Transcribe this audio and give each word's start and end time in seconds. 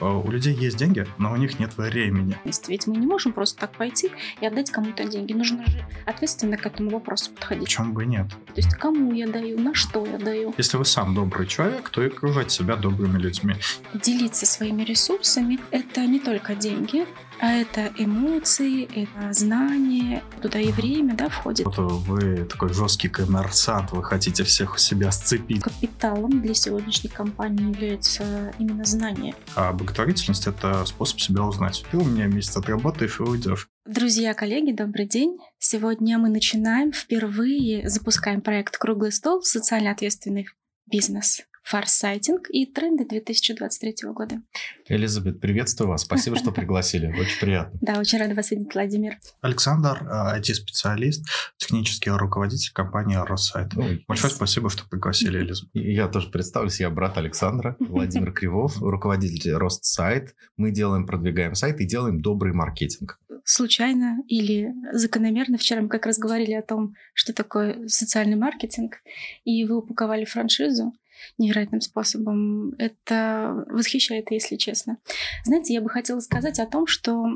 Э, 0.00 0.06
у 0.06 0.30
людей 0.30 0.54
есть 0.54 0.76
деньги, 0.76 1.06
но 1.18 1.32
у 1.32 1.36
них 1.36 1.58
нет 1.58 1.76
времени. 1.76 2.36
Ведь 2.44 2.86
мы 2.86 2.96
не 2.96 3.06
можем 3.06 3.32
просто 3.32 3.60
так 3.60 3.72
пойти 3.72 4.10
и 4.40 4.46
отдать 4.46 4.70
кому-то 4.70 5.04
деньги. 5.04 5.32
Нужно 5.32 5.66
же 5.66 5.84
ответственно 6.04 6.56
к 6.56 6.66
этому 6.66 6.90
вопросу 6.90 7.30
подходить. 7.32 7.64
Почему 7.64 7.92
бы 7.92 8.06
нет? 8.06 8.28
То 8.28 8.56
есть 8.56 8.74
кому 8.74 9.12
я 9.12 9.26
даю, 9.26 9.58
на 9.58 9.74
что 9.74 10.04
я 10.06 10.18
даю. 10.18 10.54
Если 10.56 10.76
вы 10.76 10.84
сам 10.84 11.14
добрый 11.14 11.46
человек, 11.46 11.88
то 11.90 12.02
и 12.02 12.08
окружать 12.08 12.50
себя 12.50 12.76
добрыми 12.76 13.18
людьми. 13.18 13.54
Делиться 13.94 14.46
своими 14.46 14.82
ресурсами– 14.82 15.58
это 15.70 16.06
не 16.06 16.20
только 16.20 16.54
деньги, 16.54 17.06
а 17.38 17.52
это 17.52 17.92
эмоции, 17.98 18.84
это 18.84 19.32
знания, 19.32 20.22
туда 20.40 20.58
и 20.58 20.72
время, 20.72 21.14
да, 21.14 21.28
входит. 21.28 21.66
Вот 21.66 21.76
вы 21.78 22.44
такой 22.44 22.72
жесткий 22.72 23.08
коммерсант, 23.08 23.92
вы 23.92 24.02
хотите 24.02 24.44
всех 24.44 24.74
у 24.74 24.78
себя 24.78 25.10
сцепить. 25.10 25.62
Капиталом 25.62 26.40
для 26.40 26.54
сегодняшней 26.54 27.10
компании 27.10 27.68
является 27.68 28.54
именно 28.58 28.84
знание. 28.84 29.34
А 29.54 29.72
благотворительность– 29.86 30.46
это 30.48 30.84
способ 30.84 31.20
себя 31.20 31.44
узнать. 31.44 31.84
Ты 31.90 31.96
у 31.96 32.04
меня 32.04 32.26
месяц 32.26 32.56
отработаешь 32.56 33.20
и 33.20 33.22
уйдешь. 33.22 33.68
Друзья, 33.86 34.34
коллеги, 34.34 34.72
добрый 34.72 35.06
день. 35.06 35.38
Сегодня 35.58 36.18
мы 36.18 36.28
начинаем 36.28 36.92
впервые, 36.92 37.88
запускаем 37.88 38.40
проект 38.40 38.76
«Круглый 38.78 39.12
стол. 39.12 39.42
Социально 39.42 39.92
ответственный 39.92 40.48
бизнес» 40.90 41.42
фарсайтинг 41.66 42.48
и 42.50 42.64
тренды 42.64 43.04
2023 43.04 44.08
года. 44.12 44.40
Элизабет, 44.88 45.40
приветствую 45.40 45.88
вас. 45.88 46.02
Спасибо, 46.02 46.36
что 46.36 46.52
пригласили. 46.52 47.08
Очень 47.08 47.40
приятно. 47.40 47.76
Да, 47.82 47.98
очень 47.98 48.18
рада 48.20 48.34
вас 48.34 48.52
видеть, 48.52 48.72
Владимир. 48.72 49.18
Александр, 49.40 50.00
IT-специалист, 50.36 51.26
технический 51.56 52.10
руководитель 52.10 52.72
компании 52.72 53.16
Россайт. 53.16 53.72
Большое 54.06 54.32
спасибо, 54.32 54.70
что 54.70 54.88
пригласили, 54.88 55.40
Элизабет. 55.40 55.70
Я 55.74 56.06
тоже 56.06 56.30
представлюсь. 56.30 56.78
Я 56.78 56.88
брат 56.88 57.18
Александра, 57.18 57.76
Владимир 57.80 58.32
Кривов, 58.32 58.80
руководитель 58.80 59.54
Ростсайт. 59.54 60.36
Мы 60.56 60.70
делаем, 60.70 61.04
продвигаем 61.04 61.56
сайт 61.56 61.80
и 61.80 61.84
делаем 61.84 62.20
добрый 62.20 62.52
маркетинг 62.52 63.18
случайно 63.48 64.24
или 64.26 64.74
закономерно. 64.92 65.56
Вчера 65.56 65.80
мы 65.80 65.88
как 65.88 66.04
раз 66.04 66.18
говорили 66.18 66.54
о 66.54 66.62
том, 66.62 66.94
что 67.14 67.32
такое 67.32 67.86
социальный 67.86 68.36
маркетинг, 68.36 68.96
и 69.44 69.64
вы 69.64 69.76
упаковали 69.76 70.24
франшизу 70.24 70.92
невероятным 71.38 71.80
способом. 71.80 72.74
Это 72.78 73.64
восхищает, 73.68 74.30
если 74.30 74.56
честно. 74.56 74.98
Знаете, 75.44 75.74
я 75.74 75.80
бы 75.80 75.88
хотела 75.88 76.20
сказать 76.20 76.58
о 76.58 76.66
том, 76.66 76.86
что 76.86 77.26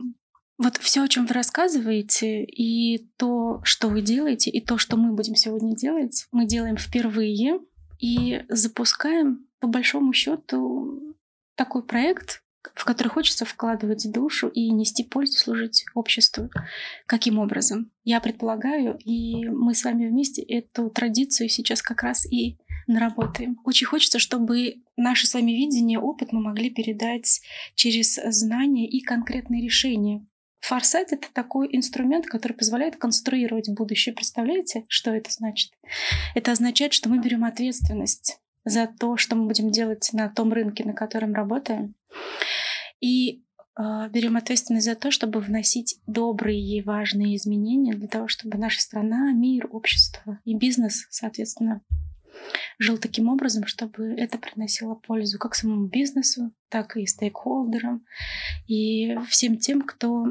вот 0.58 0.76
все, 0.76 1.02
о 1.02 1.08
чем 1.08 1.26
вы 1.26 1.34
рассказываете, 1.34 2.44
и 2.44 3.08
то, 3.16 3.60
что 3.64 3.88
вы 3.88 4.02
делаете, 4.02 4.50
и 4.50 4.60
то, 4.60 4.76
что 4.76 4.96
мы 4.96 5.12
будем 5.14 5.34
сегодня 5.34 5.74
делать, 5.74 6.26
мы 6.32 6.46
делаем 6.46 6.76
впервые 6.76 7.60
и 7.98 8.44
запускаем, 8.48 9.46
по 9.58 9.68
большому 9.68 10.12
счету, 10.12 11.16
такой 11.54 11.82
проект, 11.82 12.42
в 12.74 12.84
который 12.84 13.08
хочется 13.08 13.44
вкладывать 13.44 14.10
душу 14.12 14.48
и 14.48 14.70
нести 14.70 15.02
пользу, 15.02 15.38
служить 15.38 15.84
обществу. 15.94 16.50
Каким 17.06 17.38
образом? 17.38 17.90
Я 18.04 18.20
предполагаю, 18.20 18.98
и 19.02 19.48
мы 19.48 19.74
с 19.74 19.84
вами 19.84 20.08
вместе 20.08 20.42
эту 20.42 20.90
традицию 20.90 21.48
сейчас 21.48 21.80
как 21.80 22.02
раз 22.02 22.30
и 22.30 22.58
наработаем. 22.90 23.58
Очень 23.64 23.86
хочется, 23.86 24.18
чтобы 24.18 24.82
наше 24.96 25.26
с 25.26 25.34
вами 25.34 25.52
видение, 25.52 25.98
опыт 25.98 26.32
мы 26.32 26.40
могли 26.40 26.70
передать 26.70 27.40
через 27.74 28.16
знания 28.16 28.88
и 28.88 29.00
конкретные 29.00 29.62
решения. 29.62 30.26
Форсайт— 30.60 31.08
это 31.12 31.28
такой 31.32 31.68
инструмент, 31.72 32.26
который 32.26 32.52
позволяет 32.52 32.96
конструировать 32.96 33.70
будущее. 33.70 34.14
Представляете, 34.14 34.84
что 34.88 35.10
это 35.10 35.30
значит? 35.30 35.72
Это 36.34 36.52
означает, 36.52 36.92
что 36.92 37.08
мы 37.08 37.18
берем 37.18 37.44
ответственность 37.44 38.38
за 38.64 38.86
то, 38.86 39.16
что 39.16 39.36
мы 39.36 39.46
будем 39.46 39.70
делать 39.70 40.10
на 40.12 40.28
том 40.28 40.52
рынке, 40.52 40.84
на 40.84 40.92
котором 40.92 41.32
работаем. 41.32 41.94
И 43.00 43.42
э, 43.78 44.08
берем 44.10 44.36
ответственность 44.36 44.84
за 44.84 44.96
то, 44.96 45.10
чтобы 45.10 45.40
вносить 45.40 45.98
добрые 46.06 46.60
и 46.60 46.82
важные 46.82 47.36
изменения 47.36 47.94
для 47.94 48.08
того, 48.08 48.28
чтобы 48.28 48.58
наша 48.58 48.80
страна, 48.80 49.32
мир, 49.32 49.66
общество 49.70 50.38
и 50.44 50.54
бизнес, 50.54 51.06
соответственно, 51.08 51.80
жил 52.78 52.98
таким 52.98 53.28
образом, 53.28 53.66
чтобы 53.66 54.14
это 54.14 54.38
приносило 54.38 54.94
пользу 54.94 55.38
как 55.38 55.54
самому 55.54 55.86
бизнесу, 55.86 56.52
так 56.68 56.96
и 56.96 57.06
стейкхолдерам 57.06 58.04
и 58.66 59.16
всем 59.28 59.58
тем, 59.58 59.82
кто 59.82 60.26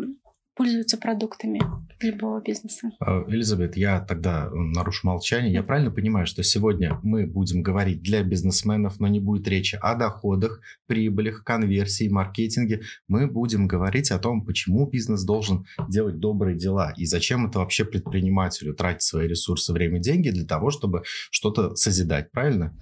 пользуются 0.60 0.98
продуктами 0.98 1.62
любого 2.02 2.42
бизнеса. 2.42 2.92
А, 3.00 3.24
Элизабет, 3.30 3.78
я 3.78 4.02
тогда 4.02 4.50
нарушу 4.52 5.08
молчание. 5.08 5.54
Я 5.54 5.64
правильно 5.64 5.90
понимаю, 5.90 6.26
что 6.26 6.44
сегодня 6.44 7.00
мы 7.02 7.26
будем 7.26 7.64
говорить 7.64 8.02
для 8.02 8.24
бизнесменов, 8.24 9.00
но 9.00 9.08
не 9.08 9.22
будет 9.22 9.48
речи 9.48 9.80
о 9.82 9.96
доходах, 9.96 10.60
прибылях, 10.86 11.46
конверсии, 11.46 12.10
маркетинге. 12.10 12.82
Мы 13.08 13.28
будем 13.28 13.70
говорить 13.70 14.12
о 14.12 14.20
том, 14.20 14.44
почему 14.44 14.86
бизнес 14.86 15.24
должен 15.24 15.66
делать 15.88 16.20
добрые 16.20 16.58
дела 16.58 16.94
и 16.98 17.06
зачем 17.06 17.48
это 17.48 17.60
вообще 17.60 17.86
предпринимателю 17.86 18.74
тратить 18.74 19.04
свои 19.04 19.30
ресурсы, 19.30 19.72
время, 19.72 20.00
деньги 20.00 20.30
для 20.30 20.46
того, 20.46 20.72
чтобы 20.72 21.04
что-то 21.32 21.74
созидать, 21.78 22.32
правильно? 22.32 22.78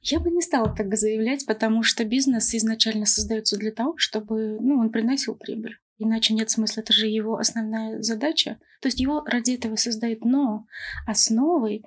Я 0.00 0.20
бы 0.20 0.30
не 0.30 0.42
стала 0.42 0.72
так 0.72 0.96
заявлять, 0.96 1.44
потому 1.44 1.82
что 1.82 2.04
бизнес 2.04 2.54
изначально 2.54 3.04
создается 3.04 3.56
для 3.56 3.72
того, 3.72 3.94
чтобы 3.96 4.60
ну, 4.60 4.78
он 4.78 4.90
приносил 4.90 5.34
прибыль. 5.34 5.76
Иначе 5.98 6.34
нет 6.34 6.50
смысла, 6.50 6.82
это 6.82 6.92
же 6.92 7.06
его 7.06 7.38
основная 7.38 8.02
задача. 8.02 8.58
То 8.80 8.88
есть 8.88 9.00
его 9.00 9.24
ради 9.24 9.52
этого 9.52 9.76
создают, 9.76 10.24
но 10.24 10.66
основой 11.06 11.84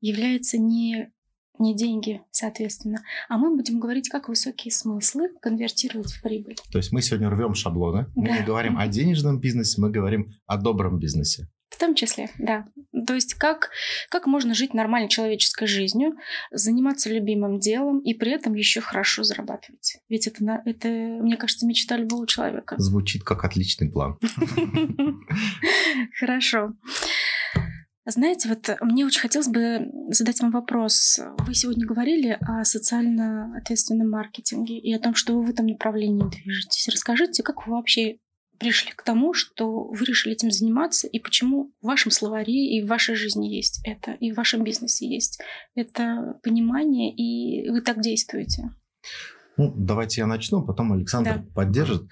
является 0.00 0.58
не 0.58 1.12
не 1.58 1.76
деньги, 1.76 2.22
соответственно. 2.30 3.02
А 3.28 3.36
мы 3.36 3.54
будем 3.54 3.80
говорить, 3.80 4.08
как 4.08 4.30
высокие 4.30 4.72
смыслы 4.72 5.28
конвертировать 5.42 6.10
в 6.10 6.22
прибыль. 6.22 6.56
То 6.72 6.78
есть 6.78 6.90
мы 6.90 7.02
сегодня 7.02 7.28
рвем 7.28 7.54
шаблоны. 7.54 8.06
Мы 8.16 8.28
да. 8.28 8.38
не 8.38 8.44
говорим 8.46 8.78
о 8.78 8.88
денежном 8.88 9.38
бизнесе, 9.38 9.78
мы 9.78 9.90
говорим 9.90 10.32
о 10.46 10.56
добром 10.56 10.98
бизнесе. 10.98 11.48
В 11.80 11.82
том 11.82 11.94
числе, 11.94 12.28
да. 12.38 12.66
То 13.06 13.14
есть 13.14 13.32
как, 13.32 13.70
как 14.10 14.26
можно 14.26 14.52
жить 14.52 14.74
нормальной 14.74 15.08
человеческой 15.08 15.66
жизнью, 15.66 16.12
заниматься 16.50 17.08
любимым 17.08 17.58
делом 17.58 18.00
и 18.00 18.12
при 18.12 18.32
этом 18.32 18.52
еще 18.52 18.82
хорошо 18.82 19.22
зарабатывать. 19.22 19.96
Ведь 20.10 20.26
это, 20.26 20.60
это 20.66 20.88
мне 20.88 21.38
кажется, 21.38 21.66
мечта 21.66 21.96
любого 21.96 22.26
человека. 22.26 22.74
Звучит 22.76 23.24
как 23.24 23.46
отличный 23.46 23.90
план. 23.90 24.18
Хорошо. 26.18 26.74
Знаете, 28.04 28.50
вот 28.50 28.68
мне 28.82 29.06
очень 29.06 29.22
хотелось 29.22 29.48
бы 29.48 29.90
задать 30.08 30.38
вам 30.40 30.50
вопрос. 30.50 31.18
Вы 31.46 31.54
сегодня 31.54 31.86
говорили 31.86 32.36
о 32.42 32.62
социально 32.66 33.56
ответственном 33.56 34.10
маркетинге 34.10 34.78
и 34.78 34.92
о 34.92 34.98
том, 34.98 35.14
что 35.14 35.32
вы 35.32 35.44
в 35.44 35.48
этом 35.48 35.66
направлении 35.66 36.28
движетесь. 36.28 36.88
Расскажите, 36.88 37.42
как 37.42 37.66
вы 37.66 37.72
вообще 37.72 38.18
пришли 38.60 38.92
к 38.92 39.02
тому, 39.02 39.32
что 39.32 39.84
вы 39.84 40.04
решили 40.04 40.34
этим 40.34 40.50
заниматься, 40.50 41.08
и 41.08 41.18
почему 41.18 41.72
в 41.80 41.86
вашем 41.86 42.12
словаре 42.12 42.76
и 42.76 42.82
в 42.82 42.86
вашей 42.86 43.14
жизни 43.16 43.48
есть 43.48 43.80
это, 43.84 44.12
и 44.12 44.30
в 44.30 44.36
вашем 44.36 44.62
бизнесе 44.62 45.08
есть 45.08 45.42
это 45.74 46.38
понимание, 46.42 47.10
и 47.10 47.68
вы 47.70 47.80
так 47.80 48.00
действуете? 48.00 48.70
Ну, 49.60 49.74
давайте 49.76 50.22
я 50.22 50.26
начну, 50.26 50.62
потом 50.62 50.94
Александр 50.94 51.34
да. 51.34 51.44
поддержит. 51.54 52.08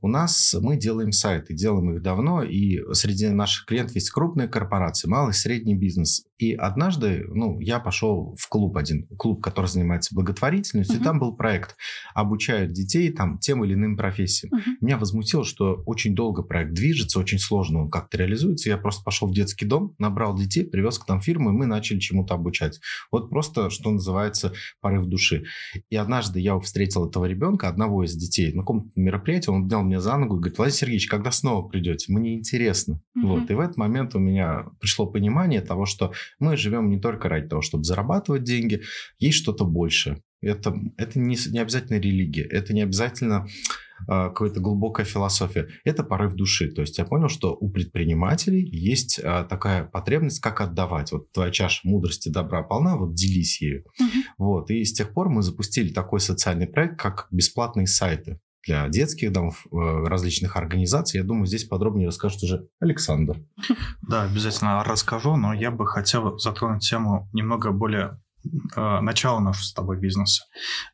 У 0.00 0.06
нас 0.06 0.54
мы 0.60 0.76
делаем 0.76 1.10
сайты, 1.10 1.52
делаем 1.52 1.96
их 1.96 2.00
давно, 2.00 2.44
и 2.44 2.78
среди 2.92 3.28
наших 3.30 3.66
клиентов 3.66 3.96
есть 3.96 4.10
крупные 4.10 4.46
корпорации, 4.46 5.08
малый 5.08 5.30
и 5.30 5.34
средний 5.34 5.74
бизнес. 5.74 6.24
И 6.38 6.54
однажды, 6.54 7.24
ну, 7.28 7.58
я 7.58 7.80
пошел 7.80 8.36
в 8.38 8.48
клуб 8.48 8.76
один, 8.76 9.08
клуб, 9.16 9.42
который 9.42 9.66
занимается 9.66 10.14
благотворительностью, 10.14 10.96
угу. 10.96 11.02
и 11.02 11.04
там 11.04 11.18
был 11.18 11.34
проект 11.34 11.76
«Обучают 12.14 12.72
детей 12.72 13.12
там 13.12 13.38
тем 13.38 13.64
или 13.64 13.74
иным 13.74 13.96
профессиям». 13.96 14.52
Угу. 14.52 14.70
Меня 14.80 14.96
возмутило, 14.96 15.44
что 15.44 15.82
очень 15.86 16.14
долго 16.14 16.42
проект 16.42 16.72
движется, 16.72 17.18
очень 17.18 17.38
сложно 17.38 17.82
он 17.82 17.90
как-то 17.90 18.16
реализуется. 18.16 18.68
Я 18.68 18.76
просто 18.76 19.02
пошел 19.02 19.28
в 19.28 19.34
детский 19.34 19.66
дом, 19.66 19.94
набрал 19.98 20.36
детей, 20.36 20.64
привез 20.64 20.98
к 20.98 21.08
нам 21.08 21.20
фирму, 21.20 21.50
и 21.50 21.52
мы 21.52 21.66
начали 21.66 21.98
чему-то 21.98 22.34
обучать. 22.34 22.80
Вот 23.10 23.28
просто, 23.28 23.70
что 23.70 23.90
называется, 23.90 24.52
порыв 24.80 25.06
души. 25.06 25.44
И 25.90 25.96
однажды 25.96 26.38
я 26.40 26.58
встретил 26.58 26.91
встретил 26.92 27.08
этого 27.08 27.24
ребенка, 27.24 27.68
одного 27.68 28.04
из 28.04 28.14
детей, 28.14 28.52
на 28.52 28.60
каком-то 28.60 28.88
мероприятии, 28.96 29.50
он 29.50 29.66
взял 29.66 29.82
меня 29.82 30.00
за 30.00 30.16
ногу 30.16 30.36
и 30.36 30.38
говорит, 30.38 30.58
Владимир 30.58 30.76
Сергеевич, 30.76 31.06
когда 31.08 31.30
снова 31.30 31.66
придете? 31.66 32.12
Мне 32.12 32.34
интересно. 32.34 33.00
Mm-hmm. 33.16 33.26
Вот. 33.26 33.50
И 33.50 33.54
в 33.54 33.60
этот 33.60 33.76
момент 33.76 34.14
у 34.14 34.18
меня 34.18 34.66
пришло 34.80 35.06
понимание 35.06 35.60
того, 35.60 35.86
что 35.86 36.12
мы 36.38 36.56
живем 36.56 36.90
не 36.90 37.00
только 37.00 37.28
ради 37.28 37.48
того, 37.48 37.62
чтобы 37.62 37.84
зарабатывать 37.84 38.44
деньги, 38.44 38.82
есть 39.18 39.38
что-то 39.38 39.64
большее. 39.64 40.22
Это, 40.42 40.74
это 40.96 41.18
не, 41.18 41.36
не 41.50 41.60
обязательно 41.60 41.98
религия, 41.98 42.42
это 42.42 42.74
не 42.74 42.82
обязательно 42.82 43.46
какая-то 44.06 44.60
глубокая 44.60 45.06
философия. 45.06 45.68
Это 45.84 46.02
порыв 46.02 46.34
души. 46.34 46.70
То 46.70 46.82
есть 46.82 46.98
я 46.98 47.04
понял, 47.04 47.28
что 47.28 47.56
у 47.58 47.70
предпринимателей 47.70 48.68
есть 48.68 49.20
а, 49.22 49.44
такая 49.44 49.84
потребность, 49.84 50.40
как 50.40 50.60
отдавать. 50.60 51.12
Вот 51.12 51.30
твоя 51.32 51.50
чаша 51.50 51.80
мудрости 51.84 52.28
добра 52.28 52.62
полна, 52.62 52.96
вот 52.96 53.14
делись 53.14 53.60
ею. 53.60 53.84
Угу. 53.98 54.08
Вот. 54.38 54.70
И 54.70 54.84
с 54.84 54.92
тех 54.92 55.12
пор 55.12 55.28
мы 55.28 55.42
запустили 55.42 55.92
такой 55.92 56.20
социальный 56.20 56.66
проект, 56.66 56.98
как 56.98 57.26
бесплатные 57.30 57.86
сайты 57.86 58.40
для 58.66 58.88
детских 58.88 59.32
домов, 59.32 59.66
э, 59.66 59.76
различных 59.76 60.56
организаций. 60.56 61.18
Я 61.18 61.24
думаю, 61.24 61.46
здесь 61.46 61.64
подробнее 61.64 62.06
расскажет 62.06 62.42
уже 62.42 62.68
Александр. 62.80 63.38
Да, 64.08 64.24
обязательно 64.24 64.84
расскажу, 64.84 65.36
но 65.36 65.52
я 65.52 65.70
бы 65.70 65.86
хотел 65.86 66.38
затронуть 66.38 66.88
тему 66.88 67.28
немного 67.32 67.72
более 67.72 68.20
начало 68.74 69.40
нашего 69.40 69.64
с 69.64 69.72
тобой 69.72 69.98
бизнеса. 69.98 70.44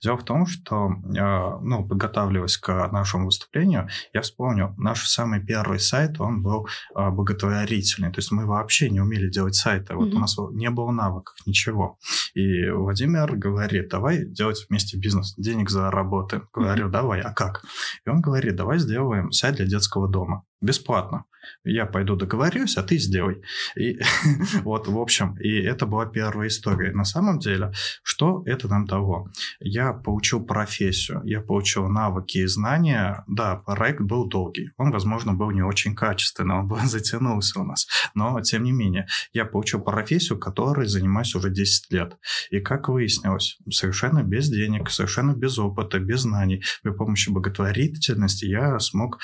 Дело 0.02 0.16
в 0.16 0.24
том, 0.24 0.46
что, 0.46 0.88
э, 0.88 1.58
ну, 1.62 1.86
подготавливаясь 1.86 2.56
к 2.56 2.88
нашему 2.92 3.26
выступлению, 3.26 3.88
я 4.12 4.20
вспомнил, 4.20 4.74
наш 4.76 5.08
самый 5.08 5.44
первый 5.44 5.80
сайт, 5.80 6.20
он 6.20 6.42
был 6.42 6.68
э, 6.94 7.10
благотворительный. 7.10 8.12
То 8.12 8.18
есть 8.18 8.30
мы 8.32 8.46
вообще 8.46 8.90
не 8.90 9.00
умели 9.00 9.28
делать 9.30 9.54
сайты. 9.54 9.94
Вот 9.94 10.08
mm-hmm. 10.08 10.16
у 10.16 10.18
нас 10.18 10.36
не 10.52 10.70
было 10.70 10.90
навыков, 10.90 11.36
ничего. 11.46 11.98
И 12.34 12.68
Владимир 12.70 13.34
говорит, 13.36 13.88
давай 13.88 14.24
делать 14.24 14.66
вместе 14.68 14.98
бизнес, 14.98 15.34
денег 15.36 15.70
заработаем. 15.70 16.48
Говорю, 16.52 16.86
mm-hmm. 16.86 16.90
давай, 16.90 17.20
а 17.20 17.32
как? 17.32 17.64
И 18.04 18.10
он 18.10 18.20
говорит, 18.20 18.56
давай 18.56 18.78
сделаем 18.78 19.32
сайт 19.32 19.56
для 19.56 19.66
детского 19.66 20.08
дома. 20.08 20.44
Бесплатно 20.60 21.24
я 21.64 21.86
пойду 21.86 22.16
договорюсь, 22.16 22.76
а 22.76 22.82
ты 22.82 22.98
сделай. 22.98 23.42
И 23.76 23.98
вот, 24.62 24.88
в 24.88 24.98
общем, 24.98 25.36
и 25.38 25.50
это 25.60 25.86
была 25.86 26.06
первая 26.06 26.48
история. 26.48 26.92
На 26.92 27.04
самом 27.04 27.38
деле, 27.38 27.72
что 28.02 28.42
это 28.46 28.68
нам 28.68 28.86
дало? 28.86 29.28
Я 29.60 29.92
получил 29.92 30.44
профессию, 30.44 31.22
я 31.24 31.40
получил 31.40 31.88
навыки 31.88 32.38
и 32.38 32.46
знания. 32.46 33.24
Да, 33.26 33.56
проект 33.56 34.00
был 34.00 34.26
долгий, 34.26 34.70
он, 34.76 34.90
возможно, 34.90 35.34
был 35.34 35.50
не 35.50 35.62
очень 35.62 35.94
качественный, 35.94 36.56
он 36.56 36.68
бы 36.68 36.78
затянулся 36.84 37.60
у 37.60 37.64
нас, 37.64 37.86
но, 38.14 38.40
тем 38.40 38.64
не 38.64 38.72
менее, 38.72 39.06
я 39.32 39.44
получил 39.44 39.80
профессию, 39.80 40.38
которой 40.38 40.86
занимаюсь 40.86 41.34
уже 41.34 41.50
10 41.50 41.92
лет. 41.92 42.16
И, 42.50 42.60
как 42.60 42.88
выяснилось, 42.88 43.58
совершенно 43.70 44.22
без 44.22 44.48
денег, 44.48 44.90
совершенно 44.90 45.32
без 45.32 45.58
опыта, 45.58 45.98
без 45.98 46.20
знаний, 46.20 46.62
при 46.82 46.90
помощи 46.90 47.30
благотворительности 47.30 48.44
я 48.46 48.78
смог 48.78 49.18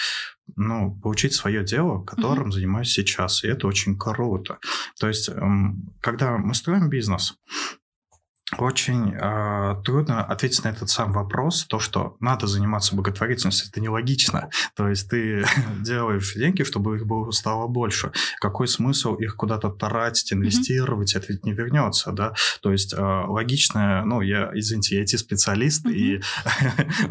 ну, 0.57 0.95
получить 1.01 1.35
свое 1.35 1.65
дело, 1.65 2.05
которым 2.05 2.49
mm-hmm. 2.49 2.53
занимаюсь 2.53 2.93
сейчас. 2.93 3.45
И 3.45 3.49
это 3.49 3.67
очень 3.67 3.99
круто. 3.99 4.59
То 4.99 5.09
есть, 5.09 5.29
эм, 5.29 5.95
когда 6.01 6.39
мы 6.39 6.55
строим 6.55 6.89
бизнес, 6.89 7.39
очень 8.59 9.15
э, 9.15 9.77
трудно 9.85 10.25
ответить 10.25 10.65
на 10.65 10.69
этот 10.69 10.89
сам 10.89 11.13
вопрос, 11.13 11.67
то, 11.69 11.79
что 11.79 12.17
надо 12.21 12.47
заниматься 12.47 12.95
благотворительностью, 12.95 13.69
это 13.71 13.81
нелогично. 13.81 14.51
То 14.77 14.89
есть 14.89 15.09
ты 15.09 15.45
делаешь 15.81 16.35
деньги, 16.35 16.63
чтобы 16.63 16.97
их 16.97 17.07
было, 17.07 17.31
стало 17.31 17.67
больше. 17.67 18.13
Какой 18.41 18.69
смысл 18.69 19.15
их 19.15 19.37
куда-то 19.37 19.71
тратить, 19.71 20.33
инвестировать, 20.33 21.15
mm-hmm. 21.15 21.19
это 21.19 21.33
ведь 21.33 21.45
не 21.45 21.53
вернется, 21.53 22.13
да? 22.13 22.35
То 22.63 22.73
есть 22.73 22.93
э, 22.93 23.01
логично, 23.01 24.05
ну, 24.05 24.21
я, 24.21 24.51
извините, 24.55 24.97
я 24.97 25.03
IT-специалист, 25.05 25.87
mm-hmm. 25.87 25.93
и 25.93 26.23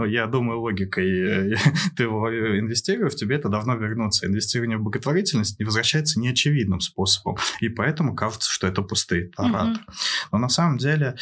я 0.10 0.28
думаю 0.28 0.60
логикой. 0.60 1.56
ты 1.96 2.04
инвестируешь, 2.04 3.16
тебе 3.16 3.36
это 3.36 3.50
давно 3.50 3.76
вернуться. 3.76 4.26
Инвестирование 4.28 4.78
в 4.78 4.84
благотворительность 4.84 5.60
не 5.60 5.66
возвращается 5.66 6.20
неочевидным 6.20 6.80
способом. 6.80 7.38
И 7.60 7.70
поэтому 7.70 8.16
кажется, 8.16 8.52
что 8.52 8.68
это 8.68 8.82
пустые 8.82 9.28
траты. 9.28 9.80
Mm-hmm. 9.80 9.94
Но 10.32 10.38
на 10.38 10.50
самом 10.50 10.78
деле 10.78 11.16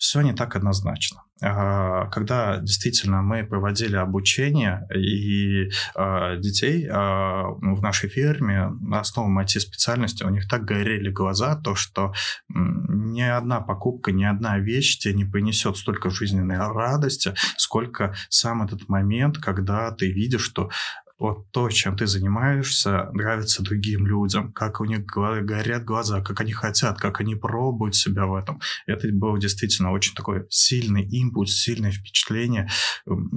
все 0.00 0.22
не 0.22 0.32
так 0.32 0.56
однозначно. 0.56 1.24
А, 1.42 2.06
когда 2.06 2.58
действительно 2.58 3.22
мы 3.22 3.44
проводили 3.44 3.96
обучение 3.96 4.86
и 4.94 5.70
а, 5.94 6.36
детей 6.36 6.88
а, 6.90 7.44
в 7.48 7.82
нашей 7.82 8.08
фирме 8.08 8.70
на 8.80 9.00
основе 9.00 9.30
IT-специальности, 9.42 10.24
у 10.24 10.30
них 10.30 10.48
так 10.48 10.64
горели 10.64 11.10
глаза, 11.10 11.54
то 11.56 11.74
что 11.74 12.12
ни 12.48 13.22
одна 13.22 13.60
покупка, 13.60 14.10
ни 14.10 14.24
одна 14.24 14.58
вещь 14.58 14.98
тебе 14.98 15.14
не 15.14 15.24
принесет 15.24 15.76
столько 15.76 16.08
жизненной 16.10 16.58
радости, 16.58 17.34
сколько 17.56 18.14
сам 18.30 18.62
этот 18.62 18.88
момент, 18.88 19.36
когда 19.36 19.90
ты 19.92 20.10
видишь, 20.10 20.42
что 20.42 20.70
вот 21.20 21.50
то, 21.52 21.68
чем 21.68 21.96
ты 21.96 22.06
занимаешься, 22.06 23.10
нравится 23.12 23.62
другим 23.62 24.06
людям, 24.06 24.52
как 24.52 24.80
у 24.80 24.86
них 24.86 25.04
горят 25.04 25.84
глаза, 25.84 26.22
как 26.22 26.40
они 26.40 26.52
хотят, 26.52 26.98
как 26.98 27.20
они 27.20 27.36
пробуют 27.36 27.94
себя 27.94 28.24
в 28.24 28.34
этом. 28.34 28.58
Это 28.86 29.06
был 29.12 29.36
действительно 29.36 29.92
очень 29.92 30.14
такой 30.14 30.46
сильный 30.48 31.04
импульс, 31.04 31.52
сильное 31.52 31.92
впечатление, 31.92 32.68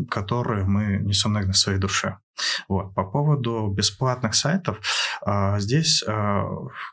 которое 0.09 0.63
мы 0.63 0.99
несем, 1.03 1.33
наверное, 1.33 1.53
в 1.53 1.57
своей 1.57 1.77
душе. 1.77 2.17
Вот. 2.67 2.95
По 2.95 3.03
поводу 3.03 3.67
бесплатных 3.67 4.33
сайтов, 4.33 4.79
здесь 5.59 6.03
а, 6.07 6.43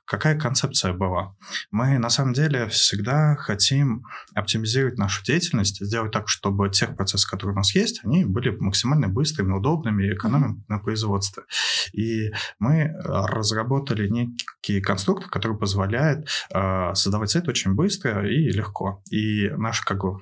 какая 0.05 0.38
концепция 0.38 0.93
была? 0.93 1.35
Мы 1.71 1.99
на 1.99 2.11
самом 2.11 2.32
деле 2.32 2.69
всегда 2.69 3.37
хотим 3.37 4.05
оптимизировать 4.35 4.99
нашу 4.99 5.25
деятельность, 5.25 5.85
сделать 5.85 6.12
так, 6.12 6.29
чтобы 6.29 6.71
те 6.71 6.87
процессы, 6.87 7.29
которые 7.29 7.55
у 7.55 7.56
нас 7.56 7.75
есть, 7.75 8.00
они 8.05 8.25
были 8.25 8.50
максимально 8.50 9.09
быстрыми, 9.09 9.53
удобными 9.53 10.05
и 10.05 10.15
экономим 10.15 10.65
на 10.69 10.79
производстве. 10.79 11.44
И 11.93 12.31
мы 12.59 12.94
разработали 13.05 14.09
некий 14.09 14.81
конструктор, 14.81 15.29
который 15.29 15.56
позволяет 15.56 16.29
а, 16.53 16.94
создавать 16.94 17.31
сайт 17.31 17.49
очень 17.49 17.75
быстро 17.75 18.29
и 18.29 18.50
легко. 18.50 19.03
И 19.11 19.49
наш 19.50 19.81
как 19.81 20.03
бы 20.03 20.21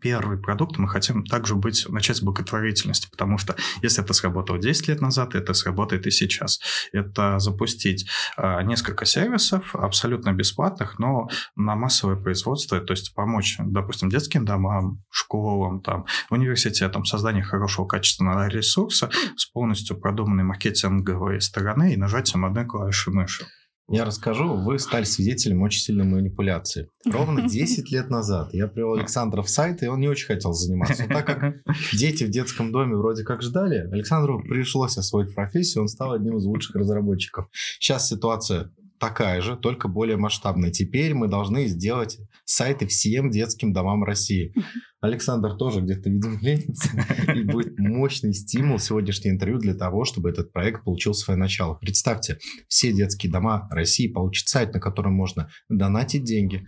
первый 0.00 0.38
продукт 0.38 0.78
мы 0.78 0.88
хотим 0.88 1.24
также 1.24 1.56
быть, 1.56 1.86
начать 1.88 2.16
с 2.16 2.22
благотворительности, 2.22 3.08
потому 3.10 3.38
что 3.38 3.56
если 3.82 4.02
это 4.02 4.12
сработало 4.12 4.58
10 4.58 4.88
лет 4.88 5.00
назад, 5.00 5.34
это 5.34 5.54
сработает 5.54 6.06
и 6.06 6.10
сейчас. 6.10 6.60
Это 6.92 7.38
запустить 7.38 8.08
э, 8.36 8.62
несколько 8.62 9.04
сервисов 9.04 9.74
абсолютно 9.74 10.32
бесплатных, 10.32 10.98
но 10.98 11.28
на 11.56 11.74
массовое 11.74 12.16
производство, 12.16 12.80
то 12.80 12.92
есть 12.92 13.14
помочь, 13.14 13.56
допустим, 13.58 14.08
детским 14.08 14.44
домам, 14.44 15.02
школам, 15.10 15.80
там, 15.80 16.06
университетам, 16.30 17.04
созданию 17.04 17.44
хорошего 17.44 17.86
качественного 17.86 18.46
ресурса 18.48 19.10
с 19.36 19.46
полностью 19.46 19.98
продуманной 19.98 20.44
маркетинговой 20.44 21.40
стороны 21.40 21.92
и 21.92 21.96
нажатием 21.96 22.44
одной 22.44 22.66
клавиши 22.66 23.10
мыши. 23.10 23.46
Я 23.92 24.06
расскажу, 24.06 24.54
вы 24.54 24.78
стали 24.78 25.04
свидетелем 25.04 25.60
очень 25.60 25.82
сильной 25.82 26.06
манипуляции. 26.06 26.88
Ровно 27.04 27.42
10 27.48 27.92
лет 27.92 28.08
назад 28.08 28.54
я 28.54 28.66
привел 28.66 28.94
Александра 28.94 29.42
в 29.42 29.50
сайт, 29.50 29.82
и 29.82 29.86
он 29.86 30.00
не 30.00 30.08
очень 30.08 30.26
хотел 30.26 30.54
заниматься. 30.54 31.04
Но 31.06 31.14
так 31.14 31.26
как 31.26 31.54
дети 31.92 32.24
в 32.24 32.30
детском 32.30 32.72
доме 32.72 32.96
вроде 32.96 33.22
как 33.22 33.42
ждали, 33.42 33.86
Александру 33.92 34.42
пришлось 34.42 34.96
освоить 34.96 35.34
профессию, 35.34 35.82
он 35.82 35.88
стал 35.88 36.12
одним 36.12 36.38
из 36.38 36.44
лучших 36.44 36.74
разработчиков. 36.74 37.48
Сейчас 37.52 38.08
ситуация 38.08 38.70
такая 38.98 39.42
же, 39.42 39.56
только 39.56 39.88
более 39.88 40.16
масштабная. 40.16 40.70
Теперь 40.70 41.12
мы 41.12 41.28
должны 41.28 41.66
сделать 41.66 42.18
сайты 42.44 42.86
всем 42.86 43.30
детским 43.30 43.72
домам 43.72 44.04
России. 44.04 44.54
Александр 45.00 45.56
тоже 45.56 45.80
где-то, 45.80 46.10
видимо, 46.10 46.38
ленится. 46.40 46.90
И 47.34 47.42
будет 47.42 47.78
мощный 47.78 48.34
стимул 48.34 48.78
сегодняшнее 48.78 49.32
интервью 49.32 49.58
для 49.58 49.74
того, 49.74 50.04
чтобы 50.04 50.30
этот 50.30 50.52
проект 50.52 50.84
получил 50.84 51.14
свое 51.14 51.38
начало. 51.38 51.74
Представьте, 51.74 52.38
все 52.68 52.92
детские 52.92 53.32
дома 53.32 53.68
России 53.70 54.08
получат 54.08 54.48
сайт, 54.48 54.74
на 54.74 54.80
котором 54.80 55.14
можно 55.14 55.50
донатить 55.68 56.24
деньги, 56.24 56.66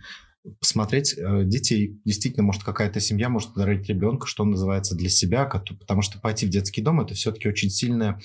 посмотреть 0.59 1.15
э, 1.17 1.43
детей. 1.45 1.99
Действительно, 2.05 2.43
может, 2.43 2.63
какая-то 2.63 2.99
семья 2.99 3.29
может 3.29 3.53
подарить 3.53 3.87
ребенка, 3.87 4.27
что 4.27 4.43
называется, 4.45 4.95
для 4.95 5.09
себя, 5.09 5.45
потому 5.45 6.01
что 6.01 6.19
пойти 6.19 6.45
в 6.45 6.49
детский 6.49 6.81
дом– 6.81 7.01
это 7.01 7.13
все-таки 7.13 7.47
очень 7.47 7.69
сильная 7.69 8.19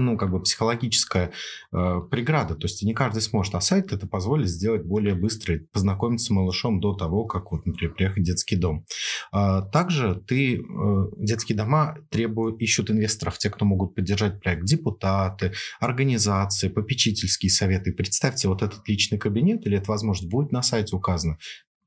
ну, 0.00 0.16
как 0.16 0.30
бы 0.30 0.42
психологическая 0.42 1.32
э, 1.72 2.00
преграда. 2.10 2.54
То 2.54 2.66
есть 2.66 2.82
не 2.82 2.94
каждый 2.94 3.22
сможет, 3.22 3.54
а 3.54 3.60
сайт 3.60 3.92
это 3.92 4.06
позволит 4.06 4.48
сделать 4.48 4.84
более 4.84 5.14
быстро, 5.14 5.60
познакомиться 5.72 6.26
с 6.26 6.30
малышом 6.30 6.80
до 6.80 6.94
того, 6.94 7.24
как, 7.24 7.52
вот, 7.52 7.66
например, 7.66 7.94
приехать 7.94 8.22
в 8.22 8.26
детский 8.26 8.56
дом. 8.56 8.84
А, 9.32 9.62
также 9.62 10.22
ты, 10.26 10.56
э, 10.56 11.06
детские 11.16 11.56
дома 11.56 11.96
требуют, 12.10 12.60
ищут 12.60 12.90
инвесторов, 12.90 13.38
те, 13.38 13.50
кто 13.50 13.64
могут 13.64 13.94
поддержать 13.94 14.40
проект, 14.40 14.64
депутаты, 14.64 15.52
организации, 15.80 16.68
попечительские 16.68 17.50
советы. 17.50 17.92
Представьте, 17.92 18.48
вот 18.48 18.62
этот 18.62 18.88
личный 18.88 19.18
кабинет 19.18 19.66
или 19.66 19.78
эта 19.78 19.90
возможность 19.90 20.30
будет 20.30 20.52
на 20.52 20.62
сайте 20.62 20.96
указана 20.96 21.38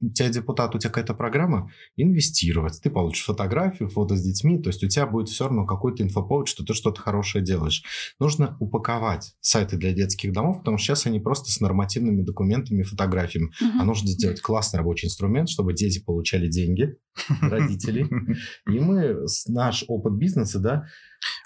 у 0.01 0.09
тебя 0.09 0.29
депутат, 0.29 0.75
у 0.75 0.79
тебя 0.79 0.89
какая-то 0.89 1.13
программа, 1.13 1.71
инвестировать. 1.95 2.79
Ты 2.81 2.89
получишь 2.89 3.25
фотографию, 3.25 3.89
фото 3.89 4.15
с 4.15 4.21
детьми, 4.21 4.61
то 4.61 4.69
есть 4.69 4.83
у 4.83 4.87
тебя 4.87 5.05
будет 5.05 5.29
все 5.29 5.45
равно 5.45 5.65
какой-то 5.65 6.03
инфоповод, 6.03 6.47
что 6.47 6.63
ты 6.63 6.73
что-то 6.73 7.01
хорошее 7.01 7.43
делаешь. 7.43 7.83
Нужно 8.19 8.55
упаковать 8.59 9.35
сайты 9.41 9.77
для 9.77 9.93
детских 9.93 10.31
домов, 10.31 10.59
потому 10.59 10.77
что 10.77 10.87
сейчас 10.87 11.05
они 11.05 11.19
просто 11.19 11.51
с 11.51 11.59
нормативными 11.59 12.21
документами, 12.21 12.83
фотографиями. 12.83 13.51
Uh-huh. 13.61 13.81
А 13.81 13.83
нужно 13.83 14.07
сделать 14.09 14.41
классный 14.41 14.77
рабочий 14.77 15.07
инструмент, 15.07 15.49
чтобы 15.49 15.73
дети 15.73 15.99
получали 15.99 16.47
деньги, 16.47 16.95
родители. 17.41 18.07
И 18.69 18.79
мы, 18.79 19.25
наш 19.47 19.83
опыт 19.87 20.13
бизнеса, 20.13 20.59
да, 20.59 20.85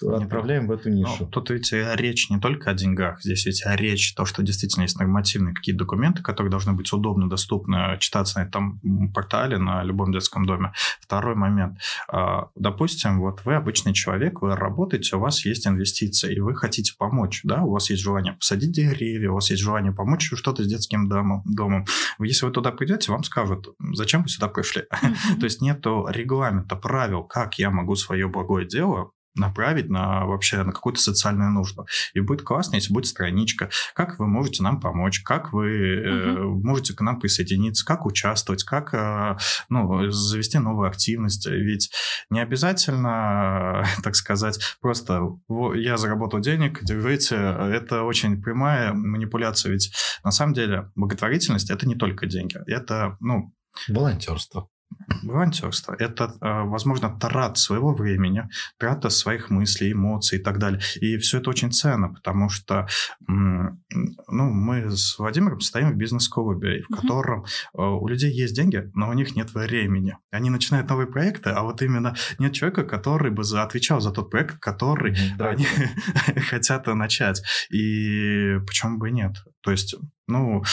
отправляем 0.02 0.68
в 0.68 0.72
эту 0.72 0.90
нишу. 0.90 1.16
Ну, 1.20 1.28
тут 1.28 1.50
ведь 1.50 1.72
речь 1.72 2.30
не 2.30 2.40
только 2.40 2.72
о 2.72 2.74
деньгах, 2.74 3.22
здесь 3.22 3.46
ведь 3.46 3.64
речь 3.66 4.14
то, 4.14 4.26
что 4.26 4.44
действительно 4.44 4.84
есть 4.84 5.00
нормативные 5.00 5.54
какие-то 5.54 5.80
документы, 5.80 6.22
которые 6.22 6.52
должны 6.52 6.74
быть 6.74 6.92
удобно, 6.94 7.30
доступны, 7.30 7.98
читаться 8.00 8.40
на 8.40 8.46
этом 8.46 8.80
портале, 9.14 9.58
на 9.58 9.84
любом 9.84 10.12
детском 10.12 10.46
доме. 10.46 10.74
Второй 11.02 11.36
момент. 11.36 11.80
А, 12.08 12.50
допустим, 12.56 13.20
вот 13.20 13.44
вы 13.46 13.56
обычный 13.56 13.94
человек, 13.94 14.42
вы 14.42 14.56
работаете, 14.56 15.16
у 15.16 15.20
вас 15.20 15.46
есть 15.46 15.68
инвестиции, 15.68 16.36
и 16.36 16.40
вы 16.40 16.56
хотите 16.56 16.94
помочь, 16.98 17.42
да, 17.44 17.64
у 17.64 17.72
вас 17.72 17.90
есть 17.90 18.02
желание 18.02 18.34
посадить 18.34 18.72
деревья, 18.72 19.32
у 19.32 19.36
вас 19.36 19.50
есть 19.50 19.62
желание 19.62 19.94
помочь 19.94 20.32
что-то 20.34 20.64
с 20.64 20.68
детским 20.68 21.08
домом. 21.08 21.44
домом. 21.46 21.86
Если 22.20 22.46
вы 22.46 22.52
туда 22.52 22.72
придете, 22.72 23.12
вам 23.12 23.24
скажут, 23.24 23.70
зачем 23.94 24.24
вы 24.24 24.30
сюда 24.30 24.48
пришли. 24.48 24.84
То 25.40 25.46
есть 25.46 25.62
нету 25.62 26.08
регламента, 26.10 26.76
правил, 26.76 27.24
как 27.24 27.60
я 27.60 27.70
могу 27.70 27.96
свое 27.96 28.28
благое 28.28 28.68
дело 28.68 29.12
направить 29.36 29.90
на 29.90 30.26
вообще 30.26 30.64
на 30.64 30.72
какую-то 30.72 31.02
социальную 31.02 31.52
нужду. 31.52 31.86
И 32.14 32.20
будет 32.20 32.44
классно, 32.44 32.76
если 32.76 32.94
будет 32.94 33.08
страничка, 33.08 33.70
как 33.94 34.20
вы 34.20 34.28
можете 34.28 34.64
нам 34.64 34.80
помочь, 34.80 35.22
как 35.22 35.54
вы 35.54 35.68
uh-huh. 35.68 36.38
э, 36.38 36.44
можете 36.64 36.94
к 36.94 37.02
нам 37.02 37.20
присоединиться, 37.20 37.86
как 37.86 38.06
участвовать, 38.06 38.64
как 38.64 38.94
э, 38.94 39.38
ну, 39.70 40.10
завести 40.12 40.60
новую 40.60 40.88
активность. 40.88 41.48
Ведь 41.48 41.92
не 42.30 42.42
обязательно, 42.42 43.86
так 44.04 44.16
сказать, 44.16 44.60
просто 44.82 45.22
я 45.76 45.98
заработал 45.98 46.40
денег, 46.40 46.84
держите. 46.84 47.36
Это 47.36 48.04
очень 48.04 48.42
прямая 48.42 48.94
манипуляция. 48.94 49.72
Ведь 49.72 49.94
на 50.24 50.32
самом 50.32 50.54
деле 50.54 50.92
благотворительность 50.96 51.70
это 51.70 51.88
не 51.88 51.96
только 51.96 52.28
деньги. 52.28 52.58
Это, 52.68 53.18
ну, 53.20 53.54
Волонтерство. 53.88 54.70
Волонтерство– 55.24 55.96
это, 56.00 56.34
а, 56.42 56.64
возможно, 56.64 57.18
трата 57.20 57.60
своего 57.60 57.94
времени, 57.94 58.50
трата 58.78 59.10
своих 59.10 59.50
мыслей, 59.50 59.94
эмоций 59.94 60.40
и 60.40 60.42
так 60.42 60.60
далее. 60.60 60.82
И 61.02 61.18
все 61.18 61.40
это 61.40 61.50
очень 61.50 61.72
ценно, 61.72 62.10
потому 62.10 62.50
что 62.50 62.88
ну, 63.28 64.50
мы 64.50 64.90
с 64.90 65.18
Владимиром 65.18 65.60
стоим 65.60 65.92
в 65.92 65.96
бизнес-клубе, 65.96 66.84
в 66.84 66.96
котором 66.96 67.46
а, 67.74 67.92
у 67.92 68.08
людей 68.08 68.32
есть 68.32 68.56
деньги, 68.56 68.90
но 68.94 69.10
у 69.10 69.14
них 69.14 69.36
нет 69.36 69.54
времени. 69.54 70.18
Они 70.32 70.50
начинают 70.50 70.90
новые 70.90 71.08
проекты, 71.08 71.50
а 71.50 71.64
вот 71.64 71.82
именно 71.82 72.16
нет 72.40 72.54
человека, 72.54 72.84
который 72.84 73.32
бы 73.32 73.44
отвечал 73.44 74.02
за 74.02 74.12
тот 74.12 74.30
проект, 74.30 74.60
который 74.60 75.16
да. 75.38 75.50
они 75.50 75.66
хотят 76.50 76.88
начать. 76.88 77.42
И 77.70 78.58
почему 78.66 78.98
бы 78.98 79.10
и 79.10 79.14
нет? 79.14 79.38
То 79.62 79.72
есть, 79.72 79.96
ну, 80.28 80.64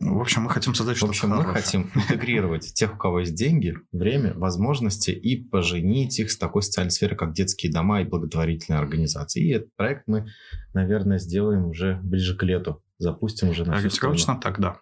в 0.00 0.20
общем, 0.20 0.42
мы 0.42 0.50
хотим 0.50 0.74
создать 0.74 0.96
что-то 0.96 1.12
В 1.12 1.16
общем, 1.16 1.28
мы 1.30 1.44
хотим 1.44 1.90
интегрировать 1.94 2.74
тех, 2.74 2.94
у 2.94 2.96
кого 2.96 3.20
есть 3.20 3.34
деньги, 3.34 3.76
время, 3.92 4.34
возможности 4.34 5.10
и 5.10 5.42
поженить 5.42 6.18
их 6.18 6.30
с 6.30 6.38
такой 6.38 6.62
социальной 6.62 6.90
сферой, 6.90 7.16
как 7.16 7.32
детские 7.32 7.72
дома 7.72 8.00
и 8.00 8.04
благотворительные 8.04 8.78
организации. 8.78 9.42
И 9.42 9.50
этот 9.52 9.74
проект 9.76 10.04
мы, 10.06 10.26
наверное, 10.74 11.18
сделаем 11.18 11.66
уже 11.66 12.00
ближе 12.02 12.36
к 12.36 12.42
лету. 12.42 12.82
Запустим 12.98 13.50
уже 13.50 13.64
на 13.64 13.76
Ориентировочно 13.76 14.38
так, 14.40 14.60
да. 14.60 14.80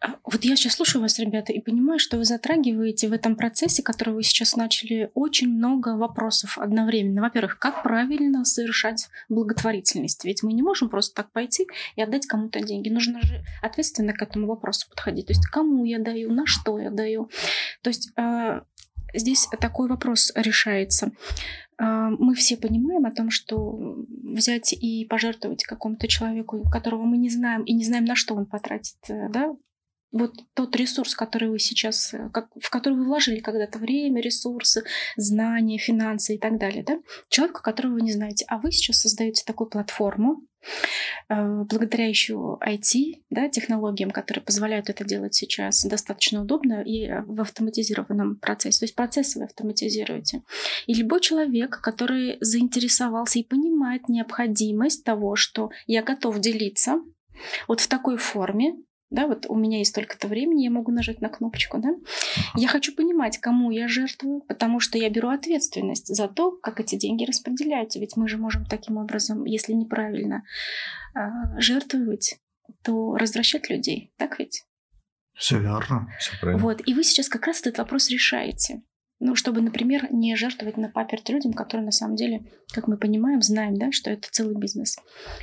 А, 0.00 0.16
вот 0.24 0.44
я 0.44 0.56
сейчас 0.56 0.74
слушаю 0.74 1.02
вас, 1.02 1.18
ребята, 1.18 1.52
и 1.52 1.60
понимаю, 1.60 1.98
что 1.98 2.16
вы 2.16 2.24
затрагиваете 2.24 3.08
в 3.08 3.12
этом 3.12 3.36
процессе, 3.36 3.82
который 3.82 4.14
вы 4.14 4.22
сейчас 4.22 4.56
начали, 4.56 5.10
очень 5.14 5.48
много 5.48 5.96
вопросов 5.96 6.58
одновременно. 6.58 7.22
Во-первых, 7.22 7.58
как 7.58 7.82
правильно 7.82 8.44
совершать 8.44 9.08
благотворительность? 9.28 10.24
Ведь 10.24 10.42
мы 10.42 10.52
не 10.52 10.62
можем 10.62 10.88
просто 10.88 11.14
так 11.14 11.32
пойти 11.32 11.66
и 11.96 12.02
отдать 12.02 12.26
кому-то 12.26 12.60
деньги. 12.60 12.88
Нужно 12.88 13.20
же 13.22 13.44
ответственно 13.62 14.12
к 14.12 14.22
этому 14.22 14.46
вопросу 14.46 14.88
подходить. 14.88 15.26
То 15.26 15.32
есть 15.32 15.46
кому 15.46 15.84
я 15.84 15.98
даю, 15.98 16.32
на 16.32 16.46
что 16.46 16.78
я 16.78 16.90
даю. 16.90 17.30
То 17.82 17.90
есть 17.90 18.12
а, 18.16 18.62
здесь 19.14 19.48
такой 19.60 19.88
вопрос 19.88 20.32
решается. 20.34 21.12
А, 21.82 22.10
мы 22.10 22.34
все 22.34 22.58
понимаем 22.58 23.06
о 23.06 23.10
том, 23.10 23.30
что 23.30 23.96
взять 24.22 24.74
и 24.74 25.06
пожертвовать 25.06 25.64
какому-то 25.64 26.08
человеку, 26.08 26.62
которого 26.70 27.04
мы 27.04 27.16
не 27.16 27.30
знаем, 27.30 27.62
и 27.62 27.72
не 27.72 27.84
знаем, 27.84 28.04
на 28.04 28.14
что 28.14 28.34
он 28.34 28.44
потратит, 28.44 28.98
э, 29.08 29.30
да, 29.30 29.56
вот 30.12 30.34
тот 30.54 30.74
ресурс, 30.76 31.14
который 31.14 31.50
вы 31.50 31.58
сейчас, 31.58 32.14
э, 32.14 32.30
как, 32.32 32.48
в 32.60 32.70
который 32.70 32.94
вы 32.94 33.04
вложили 33.04 33.40
когда-то 33.40 33.78
время, 33.78 34.20
ресурсы, 34.20 34.84
знания, 35.16 35.78
финансы 35.78 36.34
и 36.34 36.38
так 36.38 36.58
далее, 36.58 36.84
да, 36.84 36.98
человека, 37.28 37.62
которого 37.62 37.94
вы 37.94 38.02
не 38.02 38.12
знаете, 38.12 38.44
а 38.48 38.58
вы 38.58 38.72
сейчас 38.72 39.00
создаете 39.00 39.44
такую 39.44 39.68
платформу, 39.70 40.42
Э, 41.28 41.64
благодаря 41.64 42.08
еще 42.08 42.58
IT, 42.60 43.22
да, 43.30 43.48
технологиям, 43.48 44.10
которые 44.10 44.44
позволяют 44.44 44.90
это 44.90 45.04
делать 45.04 45.34
сейчас 45.34 45.84
достаточно 45.84 46.42
удобно 46.42 46.82
и 46.82 47.08
в 47.26 47.40
автоматизированном 47.40 48.36
процессе. 48.36 48.80
То 48.80 48.84
есть 48.84 48.94
процессы 48.94 49.38
вы 49.38 49.46
автоматизируете. 49.46 50.42
И 50.86 50.94
любой 50.94 51.20
человек, 51.20 51.80
который 51.80 52.36
заинтересовался 52.40 53.38
и 53.38 53.44
понимает 53.44 54.08
необходимость 54.08 55.04
того, 55.04 55.36
что 55.36 55.70
я 55.86 56.02
готов 56.02 56.38
делиться 56.40 57.00
вот 57.68 57.80
в 57.80 57.88
такой 57.88 58.18
форме, 58.18 58.74
да, 59.10 59.26
вот 59.26 59.46
у 59.48 59.56
меня 59.56 59.78
есть 59.78 59.90
столько-то 59.90 60.28
времени, 60.28 60.62
я 60.62 60.70
могу 60.70 60.92
нажать 60.92 61.20
на 61.20 61.28
кнопочку, 61.28 61.78
да. 61.78 61.90
Я 62.54 62.68
хочу 62.68 62.94
понимать, 62.94 63.38
кому 63.38 63.70
я 63.70 63.88
жертвую, 63.88 64.42
потому 64.42 64.78
что 64.78 64.98
я 64.98 65.10
беру 65.10 65.28
ответственность 65.28 66.14
за 66.14 66.28
то, 66.28 66.52
как 66.52 66.80
эти 66.80 66.94
деньги 66.94 67.24
распределяются. 67.24 67.98
Ведь 67.98 68.16
мы 68.16 68.28
же 68.28 68.38
можем 68.38 68.64
таким 68.64 68.96
образом, 68.98 69.44
если 69.44 69.72
неправильно 69.72 70.44
а, 71.14 71.58
жертвовать, 71.60 72.38
то 72.82 73.16
развращать 73.16 73.68
людей, 73.68 74.12
так 74.16 74.38
ведь? 74.38 74.64
Все 75.34 75.58
верно, 75.58 76.08
все 76.18 76.38
правильно. 76.40 76.62
Вот, 76.62 76.80
и 76.86 76.94
вы 76.94 77.02
сейчас 77.02 77.28
как 77.28 77.46
раз 77.46 77.60
этот 77.60 77.78
вопрос 77.78 78.10
решаете. 78.10 78.82
Ну, 79.22 79.34
чтобы, 79.34 79.60
например, 79.60 80.10
не 80.10 80.34
жертвовать 80.34 80.78
на 80.78 80.88
паперть 80.88 81.28
людям, 81.28 81.52
которые 81.52 81.84
на 81.84 81.92
самом 81.92 82.16
деле, 82.16 82.42
как 82.72 82.88
мы 82.88 82.96
понимаем, 82.96 83.42
знаем, 83.42 83.76
да, 83.76 83.92
что 83.92 84.10
это 84.10 84.28
целый 84.30 84.56
бизнес. 84.56 84.98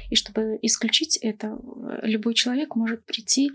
И 0.09 0.15
чтобы 0.15 0.57
исключить 0.63 1.17
это, 1.17 1.59
любой 2.01 2.33
человек 2.33 2.75
может 2.75 3.05
прийти 3.05 3.51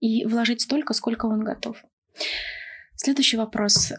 и 0.00 0.24
вложить 0.24 0.62
столько, 0.62 0.94
сколько 0.94 1.26
он 1.26 1.44
готов. 1.44 1.84
Следующий 2.96 3.36
вопрос 3.36 3.92
э, 3.92 3.96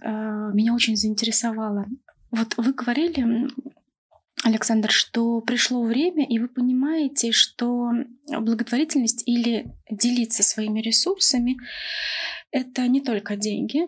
меня 0.53 0.73
очень 0.73 0.97
заинтересовало. 0.97 1.85
Вот 2.31 2.55
вы 2.57 2.73
говорили, 2.73 3.47
Александр, 4.43 4.89
что 4.89 5.39
пришло 5.41 5.83
время, 5.83 6.25
и 6.25 6.39
вы 6.39 6.47
понимаете, 6.47 7.31
что 7.31 7.91
благотворительность 8.27 9.21
или 9.27 9.71
делиться 9.89 10.41
своими 10.41 10.81
ресурсами— 10.81 11.57
это 12.51 12.87
не 12.87 13.01
только 13.01 13.35
деньги, 13.35 13.87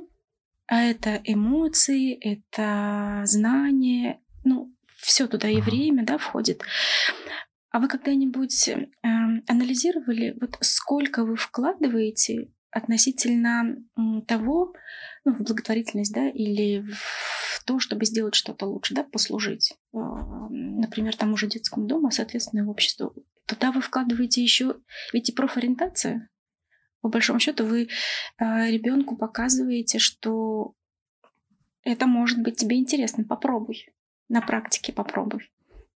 а 0.72 0.84
это 0.84 1.20
эмоции, 1.26 2.14
это 2.14 3.24
знания, 3.26 4.22
ну, 4.46 4.74
все 4.96 5.28
туда 5.28 5.50
и 5.50 5.60
время, 5.60 6.06
да, 6.06 6.18
входит. 6.18 6.62
А 7.72 7.80
вы 7.82 7.90
когда-нибудь 7.90 8.70
э, 8.70 8.88
анализировали, 9.50 10.38
вот 10.40 10.58
сколько 10.62 11.26
вы 11.26 11.36
вкладываете 11.36 12.54
относительно 12.72 13.76
того, 14.30 14.74
ну, 15.26 15.34
в 15.34 15.42
благотворительность, 15.42 16.14
да, 16.14 16.30
или 16.30 16.86
в 16.90 17.64
то, 17.66 17.80
чтобы 17.80 18.06
сделать 18.06 18.36
что-то 18.36 18.66
лучше, 18.66 18.94
да, 18.94 19.04
послужить, 19.04 19.74
э, 19.94 19.98
например, 19.98 21.18
тому 21.18 21.36
же 21.36 21.48
детскому 21.48 21.86
дому, 21.86 22.12
соответственно, 22.12 22.64
в 22.64 22.70
обществу. 22.70 23.14
Туда 23.46 23.74
вы 23.74 23.82
вкладываете 23.82 24.42
еще, 24.42 24.78
ведь 25.12 25.28
и 25.28 25.34
профориентация, 25.34 26.30
по 27.02 27.10
большому 27.10 27.40
счету 27.40 27.66
вы 27.66 27.84
э, 27.84 28.72
ребенку 28.72 29.16
показываете, 29.16 30.00
что 30.00 30.74
это 31.84 32.08
может 32.08 32.42
быть 32.42 32.58
тебе 32.58 32.78
интересно, 32.78 33.24
попробуй. 33.24 33.90
На 34.30 34.42
практике 34.42 34.94
попробуй. 34.94 35.52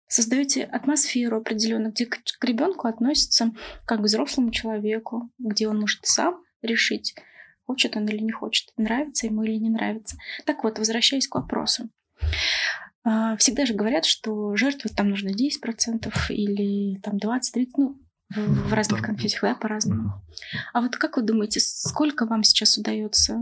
Создаете 0.09 0.65
атмосферу 0.65 1.39
определенную, 1.39 1.93
где 1.93 2.07
к, 2.07 2.19
ребенку 2.43 2.89
относятся 2.89 3.53
как 3.87 4.01
к 4.01 4.03
взрослому 4.03 4.51
человеку, 4.51 5.31
где 5.39 5.69
он 5.69 5.81
может 5.81 6.01
сам 6.05 6.43
решить, 6.63 7.15
хочет 7.67 7.97
он 7.97 8.07
или 8.09 8.19
не 8.19 8.33
хочет, 8.33 8.71
нравится 8.77 9.27
ему 9.27 9.45
или 9.45 9.57
не 9.57 9.71
нравится. 9.71 10.17
Так 10.45 10.65
вот, 10.65 10.79
возвращаясь 10.79 11.29
к 11.29 11.35
вопросу. 11.35 11.91
А, 13.05 13.37
всегда 13.37 13.67
же 13.67 13.75
говорят, 13.75 14.05
что 14.07 14.57
жертвовать 14.57 14.97
там 14.97 15.11
нужно 15.11 15.29
10% 15.29 16.13
или 16.31 16.99
там 17.01 17.17
20-30%, 17.17 17.69
ну, 17.77 17.99
в, 18.37 18.73
разных 18.73 19.01
да. 19.01 19.07
конфессиях, 19.07 19.43
да, 19.43 19.55
по-разному. 19.55 20.23
А 20.73 20.81
вот 20.81 20.97
как 20.97 21.17
вы 21.17 21.23
думаете, 21.23 21.61
сколько 21.61 22.27
вам 22.27 22.43
сейчас 22.43 22.77
удается 22.77 23.41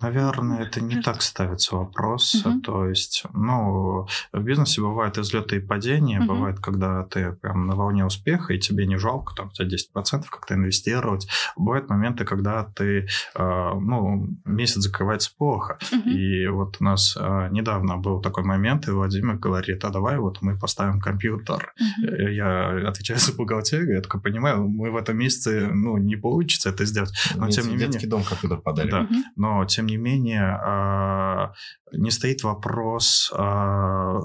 Наверное, 0.00 0.62
это 0.62 0.82
не 0.82 1.00
так 1.00 1.22
ставится 1.22 1.76
вопрос. 1.76 2.34
Угу. 2.34 2.60
То 2.60 2.88
есть, 2.88 3.24
ну, 3.32 4.06
в 4.32 4.42
бизнесе 4.42 4.82
бывают 4.82 5.16
излеты 5.16 5.56
и 5.56 5.60
падения. 5.60 6.20
Угу. 6.20 6.26
Бывает, 6.26 6.60
когда 6.60 7.04
ты 7.04 7.32
прям 7.32 7.66
на 7.66 7.74
волне 7.74 8.04
успеха, 8.04 8.52
и 8.52 8.58
тебе 8.58 8.86
не 8.86 8.98
жалко 8.98 9.34
там 9.34 9.50
за 9.54 9.64
10% 9.64 10.24
как-то 10.30 10.54
инвестировать. 10.54 11.28
Бывают 11.56 11.88
моменты, 11.88 12.24
когда 12.24 12.64
ты, 12.64 13.08
э, 13.34 13.70
ну, 13.80 14.28
месяц 14.44 14.82
закрывается 14.82 15.30
плохо. 15.36 15.78
Угу. 15.90 16.10
И 16.10 16.46
вот 16.48 16.76
у 16.78 16.84
нас 16.84 17.16
э, 17.18 17.48
недавно 17.50 17.96
был 17.96 18.20
такой 18.20 18.44
момент, 18.44 18.88
и 18.88 18.90
Владимир 18.90 19.36
говорит, 19.36 19.82
а 19.84 19.90
давай 19.90 20.18
вот 20.18 20.42
мы 20.42 20.58
поставим 20.58 21.00
компьютер. 21.00 21.72
Угу. 21.80 22.12
Я 22.32 22.88
отвечаю 22.88 23.18
за 23.18 23.32
бухгалтерию, 23.32 23.94
я 23.94 24.00
только 24.02 24.18
понимаю, 24.18 24.68
мы 24.68 24.90
в 24.90 24.96
этом 24.96 25.16
месяце, 25.16 25.70
ну, 25.72 25.96
не 25.96 26.16
получится 26.16 26.68
это 26.68 26.84
сделать. 26.84 27.12
Но, 27.34 27.48
тем 27.48 27.68
не 27.68 27.76
менее... 27.76 28.06
Дом 28.06 28.22
компьютер 28.22 28.58
подали. 28.58 28.90
Да, 28.90 29.00
угу. 29.00 29.14
но 29.36 29.64
тем 29.64 29.85
тем 29.86 29.96
не 29.96 29.96
менее, 29.96 30.58
а, 30.64 31.52
не 31.92 32.10
стоит 32.10 32.42
вопрос, 32.42 33.30
а, 33.34 34.18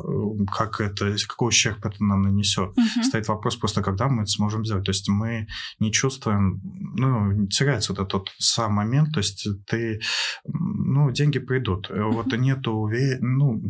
как 0.51 0.81
это, 0.81 1.15
какой 1.27 1.49
ущерб 1.49 1.85
это 1.85 2.03
нам 2.03 2.21
нанесет. 2.23 2.69
Угу. 2.69 3.03
Стоит 3.03 3.27
вопрос 3.27 3.55
просто, 3.55 3.81
когда 3.81 4.07
мы 4.07 4.23
это 4.23 4.31
сможем 4.31 4.65
сделать. 4.65 4.85
То 4.85 4.91
есть 4.91 5.09
мы 5.09 5.47
не 5.79 5.91
чувствуем, 5.91 6.61
ну, 6.95 7.47
теряется 7.47 7.93
вот 7.93 8.07
этот 8.07 8.29
сам 8.39 8.73
момент, 8.73 9.13
то 9.13 9.19
есть 9.19 9.47
ты, 9.67 10.01
ну, 10.45 11.11
деньги 11.11 11.39
придут. 11.39 11.89
Угу. 11.89 12.11
Вот 12.11 12.37
нету, 12.37 12.89
ну, 13.21 13.61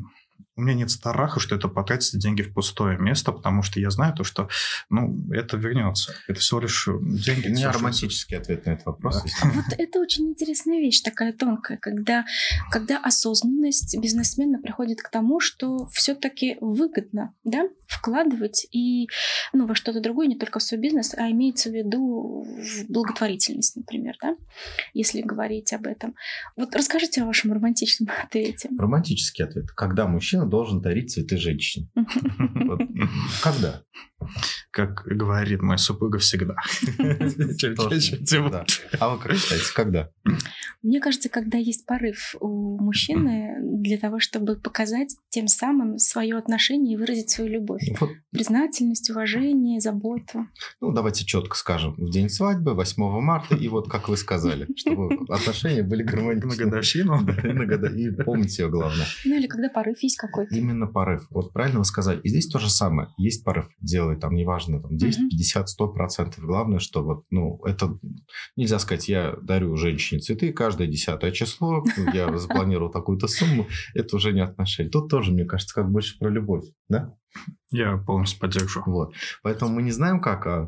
у 0.57 0.61
меня 0.61 0.73
нет 0.73 0.91
страха, 0.91 1.39
что 1.39 1.55
это 1.55 1.67
потратится 1.69 2.17
деньги 2.17 2.41
в 2.41 2.53
пустое 2.53 2.97
место, 2.97 3.31
потому 3.31 3.63
что 3.63 3.79
я 3.79 3.89
знаю 3.89 4.13
то, 4.13 4.23
что 4.23 4.49
ну, 4.89 5.31
это 5.31 5.55
вернется. 5.55 6.13
Это 6.27 6.39
всего 6.39 6.59
лишь 6.59 6.87
деньги. 7.01 7.47
Не 7.47 7.67
романтический 7.67 8.37
ответ 8.37 8.65
на 8.65 8.71
этот 8.71 8.85
вопрос. 8.85 9.23
Да. 9.23 9.49
Вот 9.49 9.65
это 9.77 9.99
очень 9.99 10.29
интересная 10.29 10.79
вещь, 10.79 11.01
такая 11.01 11.31
тонкая, 11.31 11.77
когда, 11.77 12.25
когда 12.69 12.97
осознанность 12.97 13.97
бизнесмена 13.97 14.59
приходит 14.59 15.01
к 15.01 15.09
тому, 15.09 15.39
что 15.39 15.85
все-таки 15.87 16.57
выгодно 16.59 17.33
да, 17.45 17.63
вкладывать 17.87 18.67
и 18.71 19.07
ну, 19.53 19.67
во 19.67 19.75
что-то 19.75 20.01
другое, 20.01 20.27
не 20.27 20.37
только 20.37 20.59
в 20.59 20.63
свой 20.63 20.79
бизнес, 20.79 21.13
а 21.17 21.29
имеется 21.31 21.69
в 21.69 21.73
виду 21.73 22.45
в 22.45 22.91
благотворительность, 22.91 23.77
например, 23.77 24.15
да, 24.21 24.35
если 24.93 25.21
говорить 25.21 25.71
об 25.73 25.87
этом. 25.87 26.15
Вот 26.57 26.75
расскажите 26.75 27.21
о 27.21 27.25
вашем 27.25 27.53
романтичном 27.53 28.09
ответе. 28.23 28.69
Романтический 28.77 29.45
ответ. 29.45 29.71
Когда 29.71 30.07
мужчина 30.07 30.40
должен 30.45 30.81
дарить 30.81 31.11
цветы 31.11 31.37
женщине? 31.37 31.89
Когда? 33.43 33.83
Как 34.71 35.03
говорит 35.05 35.61
моя 35.61 35.77
супруга 35.77 36.19
всегда. 36.19 36.55
А 38.99 39.09
вы 39.09 39.19
как 39.19 39.35
считаете, 39.35 39.65
когда? 39.75 40.09
Мне 40.81 40.99
кажется, 40.99 41.29
когда 41.29 41.57
есть 41.57 41.85
порыв 41.85 42.35
у 42.39 42.77
мужчины 42.79 43.57
для 43.61 43.97
того, 43.97 44.19
чтобы 44.19 44.55
показать 44.55 45.15
тем 45.29 45.47
самым 45.47 45.97
свое 45.97 46.37
отношение 46.37 46.95
и 46.95 46.97
выразить 46.97 47.29
свою 47.29 47.51
любовь. 47.51 47.81
Признательность, 48.31 49.09
уважение, 49.09 49.79
заботу. 49.79 50.47
Ну, 50.79 50.91
давайте 50.93 51.25
четко 51.25 51.57
скажем. 51.57 51.95
В 51.97 52.09
день 52.09 52.29
свадьбы, 52.29 52.73
8 52.73 53.21
марта, 53.21 53.55
и 53.55 53.67
вот 53.67 53.89
как 53.89 54.07
вы 54.07 54.17
сказали, 54.17 54.67
чтобы 54.75 55.25
отношения 55.29 55.83
были 55.83 56.03
гармоничны. 56.03 56.51
На 56.51 56.55
годовщину. 56.55 57.19
И 57.97 58.23
помните 58.23 58.63
ее 58.63 58.69
главное. 58.69 59.05
Ну, 59.25 59.35
или 59.35 59.47
когда 59.47 59.69
порыв 59.69 60.01
есть 60.01 60.17
какой-то. 60.31 60.55
Именно 60.55 60.87
порыв. 60.87 61.27
Вот 61.29 61.53
правильно 61.53 61.79
вы 61.79 61.85
сказали. 61.85 62.19
И 62.21 62.29
здесь 62.29 62.47
то 62.47 62.59
же 62.59 62.69
самое. 62.69 63.09
Есть 63.17 63.43
порыв. 63.43 63.69
Делай 63.79 64.17
там, 64.17 64.33
неважно, 64.33 64.81
там 64.81 64.97
10, 64.97 65.29
50, 65.29 65.69
100 65.69 65.87
процентов. 65.89 66.43
Главное, 66.43 66.79
что 66.79 67.03
вот, 67.03 67.25
ну, 67.29 67.59
это 67.65 67.97
нельзя 68.55 68.79
сказать, 68.79 69.07
я 69.09 69.35
дарю 69.41 69.75
женщине 69.75 70.21
цветы 70.21 70.53
каждое 70.53 70.87
десятое 70.87 71.31
число, 71.31 71.83
я 72.13 72.35
запланировал 72.37 72.91
такую-то 72.91 73.27
сумму. 73.27 73.67
Это 73.93 74.15
уже 74.15 74.31
не 74.31 74.41
отношения. 74.41 74.89
Тут 74.89 75.09
тоже, 75.09 75.31
мне 75.31 75.45
кажется, 75.45 75.75
как 75.75 75.91
больше 75.91 76.17
про 76.17 76.29
любовь, 76.29 76.65
да? 76.89 77.15
Я 77.71 77.95
полностью 77.95 78.39
поддерживаю. 78.39 78.91
Вот. 78.91 79.13
Поэтому 79.43 79.75
мы 79.75 79.81
не 79.81 79.91
знаем, 79.91 80.19
как. 80.19 80.45
А 80.45 80.67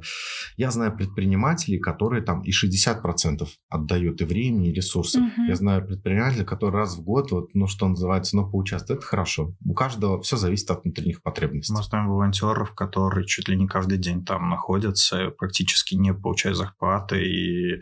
я 0.56 0.72
знаю 0.72 0.96
предпринимателей, 0.96 1.78
которые 1.78 2.24
там 2.24 2.42
и 2.44 2.52
60% 2.52 3.46
отдают 3.70 4.22
и 4.22 4.24
времени, 4.26 4.70
и 4.70 4.74
ресурсов. 4.74 5.22
Угу. 5.22 5.46
Я 5.48 5.56
знаю 5.56 5.86
предпринимателей, 5.86 6.46
которые 6.46 6.80
раз 6.80 6.96
в 6.96 7.04
год, 7.04 7.32
вот, 7.32 7.50
ну, 7.54 7.68
что 7.68 7.90
называется, 7.90 8.38
ну, 8.38 8.50
поучаствуют. 8.50 9.00
Это 9.00 9.08
хорошо. 9.08 9.54
У 9.66 9.74
каждого 9.74 10.22
все 10.22 10.38
зависит 10.38 10.72
от 10.72 10.86
внутренних 10.86 11.22
потребностей. 11.22 11.74
Мы 11.74 11.84
знаем 11.84 12.08
волонтеров, 12.08 12.74
которые 12.74 13.26
чуть 13.26 13.50
ли 13.50 13.58
не 13.58 13.68
каждый 13.68 13.98
день 13.98 14.24
там 14.24 14.50
находятся, 14.50 15.30
практически 15.38 15.96
не 15.96 16.14
получая 16.14 16.54
зарплаты 16.54 17.22
и 17.22 17.82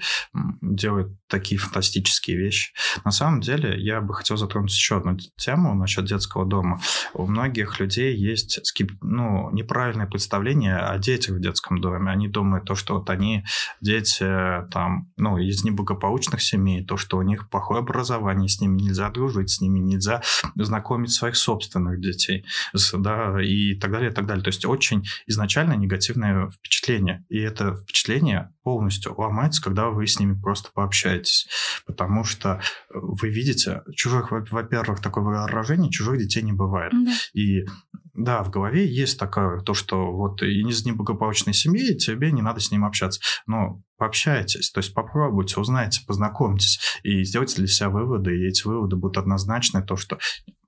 делают 0.62 1.16
такие 1.28 1.60
фантастические 1.60 2.38
вещи. 2.38 2.74
На 3.06 3.12
самом 3.12 3.42
деле, 3.42 3.80
я 3.80 4.02
бы 4.02 4.16
хотел 4.16 4.38
затронуть 4.38 4.72
еще 4.72 4.98
одну 4.98 5.16
тему 5.38 5.76
насчет 5.76 6.06
детского 6.06 6.46
дома. 6.46 6.82
У 7.14 7.28
многих 7.28 7.80
людей 7.80 8.16
есть. 8.16 8.60
Ну, 9.02 9.50
неправильное 9.52 10.08
представление 10.08 10.78
о 10.78 10.98
детях 10.98 11.36
в 11.36 11.40
детском 11.40 11.80
доме. 11.82 12.12
Они 12.12 12.28
думают, 12.28 12.66
то, 12.66 12.76
что 12.76 12.96
вот 13.00 13.10
они 13.10 13.44
дети 13.82 14.26
там, 14.72 15.12
ну, 15.18 15.38
из 15.38 15.64
неблагополучных 15.64 16.42
семей, 16.42 16.86
то, 16.86 16.98
что 16.98 17.18
у 17.18 17.22
них 17.22 17.50
плохое 17.50 17.80
образование, 17.80 18.48
с 18.48 18.62
ними 18.62 18.82
нельзя 18.82 19.10
дружить, 19.10 19.50
с 19.50 19.62
ними 19.62 19.80
нельзя 19.80 20.22
знакомить 20.56 21.12
своих 21.12 21.36
собственных 21.36 22.00
детей, 22.00 22.46
да, 22.94 23.42
и 23.42 23.76
так 23.76 23.92
далее, 23.92 24.12
и 24.12 24.14
так 24.14 24.26
далее. 24.26 24.44
То 24.44 24.50
есть 24.50 24.66
очень 24.66 25.04
изначально 25.28 25.74
негативное 25.74 26.50
впечатление. 26.50 27.26
И 27.30 27.40
это 27.40 27.76
впечатление 27.76 28.54
полностью 28.64 29.16
ломается, 29.18 29.62
когда 29.62 29.90
вы 29.90 30.06
с 30.06 30.20
ними 30.20 30.40
просто 30.40 30.70
пообщаетесь. 30.74 31.48
Потому 31.86 32.24
что 32.24 32.62
вы 32.90 33.30
видите, 33.30 33.82
чужих, 33.96 34.32
во-первых, 34.32 35.02
такое 35.02 35.24
выражение, 35.24 35.92
чужих 35.92 36.18
детей 36.18 36.44
не 36.44 36.54
бывает. 36.54 36.92
Да. 36.92 37.12
И 37.34 37.66
да, 38.14 38.44
в 38.44 38.50
голове 38.50 38.86
есть 38.86 39.20
такое, 39.20 39.62
то, 39.62 39.74
что 39.74 40.12
вот 40.12 40.42
из 40.42 40.86
неблагополучной 40.86 41.54
семьи 41.54 41.98
тебе 41.98 42.32
не 42.32 42.42
надо 42.42 42.60
с 42.60 42.72
ним 42.72 42.86
общаться. 42.86 43.22
Но 43.48 43.82
пообщайтесь, 43.98 44.72
то 44.72 44.80
есть 44.80 44.94
попробуйте, 44.94 45.60
узнайте, 45.60 46.02
познакомьтесь 46.06 46.80
и 47.04 47.24
сделайте 47.24 47.58
для 47.58 47.68
себя 47.68 47.90
выводы, 47.90 48.36
и 48.36 48.48
эти 48.48 48.68
выводы 48.68 48.96
будут 48.96 49.18
однозначны, 49.18 49.84
то, 49.84 49.96
что 49.96 50.18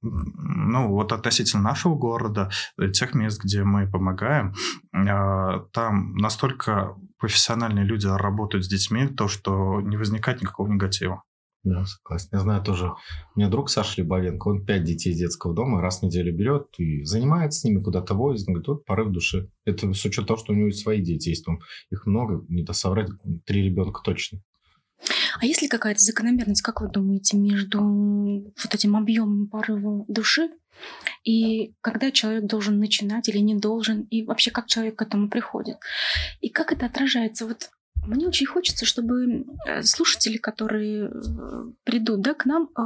ну, 0.01 0.89
вот 0.89 1.13
относительно 1.13 1.63
нашего 1.63 1.95
города, 1.95 2.51
э, 2.77 2.89
тех 2.89 3.13
мест, 3.13 3.41
где 3.41 3.63
мы 3.63 3.89
помогаем, 3.89 4.53
а, 4.93 5.59
там 5.72 6.15
настолько 6.15 6.96
профессиональные 7.18 7.85
люди 7.85 8.05
работают 8.05 8.65
с 8.65 8.68
детьми, 8.68 9.07
то, 9.07 9.27
что 9.27 9.79
не 9.81 9.96
возникает 9.96 10.41
никакого 10.41 10.68
негатива. 10.68 11.24
Да, 11.63 11.85
согласен. 11.85 12.27
Я 12.33 12.39
знаю 12.39 12.61
тоже, 12.61 12.91
у 13.35 13.39
меня 13.39 13.49
друг 13.49 13.69
Саша 13.69 14.01
Лебовенко, 14.01 14.49
он 14.49 14.65
пять 14.65 14.83
детей 14.83 15.11
из 15.11 15.17
детского 15.17 15.53
дома 15.53 15.81
раз 15.81 15.99
в 15.99 16.03
неделю 16.03 16.35
берет 16.35 16.67
и 16.77 17.03
занимается 17.05 17.61
с 17.61 17.63
ними, 17.63 17.81
куда-то 17.81 18.15
возит. 18.15 18.47
Он 18.47 18.55
говорит, 18.55 18.67
вот 18.67 18.85
порыв 18.85 19.11
души. 19.11 19.49
Это 19.63 19.93
с 19.93 20.03
учетом 20.03 20.25
того, 20.25 20.39
что 20.39 20.51
у 20.51 20.55
него 20.55 20.71
свои 20.71 21.01
дети 21.01 21.29
есть. 21.29 21.47
Он, 21.47 21.59
их 21.89 22.05
много, 22.05 22.45
не 22.49 22.65
то 22.65 22.73
соврать, 22.73 23.09
три 23.45 23.63
ребенка 23.63 24.01
точно. 24.03 24.41
А 25.39 25.45
есть 25.45 25.61
ли 25.61 25.67
какая-то 25.67 26.01
закономерность, 26.01 26.61
как 26.61 26.81
вы 26.81 26.89
думаете, 26.89 27.37
между 27.37 27.79
вот 27.81 28.73
этим 28.75 28.95
объемом 28.95 29.47
порыва 29.47 30.05
души 30.07 30.49
и 31.23 31.73
когда 31.81 32.11
человек 32.11 32.45
должен 32.45 32.79
начинать 32.79 33.29
или 33.29 33.37
не 33.37 33.55
должен, 33.55 34.01
и 34.09 34.25
вообще 34.25 34.51
как 34.51 34.67
человек 34.67 34.97
к 34.97 35.01
этому 35.01 35.29
приходит? 35.29 35.77
И 36.41 36.49
как 36.49 36.71
это 36.71 36.85
отражается? 36.85 37.45
Вот 37.45 37.69
мне 38.05 38.27
очень 38.27 38.46
хочется, 38.46 38.85
чтобы 38.85 39.46
э, 39.68 39.81
слушатели, 39.83 40.37
которые 40.37 41.05
э, 41.05 41.72
придут 41.83 42.22
да, 42.22 42.33
к 42.33 42.46
нам, 42.46 42.70
э, 42.77 42.81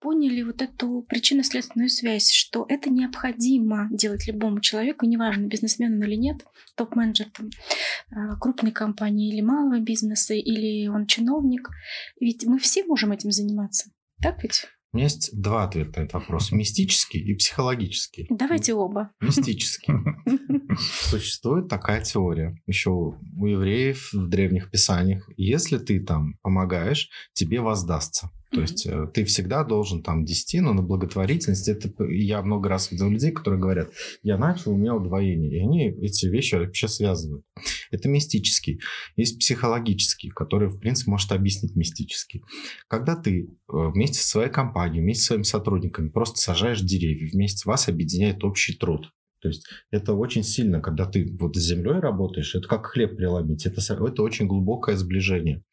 поняли 0.00 0.42
вот 0.42 0.62
эту 0.62 1.04
причинно-следственную 1.08 1.88
связь, 1.88 2.30
что 2.30 2.64
это 2.68 2.90
необходимо 2.90 3.88
делать 3.90 4.26
любому 4.26 4.60
человеку, 4.60 5.06
неважно, 5.06 5.46
бизнесмен 5.46 5.94
он 5.94 6.04
или 6.04 6.14
нет, 6.16 6.44
топ-менеджер 6.76 7.28
крупной 8.40 8.72
компании 8.72 9.32
или 9.32 9.40
малого 9.40 9.78
бизнеса, 9.78 10.34
или 10.34 10.86
он 10.88 11.06
чиновник. 11.06 11.68
Ведь 12.20 12.44
мы 12.44 12.58
все 12.58 12.84
можем 12.84 13.12
этим 13.12 13.30
заниматься. 13.30 13.90
Так 14.20 14.42
ведь? 14.42 14.66
У 14.92 14.98
меня 14.98 15.06
есть 15.06 15.40
два 15.40 15.64
ответа 15.64 16.00
на 16.00 16.04
этот 16.04 16.14
вопрос. 16.14 16.52
Мистический 16.52 17.18
и 17.18 17.34
психологический. 17.34 18.26
Давайте 18.28 18.74
оба. 18.74 19.10
Мистический. 19.22 19.94
Существует 21.10 21.68
такая 21.68 22.02
теория 22.02 22.60
еще 22.66 22.90
у 22.90 23.46
евреев 23.46 24.12
в 24.12 24.28
древних 24.28 24.70
писаниях. 24.70 25.26
Если 25.38 25.78
ты 25.78 25.98
там 25.98 26.34
помогаешь, 26.42 27.08
тебе 27.32 27.60
воздастся. 27.60 28.30
То 28.52 28.60
есть 28.60 28.86
э, 28.86 29.06
ты 29.14 29.24
всегда 29.24 29.64
должен 29.64 30.02
там 30.02 30.24
десятину 30.24 30.74
на 30.74 30.82
благотворительность. 30.82 31.68
Это 31.68 32.04
я 32.04 32.42
много 32.42 32.68
раз 32.68 32.90
видел 32.90 33.08
людей, 33.08 33.32
которые 33.32 33.60
говорят, 33.60 33.90
я 34.22 34.36
начал, 34.36 34.72
у 34.72 34.76
меня 34.76 34.94
удвоение. 34.94 35.50
И 35.50 35.62
они 35.62 35.88
эти 36.06 36.26
вещи 36.26 36.56
вообще 36.56 36.86
связывают. 36.86 37.44
Это 37.90 38.08
мистический. 38.08 38.80
Есть 39.16 39.38
психологический, 39.38 40.28
который, 40.28 40.68
в 40.68 40.78
принципе, 40.78 41.10
может 41.10 41.32
объяснить 41.32 41.74
мистический. 41.76 42.42
Когда 42.88 43.16
ты 43.16 43.44
э, 43.44 43.46
вместе 43.68 44.18
со 44.18 44.28
своей 44.28 44.50
компанией, 44.50 45.02
вместе 45.02 45.22
со 45.22 45.26
своими 45.28 45.44
сотрудниками 45.44 46.10
просто 46.10 46.38
сажаешь 46.38 46.82
деревья, 46.82 47.30
вместе 47.32 47.62
вас 47.66 47.88
объединяет 47.88 48.44
общий 48.44 48.76
труд. 48.76 49.10
То 49.42 49.48
есть 49.48 49.66
это 49.90 50.14
очень 50.14 50.44
сильно, 50.44 50.80
когда 50.80 51.04
ты 51.04 51.36
вот 51.38 51.56
с 51.56 51.60
землей 51.60 51.98
работаешь, 51.98 52.54
это 52.54 52.68
как 52.68 52.86
хлеб 52.86 53.16
преломить, 53.16 53.66
это, 53.66 53.80
это 53.80 54.22
очень 54.22 54.46
глубокое 54.46 54.96
сближение. 54.96 55.64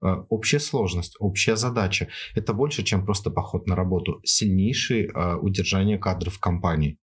А, 0.00 0.24
общая 0.28 0.60
сложность, 0.60 1.16
общая 1.18 1.56
задача– 1.56 2.08
это 2.36 2.54
больше, 2.54 2.84
чем 2.84 3.04
просто 3.04 3.30
поход 3.30 3.66
на 3.66 3.74
работу, 3.74 4.20
сильнейшее 4.24 5.10
а, 5.12 5.38
удержание 5.38 5.98
кадров 5.98 6.34
в 6.34 6.40
компании. 6.40 6.98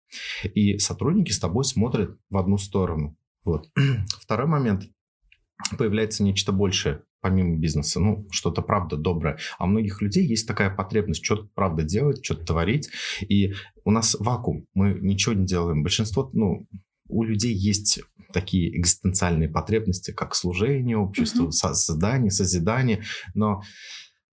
И 0.53 0.77
сотрудники 0.77 1.31
с 1.31 1.39
тобой 1.39 1.65
смотрят 1.65 2.17
в 2.29 2.37
одну 2.37 2.57
сторону. 2.57 3.17
Вот. 3.43 3.69
Второй 4.21 4.47
момент– 4.47 4.83
появляется 5.77 6.23
нечто 6.23 6.51
большее 6.51 7.03
помимо 7.21 7.57
бизнеса, 7.57 7.99
ну, 7.99 8.27
что-то 8.31 8.61
правда 8.61 8.97
доброе. 8.97 9.37
А 9.57 9.65
у 9.65 9.67
многих 9.67 10.01
людей 10.01 10.25
есть 10.25 10.47
такая 10.47 10.69
потребность 10.69 11.23
что-то 11.23 11.47
правда 11.53 11.83
делать, 11.83 12.23
что-то 12.23 12.45
творить. 12.45 12.89
И 13.21 13.53
у 13.85 13.91
нас 13.91 14.15
вакуум, 14.19 14.65
мы 14.73 14.97
ничего 14.99 15.33
не 15.33 15.45
делаем. 15.45 15.83
Большинство, 15.83 16.29
ну, 16.33 16.67
у 17.07 17.23
людей 17.23 17.53
есть 17.53 18.01
такие 18.33 18.77
экзистенциальные 18.79 19.49
потребности, 19.49 20.11
как 20.11 20.35
служение 20.35 20.97
обществу, 20.97 21.47
mm-hmm. 21.47 21.51
создание, 21.51 22.31
созидание, 22.31 23.03
но 23.33 23.61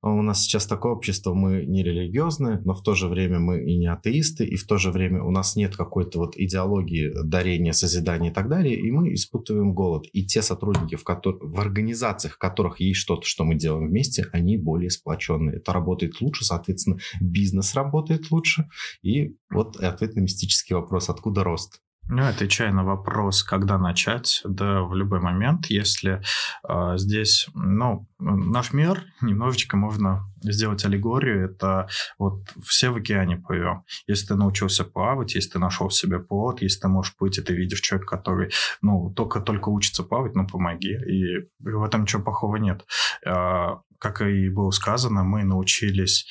у 0.02 0.22
нас 0.22 0.42
сейчас 0.42 0.66
такое 0.66 0.92
общество, 0.92 1.34
мы 1.34 1.64
не 1.66 1.82
религиозные, 1.82 2.60
но 2.64 2.74
в 2.74 2.82
то 2.82 2.94
же 2.94 3.08
время 3.08 3.40
мы 3.40 3.64
и 3.64 3.76
не 3.76 3.86
атеисты, 3.86 4.44
и 4.44 4.56
в 4.56 4.66
то 4.66 4.76
же 4.76 4.92
время 4.92 5.22
у 5.22 5.30
нас 5.30 5.56
нет 5.56 5.76
какой-то 5.76 6.20
вот 6.20 6.36
идеологии 6.36 7.12
дарения, 7.24 7.72
созидания 7.72 8.30
и 8.30 8.32
так 8.32 8.48
далее, 8.48 8.78
и 8.78 8.90
мы 8.92 9.12
испытываем 9.14 9.74
голод. 9.74 10.06
И 10.12 10.24
те 10.24 10.40
сотрудники, 10.42 10.94
в, 10.94 11.02
которых, 11.02 11.42
в 11.42 11.58
организациях, 11.58 12.34
в 12.34 12.38
которых 12.38 12.80
есть 12.80 13.00
что-то, 13.00 13.26
что 13.26 13.44
мы 13.44 13.56
делаем 13.56 13.88
вместе, 13.88 14.26
они 14.32 14.56
более 14.56 14.90
сплоченные. 14.90 15.56
Это 15.56 15.72
работает 15.72 16.20
лучше, 16.20 16.44
соответственно, 16.44 16.98
бизнес 17.20 17.74
работает 17.74 18.30
лучше. 18.30 18.68
И 19.02 19.36
вот 19.50 19.76
ответ 19.76 20.14
на 20.14 20.20
мистический 20.20 20.74
вопрос, 20.74 21.08
откуда 21.08 21.42
рост? 21.42 21.80
Ну, 22.10 22.26
отвечая 22.26 22.72
на 22.72 22.84
вопрос, 22.84 23.42
когда 23.42 23.76
начать, 23.76 24.40
да, 24.44 24.82
в 24.82 24.94
любой 24.94 25.20
момент, 25.20 25.66
если 25.66 26.22
э, 26.66 26.92
здесь, 26.96 27.48
ну, 27.54 28.06
наш 28.18 28.72
мир 28.72 29.04
немножечко 29.20 29.76
можно 29.76 30.24
сделать 30.42 30.84
аллегорию, 30.84 31.44
это 31.44 31.88
вот 32.18 32.42
все 32.64 32.90
в 32.90 32.96
океане 32.96 33.36
плывем. 33.36 33.84
Если 34.06 34.28
ты 34.28 34.34
научился 34.34 34.84
плавать, 34.84 35.34
если 35.34 35.50
ты 35.50 35.58
нашел 35.58 35.90
себе 35.90 36.18
плод, 36.18 36.62
если 36.62 36.80
ты 36.80 36.88
можешь 36.88 37.16
плыть, 37.16 37.38
и 37.38 37.42
ты 37.42 37.54
видишь 37.54 37.80
человека, 37.80 38.16
который, 38.16 38.52
ну, 38.82 39.12
только-только 39.14 39.68
учится 39.68 40.02
плавать, 40.02 40.34
ну, 40.34 40.46
помоги. 40.46 40.92
И 40.92 41.48
в 41.60 41.82
этом 41.82 42.02
ничего 42.02 42.22
плохого 42.22 42.56
нет. 42.56 42.84
А, 43.26 43.80
как 43.98 44.22
и 44.22 44.48
было 44.48 44.70
сказано, 44.70 45.24
мы 45.24 45.44
научились, 45.44 46.26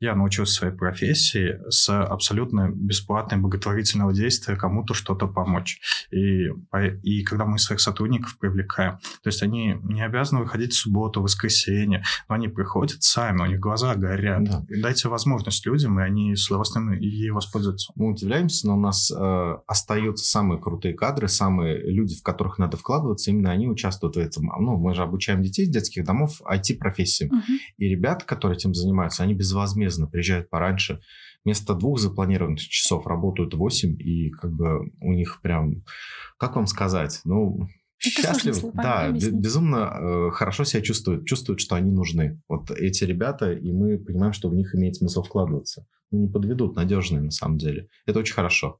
я 0.00 0.14
научился 0.14 0.54
своей 0.54 0.74
профессии 0.74 1.60
с 1.68 1.88
абсолютно 1.88 2.68
бесплатной 2.70 3.38
благотворительного 3.38 4.12
действия 4.12 4.56
кому-то 4.56 4.94
что-то 4.94 5.28
помочь. 5.28 5.80
И, 6.10 6.48
и 7.02 7.22
когда 7.22 7.44
мы 7.44 7.58
своих 7.58 7.80
сотрудников 7.80 8.38
привлекаем, 8.38 8.98
то 9.22 9.28
есть 9.28 9.42
они 9.42 9.78
не 9.84 10.02
обязаны 10.02 10.40
выходить 10.40 10.72
в 10.72 10.78
субботу, 10.78 11.20
в 11.20 11.24
воскресенье, 11.24 12.02
но 12.28 12.34
они 12.34 12.48
приходят 12.48 13.02
сами, 13.02 13.42
них 13.52 13.60
глаза 13.60 13.94
горят. 13.94 14.44
Да. 14.44 14.64
Дайте 14.68 15.08
возможность 15.08 15.64
людям, 15.66 15.98
и 16.00 16.02
они 16.02 16.34
с 16.34 16.48
удовольствием 16.48 16.92
ей 16.92 17.30
воспользуются. 17.30 17.92
Мы 17.94 18.10
удивляемся, 18.10 18.66
но 18.66 18.74
у 18.74 18.80
нас 18.80 19.10
э, 19.10 19.56
остаются 19.66 20.24
самые 20.24 20.60
крутые 20.60 20.94
кадры, 20.94 21.28
самые 21.28 21.78
люди, 21.78 22.16
в 22.16 22.22
которых 22.22 22.58
надо 22.58 22.76
вкладываться, 22.76 23.30
именно 23.30 23.50
они 23.50 23.68
участвуют 23.68 24.16
в 24.16 24.18
этом. 24.18 24.46
Ну, 24.46 24.76
мы 24.76 24.94
же 24.94 25.02
обучаем 25.02 25.42
детей 25.42 25.64
из 25.64 25.68
детских 25.68 26.04
домов 26.04 26.40
IT-профессии 26.42 27.02
профессии. 27.02 27.26
Угу. 27.26 27.58
И 27.78 27.88
ребята, 27.88 28.24
которые 28.24 28.56
этим 28.56 28.74
занимаются, 28.74 29.22
они 29.22 29.34
безвозмездно 29.34 30.06
приезжают 30.06 30.50
пораньше. 30.50 31.00
Вместо 31.44 31.74
двух 31.74 31.98
запланированных 31.98 32.60
часов 32.60 33.06
работают 33.06 33.54
восемь, 33.54 34.00
и 34.00 34.30
как 34.30 34.52
бы 34.52 34.90
у 35.00 35.12
них 35.12 35.40
прям, 35.42 35.82
как 36.38 36.54
вам 36.54 36.66
сказать, 36.66 37.20
ну, 37.24 37.68
счастливы, 38.10 38.72
да, 38.74 39.10
безумно 39.10 39.92
э, 39.94 40.30
хорошо 40.32 40.64
себя 40.64 40.82
чувствуют, 40.82 41.26
чувствуют, 41.26 41.60
что 41.60 41.76
они 41.76 41.90
нужны. 41.90 42.40
Вот 42.48 42.70
эти 42.70 43.04
ребята, 43.04 43.52
и 43.52 43.72
мы 43.72 43.98
понимаем, 43.98 44.32
что 44.32 44.48
в 44.48 44.54
них 44.54 44.74
имеет 44.74 44.96
смысл 44.96 45.22
вкладываться. 45.22 45.86
Ну, 46.10 46.20
не 46.20 46.28
подведут, 46.28 46.76
надежные 46.76 47.22
на 47.22 47.30
самом 47.30 47.56
деле. 47.56 47.88
Это 48.06 48.18
очень 48.18 48.34
хорошо. 48.34 48.78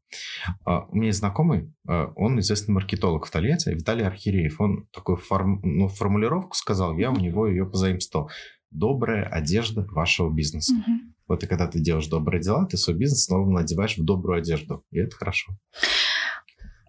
Uh, 0.68 0.84
у 0.90 0.96
меня 0.96 1.06
есть 1.06 1.20
знакомый, 1.20 1.72
uh, 1.88 2.12
он 2.14 2.38
известный 2.40 2.72
маркетолог 2.72 3.24
в 3.24 3.30
Тольятти, 3.30 3.70
Виталий 3.70 4.04
Архиреев. 4.04 4.60
Он 4.60 4.86
такую 4.92 5.16
форм, 5.16 5.60
ну, 5.62 5.88
формулировку 5.88 6.54
сказал, 6.54 6.96
я 6.98 7.10
у 7.10 7.16
него 7.16 7.46
ее 7.46 7.64
позаимствовал. 7.64 8.30
Добрая 8.70 9.24
одежда 9.24 9.86
вашего 9.90 10.30
бизнеса. 10.30 10.74
Угу. 10.74 11.12
Вот 11.28 11.44
и 11.44 11.46
когда 11.46 11.66
ты 11.66 11.80
делаешь 11.80 12.06
добрые 12.06 12.42
дела, 12.42 12.66
ты 12.66 12.76
свой 12.76 12.96
бизнес 12.96 13.24
снова 13.24 13.48
надеваешь 13.50 13.96
в 13.96 14.04
добрую 14.04 14.38
одежду. 14.38 14.84
И 14.90 14.98
это 14.98 15.16
хорошо. 15.16 15.52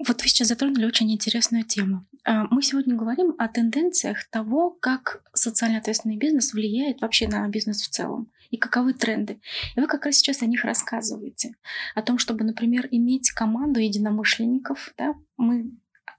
Вот 0.06 0.22
вы 0.22 0.28
сейчас 0.28 0.50
затронули 0.50 0.86
очень 0.86 1.12
интересную 1.12 1.64
тему. 1.64 2.06
А, 2.26 2.46
мы 2.50 2.62
сегодня 2.62 2.96
говорим 2.96 3.36
о 3.38 3.48
тенденциях 3.48 4.30
того, 4.30 4.72
как 4.72 5.24
социально 5.34 5.78
ответственный 5.78 6.18
бизнес 6.18 6.54
влияет 6.54 7.02
вообще 7.02 7.28
на 7.28 7.48
бизнес 7.48 7.82
в 7.82 7.90
целом 7.90 8.32
и 8.50 8.58
каковы 8.58 8.94
тренды. 8.94 9.40
И 9.76 9.80
вы 9.80 9.88
как 9.88 10.06
раз 10.06 10.16
сейчас 10.16 10.42
о 10.42 10.46
них 10.46 10.64
рассказываете. 10.64 11.56
О 11.96 12.02
том, 12.02 12.18
чтобы, 12.18 12.44
например, 12.44 12.88
иметь 12.92 13.32
команду 13.32 13.80
единомышленников. 13.80 14.94
Да? 14.98 15.16
Мы 15.38 15.72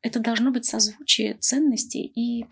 это 0.03 0.21
должно 0.21 0.51
быть 0.51 0.65
созвучие 0.65 1.35
ценностей 1.35 2.03
и 2.03 2.47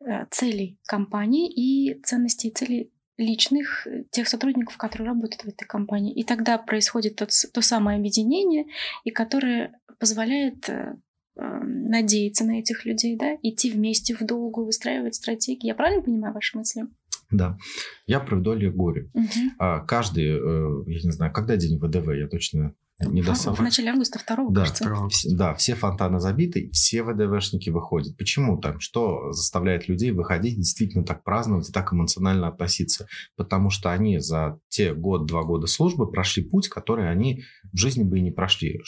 э, 0.00 0.26
целей 0.30 0.78
компании 0.86 1.48
и 1.48 2.00
ценностей 2.02 2.48
и 2.48 2.54
целей 2.54 2.90
личных 3.20 3.86
э, 3.86 4.04
тех 4.10 4.28
сотрудников, 4.28 4.76
которые 4.76 5.08
работают 5.08 5.44
в 5.44 5.48
этой 5.48 5.66
компании. 5.66 6.12
И 6.12 6.24
тогда 6.24 6.58
происходит 6.58 7.16
тот, 7.16 7.30
то 7.52 7.60
самое 7.60 7.98
объединение, 7.98 8.66
и 9.04 9.10
которое 9.10 9.78
позволяет 9.98 10.68
э, 10.68 10.96
эм, 11.36 11.84
надеяться 11.84 12.44
на 12.44 12.58
этих 12.58 12.84
людей, 12.84 13.16
да, 13.16 13.36
идти 13.42 13.70
вместе 13.70 14.14
в 14.14 14.24
долгу, 14.24 14.64
выстраивать 14.64 15.14
стратегии. 15.14 15.66
Я 15.66 15.74
правильно 15.74 16.02
понимаю 16.02 16.34
ваши 16.34 16.56
мысли? 16.56 16.86
Да. 17.30 17.58
Я 18.06 18.20
проведу 18.20 18.54
горе. 18.72 19.10
Угу. 19.14 19.54
А, 19.58 19.80
каждый, 19.80 20.26
э, 20.26 20.82
я 20.86 21.00
не 21.02 21.12
знаю, 21.12 21.32
когда 21.32 21.56
день 21.56 21.78
ВДВ, 21.78 22.10
я 22.16 22.26
точно 22.26 22.74
не 23.06 23.22
до 23.22 23.34
В 23.34 23.60
начале 23.60 23.90
августа, 23.90 24.18
второго, 24.18 24.52
да, 24.52 24.66
кажется. 24.66 25.36
Да, 25.36 25.54
все 25.54 25.74
фонтаны 25.74 26.20
забиты, 26.20 26.70
все 26.72 27.02
ВДВшники 27.02 27.70
выходят. 27.70 28.16
Почему 28.16 28.58
так? 28.58 28.80
Что 28.80 29.32
заставляет 29.32 29.88
людей 29.88 30.10
выходить, 30.10 30.56
действительно 30.56 31.04
так 31.04 31.24
праздновать 31.24 31.68
и 31.70 31.72
так 31.72 31.92
эмоционально 31.92 32.48
относиться? 32.48 33.06
Потому 33.36 33.70
что 33.70 33.90
они 33.90 34.18
за 34.18 34.58
те 34.68 34.94
год-два 34.94 35.44
года 35.44 35.66
службы 35.66 36.10
прошли 36.10 36.42
путь, 36.42 36.68
который 36.68 37.10
они 37.10 37.42
в 37.72 37.76
жизни 37.78 38.04
бы 38.04 38.18
и 38.18 38.22
не 38.22 38.30
прошли. 38.30 38.80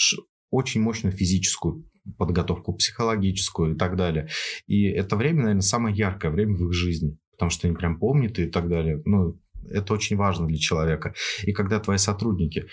Очень 0.51 0.83
мощную 0.83 1.17
физическую 1.17 1.87
подготовку, 2.19 2.75
психологическую 2.75 3.75
и 3.75 3.79
так 3.79 3.97
далее. 3.97 4.29
И 4.67 4.85
это 4.85 5.17
время, 5.17 5.43
наверное, 5.43 5.63
самое 5.63 5.97
яркое 5.97 6.31
время 6.31 6.57
в 6.57 6.67
их 6.67 6.73
жизни, 6.73 7.17
потому 7.33 7.51
что 7.51 7.67
они 7.67 7.77
прям 7.77 7.99
помнят 7.99 8.39
и 8.39 8.47
так 8.47 8.69
далее. 8.69 9.01
Ну, 9.05 9.41
это 9.71 9.95
очень 9.95 10.17
важно 10.17 10.47
для 10.47 10.59
человека. 10.59 11.15
И 11.45 11.53
когда 11.53 11.79
твои 11.81 11.99
сотрудники 11.99 12.67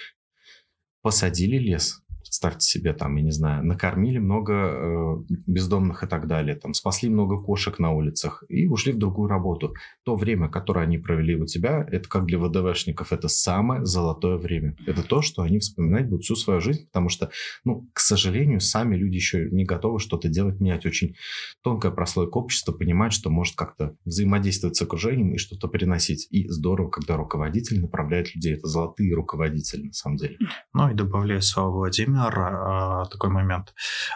посадили 1.02 1.58
лес, 1.58 2.02
представьте 2.20 2.68
себе, 2.68 2.94
там, 2.94 3.16
я 3.16 3.24
не 3.24 3.32
знаю, 3.32 3.66
накормили 3.66 4.20
много 4.20 4.54
э, 4.54 5.16
бездомных 5.48 6.04
и 6.04 6.08
так 6.08 6.28
далее, 6.28 6.56
там, 6.56 6.74
спасли 6.74 7.10
много 7.10 7.42
кошек 7.42 7.80
на 7.80 7.92
улицах 7.92 8.44
и 8.50 8.68
ушли 8.68 8.94
в 8.94 8.98
другую 8.98 9.30
работу. 9.30 9.74
То 10.04 10.16
время, 10.16 10.50
которое 10.50 10.82
они 10.82 10.98
провели 10.98 11.36
у 11.36 11.46
тебя, 11.46 11.88
это 11.92 12.08
как 12.08 12.26
для 12.26 12.38
ВДВшников, 12.40 13.12
это 13.12 13.28
самое 13.28 13.86
золотое 13.86 14.38
время. 14.38 14.76
Это 14.86 15.04
то, 15.04 15.22
что 15.22 15.42
они 15.42 15.60
вспоминать 15.60 16.08
будут 16.08 16.24
всю 16.24 16.36
свою 16.36 16.62
жизнь, 16.62 16.86
потому 16.88 17.10
что, 17.10 17.32
ну, 17.64 17.88
к 17.94 18.00
сожалению, 18.00 18.60
сами 18.60 18.96
люди 18.96 19.16
еще 19.16 19.50
не 19.50 19.66
готовы 19.66 20.00
что-то 20.00 20.30
делать, 20.30 20.60
менять. 20.60 20.86
Очень 20.86 21.16
тонкая 21.64 21.92
прослойка 21.92 22.38
общества 22.38 22.72
понимает, 22.72 23.14
что 23.14 23.30
может 23.30 23.56
как-то 23.56 23.96
взаимодействовать 24.06 24.76
с 24.76 24.82
окружением 24.82 25.34
и 25.34 25.38
что-то 25.38 25.68
приносить. 25.68 26.28
И 26.30 26.48
здорово, 26.50 26.90
когда 26.90 27.18
руководитель 27.18 27.82
направляет 27.82 28.36
людей. 28.36 28.56
Это 28.56 28.68
золотые 28.68 29.14
руководители, 29.14 29.88
на 29.88 29.94
самом 29.94 30.18
деле. 30.18 30.38
Ну 30.74 30.90
и 30.90 30.94
добавляю 30.94 31.42
слова 31.42 31.70
Владимира, 31.70 32.09
например, 32.10 33.08
такой 33.08 33.30
момент. 33.30 33.74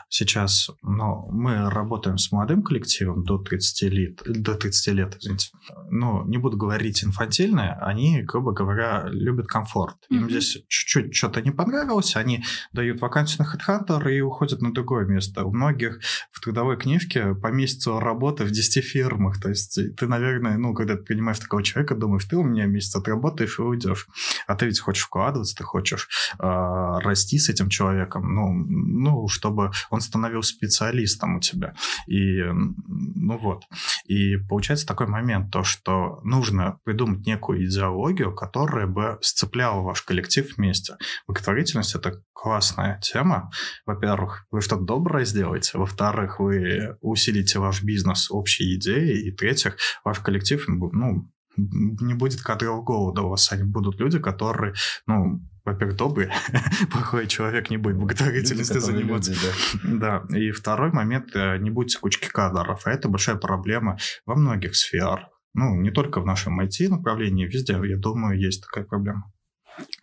Сейчас 0.09 0.69
ну, 0.81 1.27
мы 1.31 1.69
работаем 1.69 2.17
с 2.17 2.31
молодым 2.31 2.63
коллективом 2.63 3.23
до 3.23 3.37
30 3.37 3.81
лет, 3.93 4.21
до 4.25 4.55
30 4.55 4.93
лет, 4.93 5.17
извините. 5.19 5.49
Ну, 5.89 6.25
не 6.25 6.37
буду 6.37 6.57
говорить 6.57 7.03
инфантильные, 7.03 7.77
они, 7.81 8.21
грубо 8.21 8.51
говоря, 8.51 9.05
любят 9.07 9.47
комфорт. 9.47 9.95
Им 10.09 10.25
mm-hmm. 10.25 10.29
здесь 10.29 10.57
чуть-чуть 10.67 11.15
что-то 11.15 11.41
не 11.41 11.51
понравилось, 11.51 12.15
они 12.15 12.43
дают 12.71 13.01
вакансию 13.01 13.45
на 13.45 13.55
HeadHunter 13.55 14.11
и 14.11 14.21
уходят 14.21 14.61
на 14.61 14.73
другое 14.73 15.05
место. 15.05 15.43
У 15.43 15.53
многих 15.53 15.99
в 16.31 16.39
трудовой 16.41 16.77
книжке 16.77 17.35
по 17.35 17.47
месяцу 17.47 17.99
работы 17.99 18.43
в 18.43 18.51
10 18.51 18.83
фирмах. 18.83 19.39
То 19.39 19.49
есть 19.49 19.79
ты, 19.95 20.07
наверное, 20.07 20.57
ну, 20.57 20.73
когда 20.73 20.95
ты 20.95 21.03
принимаешь 21.03 21.39
такого 21.39 21.63
человека, 21.63 21.95
думаешь, 21.95 22.25
ты 22.25 22.37
у 22.37 22.43
меня 22.43 22.65
месяц 22.65 22.95
отработаешь 22.95 23.59
и 23.59 23.61
уйдешь. 23.61 24.07
А 24.47 24.55
ты 24.55 24.65
ведь 24.65 24.79
хочешь 24.79 25.03
вкладываться, 25.03 25.55
ты 25.55 25.63
хочешь 25.63 26.09
э, 26.39 26.43
расти 26.43 27.37
с 27.37 27.49
этим 27.49 27.69
человеком, 27.69 27.82
человеком, 27.83 28.33
ну, 28.33 28.53
ну, 28.53 29.27
чтобы 29.27 29.71
он 29.89 30.01
становился 30.01 30.55
специалистом 30.55 31.37
у 31.37 31.39
тебя. 31.39 31.73
И, 32.07 32.41
ну 32.43 33.37
вот. 33.37 33.63
И 34.05 34.37
получается 34.37 34.87
такой 34.87 35.07
момент, 35.07 35.51
то, 35.51 35.63
что 35.63 36.21
нужно 36.23 36.79
придумать 36.83 37.25
некую 37.25 37.65
идеологию, 37.65 38.33
которая 38.33 38.87
бы 38.87 39.17
сцепляла 39.21 39.81
ваш 39.81 40.01
коллектив 40.01 40.49
вместе. 40.57 40.95
Благотворительность— 41.27 41.95
это 41.95 42.21
классная 42.33 42.99
тема. 43.01 43.51
Во-первых, 43.85 44.45
вы 44.51 44.61
что-то 44.61 44.83
доброе 44.83 45.25
сделаете. 45.25 45.77
Во-вторых, 45.77 46.39
вы 46.39 46.95
усилите 47.01 47.59
ваш 47.59 47.83
бизнес 47.83 48.31
общей 48.31 48.75
идеей. 48.75 49.27
И 49.27 49.31
в-третьих, 49.31 49.77
ваш 50.05 50.19
коллектив, 50.19 50.63
ну, 50.67 51.29
не 51.55 52.13
будет 52.13 52.41
кадрового 52.41 52.81
голода 52.81 53.21
у 53.21 53.29
вас. 53.29 53.51
Они 53.51 53.63
будут 53.63 53.99
люди, 53.99 54.19
которые, 54.19 54.73
ну, 55.05 55.41
во-первых, 55.65 55.97
добрый, 55.97 56.29
плохой 56.91 57.27
человек 57.27 57.69
не 57.69 57.77
будет 57.77 57.97
благотворительностью 57.97 58.81
заниматься. 58.81 59.31
Люди, 59.31 59.43
да. 59.83 60.23
да. 60.29 60.37
И 60.37 60.51
второй 60.51 60.91
момент, 60.91 61.35
э, 61.35 61.57
не 61.57 61.69
будьте 61.69 61.99
кучки 61.99 62.27
кадров. 62.27 62.81
А 62.85 62.91
это 62.91 63.07
большая 63.07 63.37
проблема 63.37 63.97
во 64.25 64.35
многих 64.35 64.75
сферах. 64.75 65.29
Ну, 65.53 65.75
не 65.75 65.91
только 65.91 66.19
в 66.19 66.25
нашем 66.25 66.59
IT-направлении, 66.59 67.45
везде, 67.45 67.73
я 67.73 67.97
думаю, 67.97 68.39
есть 68.39 68.63
такая 68.63 68.85
проблема. 68.85 69.31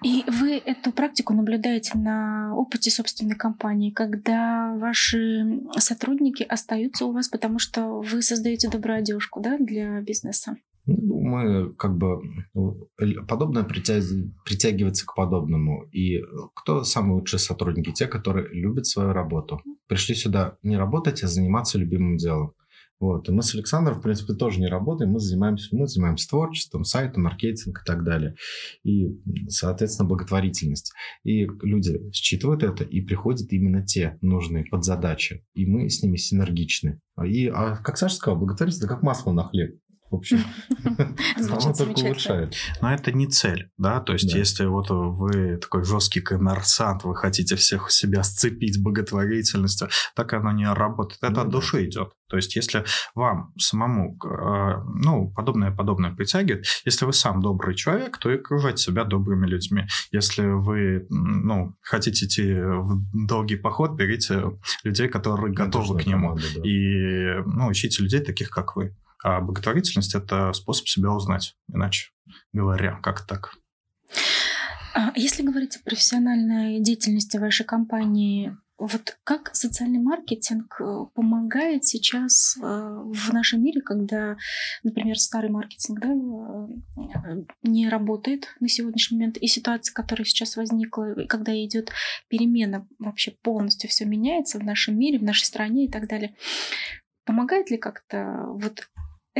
И 0.02 0.24
вы 0.26 0.56
эту 0.56 0.92
практику 0.92 1.34
наблюдаете 1.34 1.96
на 1.96 2.54
опыте 2.56 2.90
собственной 2.90 3.36
компании, 3.36 3.90
когда 3.90 4.74
ваши 4.76 5.60
сотрудники 5.78 6.42
остаются 6.42 7.04
у 7.04 7.12
вас, 7.12 7.28
потому 7.28 7.58
что 7.58 8.00
вы 8.00 8.22
создаете 8.22 8.68
добрую 8.68 8.98
одежку 8.98 9.40
да, 9.40 9.58
для 9.58 10.00
бизнеса? 10.00 10.56
Ну, 10.86 11.20
мы 11.20 11.72
как 11.74 11.96
бы 11.96 12.20
подобное 13.28 13.64
притягивается 13.64 15.06
к 15.06 15.14
подобному. 15.14 15.84
И 15.92 16.20
кто 16.54 16.84
самые 16.84 17.14
лучшие 17.14 17.38
сотрудники? 17.38 17.92
Те, 17.92 18.06
которые 18.06 18.48
любят 18.48 18.86
свою 18.86 19.12
работу. 19.12 19.60
Пришли 19.86 20.14
сюда 20.14 20.56
не 20.62 20.76
работать, 20.76 21.22
а 21.22 21.28
заниматься 21.28 21.78
любимым 21.78 22.16
делом. 22.16 22.54
Вот. 22.98 23.28
И 23.30 23.32
мы 23.32 23.42
с 23.42 23.54
Александром, 23.54 23.98
в 23.98 24.02
принципе, 24.02 24.34
тоже 24.34 24.60
не 24.60 24.66
работаем. 24.66 25.12
Мы 25.12 25.20
занимаемся, 25.20 25.74
мы 25.74 25.86
занимаемся 25.86 26.28
творчеством, 26.28 26.84
сайтом, 26.84 27.22
маркетинг 27.22 27.80
и 27.80 27.86
так 27.86 28.04
далее. 28.04 28.34
И, 28.84 29.08
соответственно, 29.48 30.06
благотворительность. 30.06 30.92
И 31.24 31.46
люди 31.62 31.98
считывают 32.12 32.62
это, 32.62 32.84
и 32.84 33.00
приходят 33.00 33.50
именно 33.52 33.84
те 33.86 34.18
нужные 34.20 34.64
подзадачи. 34.64 35.46
И 35.54 35.64
мы 35.64 35.88
с 35.88 36.02
ними 36.02 36.16
синергичны. 36.16 37.00
И, 37.24 37.46
а 37.46 37.76
как 37.76 37.96
Саша 37.96 38.16
сказал, 38.16 38.38
благотворительность– 38.38 38.84
это 38.84 38.94
как 38.94 39.02
масло 39.02 39.32
на 39.32 39.44
хлеб. 39.44 39.78
В 40.10 40.16
общем, 40.16 40.40
оно 41.36 41.72
только 41.72 42.00
улучшает. 42.00 42.54
Но 42.80 42.92
это 42.92 43.12
не 43.12 43.28
цель, 43.28 43.70
да, 43.78 44.00
то 44.00 44.12
есть 44.12 44.32
если 44.34 44.64
вот 44.64 44.90
вы 44.90 45.56
такой 45.56 45.84
жесткий 45.84 46.20
коммерсант, 46.20 47.04
вы 47.04 47.14
хотите 47.14 47.54
всех 47.56 47.86
у 47.86 47.90
себя 47.90 48.22
сцепить 48.22 48.82
благотворительностью, 48.82 49.88
так 50.16 50.32
оно 50.32 50.52
не 50.52 50.70
работает. 50.72 51.22
Это 51.22 51.32
ну 51.32 51.40
от 51.42 51.48
души 51.50 51.84
идет. 51.86 52.12
То 52.30 52.36
есть, 52.36 52.54
если 52.54 52.84
вам 53.14 53.52
самому, 53.58 54.16
э, 54.24 54.82
ну, 55.02 55.32
подобное 55.32 55.72
подобное 55.72 56.14
притягивает, 56.14 56.64
если 56.84 57.04
вы 57.04 57.12
сам 57.12 57.42
добрый 57.42 57.74
человек, 57.74 58.18
то 58.18 58.30
и 58.30 58.36
окружать 58.36 58.78
себя 58.78 59.04
добрыми 59.04 59.46
людьми. 59.46 59.86
Если 60.12 60.46
вы, 60.46 61.06
ну, 61.10 61.74
хотите 61.82 62.26
идти 62.26 62.54
в 62.54 63.02
долгий 63.26 63.56
поход, 63.56 63.96
берите 63.96 64.44
людей, 64.84 65.08
которые 65.08 65.52
готовы 65.52 65.98
к 65.98 66.06
нему. 66.06 66.28
Команда, 66.28 66.46
да. 66.54 66.60
И, 66.62 67.42
ну, 67.46 67.72
ищите 67.72 68.02
людей 68.02 68.20
таких, 68.20 68.50
как 68.50 68.76
вы. 68.76 68.96
А 69.22 69.40
благотворительность– 69.40 70.14
это 70.16 70.52
способ 70.52 70.88
себя 70.88 71.10
узнать, 71.10 71.56
иначе 71.72 72.10
говоря, 72.52 72.98
как 73.02 73.26
так. 73.26 73.54
А 74.94 75.12
если 75.14 75.42
говорить 75.42 75.76
о 75.76 75.84
профессиональной 75.84 76.80
деятельности 76.80 77.36
вашей 77.36 77.64
компании, 77.64 78.56
вот 78.80 79.18
как 79.24 79.54
социальный 79.54 79.98
маркетинг 79.98 80.80
э, 80.80 81.04
помогает 81.14 81.84
сейчас 81.84 82.56
э, 82.56 82.62
в 82.62 83.30
нашем 83.30 83.62
мире, 83.62 83.82
когда, 83.82 84.38
например, 84.82 85.18
старый 85.18 85.50
маркетинг 85.50 86.00
да, 86.00 86.08
э, 86.08 87.44
не 87.62 87.90
работает 87.90 88.48
на 88.58 88.68
сегодняшний 88.68 89.18
момент, 89.18 89.36
и 89.36 89.46
ситуация, 89.48 89.92
которая 89.92 90.24
сейчас 90.24 90.56
возникла, 90.56 91.14
когда 91.28 91.52
идет 91.62 91.90
перемена, 92.28 92.88
вообще 92.98 93.32
полностью 93.42 93.90
все 93.90 94.06
меняется 94.06 94.58
в 94.58 94.64
нашем 94.64 94.98
мире, 94.98 95.18
в 95.18 95.24
нашей 95.24 95.44
стране 95.44 95.84
и 95.84 95.90
так 95.90 96.08
далее. 96.08 96.34
Помогает 97.26 97.70
ли 97.70 97.76
как-то 97.76 98.46
вот 98.46 98.88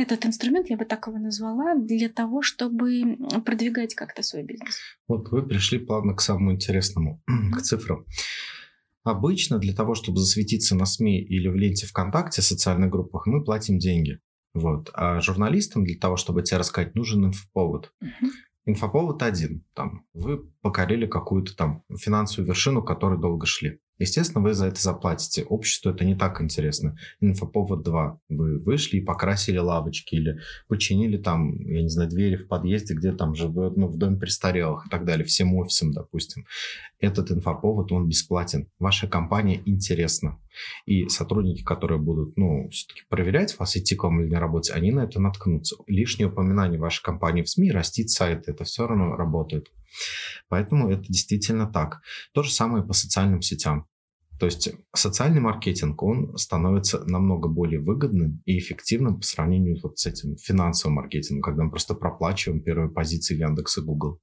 этот 0.01 0.25
инструмент, 0.25 0.69
я 0.69 0.77
бы 0.77 0.85
так 0.85 1.07
его 1.07 1.17
назвала, 1.17 1.75
для 1.75 2.09
того, 2.09 2.41
чтобы 2.41 3.17
продвигать 3.45 3.95
как-то 3.95 4.23
свой 4.23 4.43
бизнес. 4.43 4.79
Вот 5.07 5.29
вы 5.31 5.43
пришли 5.43 5.79
плавно 5.79 6.13
к 6.15 6.21
самому 6.21 6.53
интересному, 6.53 7.21
к 7.53 7.61
цифрам. 7.61 8.05
Обычно 9.03 9.57
для 9.57 9.73
того, 9.73 9.95
чтобы 9.95 10.19
засветиться 10.19 10.75
на 10.75 10.85
СМИ 10.85 11.21
или 11.21 11.47
в 11.47 11.55
ленте 11.55 11.87
ВКонтакте, 11.87 12.41
в 12.41 12.45
социальных 12.45 12.91
группах, 12.91 13.25
мы 13.25 13.43
платим 13.43 13.79
деньги. 13.79 14.19
Вот. 14.53 14.91
А 14.93 15.21
журналистам 15.21 15.83
для 15.83 15.97
того, 15.97 16.17
чтобы 16.17 16.43
тебе 16.43 16.57
рассказать, 16.57 16.93
нужен 16.93 17.25
инфоповод. 17.25 17.93
Uh-huh. 18.03 18.29
Инфоповод 18.65 19.23
один. 19.23 19.63
Там, 19.73 20.05
вы 20.13 20.37
покорили 20.61 21.07
какую-то 21.07 21.55
там 21.55 21.83
финансовую 21.97 22.47
вершину, 22.47 22.83
к 22.83 22.87
которой 22.87 23.19
долго 23.19 23.45
шли. 23.47 23.79
Естественно, 24.01 24.43
вы 24.43 24.55
за 24.55 24.65
это 24.65 24.81
заплатите. 24.81 25.43
Обществу 25.43 25.91
это 25.91 26.03
не 26.03 26.15
так 26.15 26.41
интересно. 26.41 26.97
Инфоповод 27.19 27.83
2. 27.83 28.19
Вы 28.29 28.57
вышли 28.57 28.97
и 28.97 29.01
покрасили 29.01 29.59
лавочки 29.59 30.15
или 30.15 30.39
починили 30.67 31.17
там, 31.17 31.53
я 31.67 31.83
не 31.83 31.89
знаю, 31.89 32.09
двери 32.09 32.35
в 32.35 32.47
подъезде, 32.47 32.95
где 32.95 33.11
там 33.11 33.35
живет, 33.35 33.77
ну, 33.77 33.87
в 33.87 33.97
доме 33.97 34.17
престарелых 34.17 34.87
и 34.87 34.89
так 34.89 35.05
далее, 35.05 35.23
всем 35.23 35.53
офисам, 35.53 35.91
допустим. 35.91 36.47
Этот 36.99 37.31
инфоповод, 37.31 37.91
он 37.91 38.07
бесплатен. 38.07 38.71
Ваша 38.79 39.07
компания 39.07 39.61
интересна. 39.67 40.39
И 40.87 41.07
сотрудники, 41.07 41.63
которые 41.63 41.99
будут, 41.99 42.35
ну, 42.37 42.69
все-таки 42.69 43.03
проверять 43.07 43.59
вас, 43.59 43.77
идти 43.77 43.95
к 43.95 44.03
вам 44.03 44.21
или 44.21 44.31
на 44.31 44.39
работе, 44.39 44.73
они 44.73 44.91
на 44.91 45.01
это 45.01 45.19
наткнутся. 45.21 45.75
Лишнее 45.85 46.27
упоминание 46.27 46.79
вашей 46.79 47.03
компании 47.03 47.43
в 47.43 47.49
СМИ, 47.49 47.71
растит 47.71 48.09
сайт, 48.09 48.47
это 48.47 48.63
все 48.63 48.87
равно 48.87 49.15
работает. 49.15 49.67
Поэтому 50.49 50.89
это 50.89 51.03
действительно 51.07 51.67
так. 51.67 52.01
То 52.33 52.41
же 52.43 52.51
самое 52.51 52.83
по 52.83 52.93
социальным 52.93 53.41
сетям. 53.41 53.87
То 54.41 54.45
есть 54.45 54.73
социальный 54.95 55.39
маркетинг, 55.39 56.01
он 56.01 56.35
становится 56.35 57.03
намного 57.05 57.47
более 57.47 57.79
выгодным 57.79 58.41
и 58.45 58.57
эффективным 58.57 59.19
по 59.19 59.23
сравнению 59.23 59.77
вот 59.83 59.99
с 59.99 60.07
этим 60.07 60.35
финансовым 60.35 60.95
маркетингом, 60.95 61.43
когда 61.43 61.63
мы 61.63 61.69
просто 61.69 61.93
проплачиваем 61.93 62.63
первые 62.63 62.89
позиции 62.89 63.37
Яндекс 63.37 63.77
и 63.77 63.81
Google. 63.81 64.19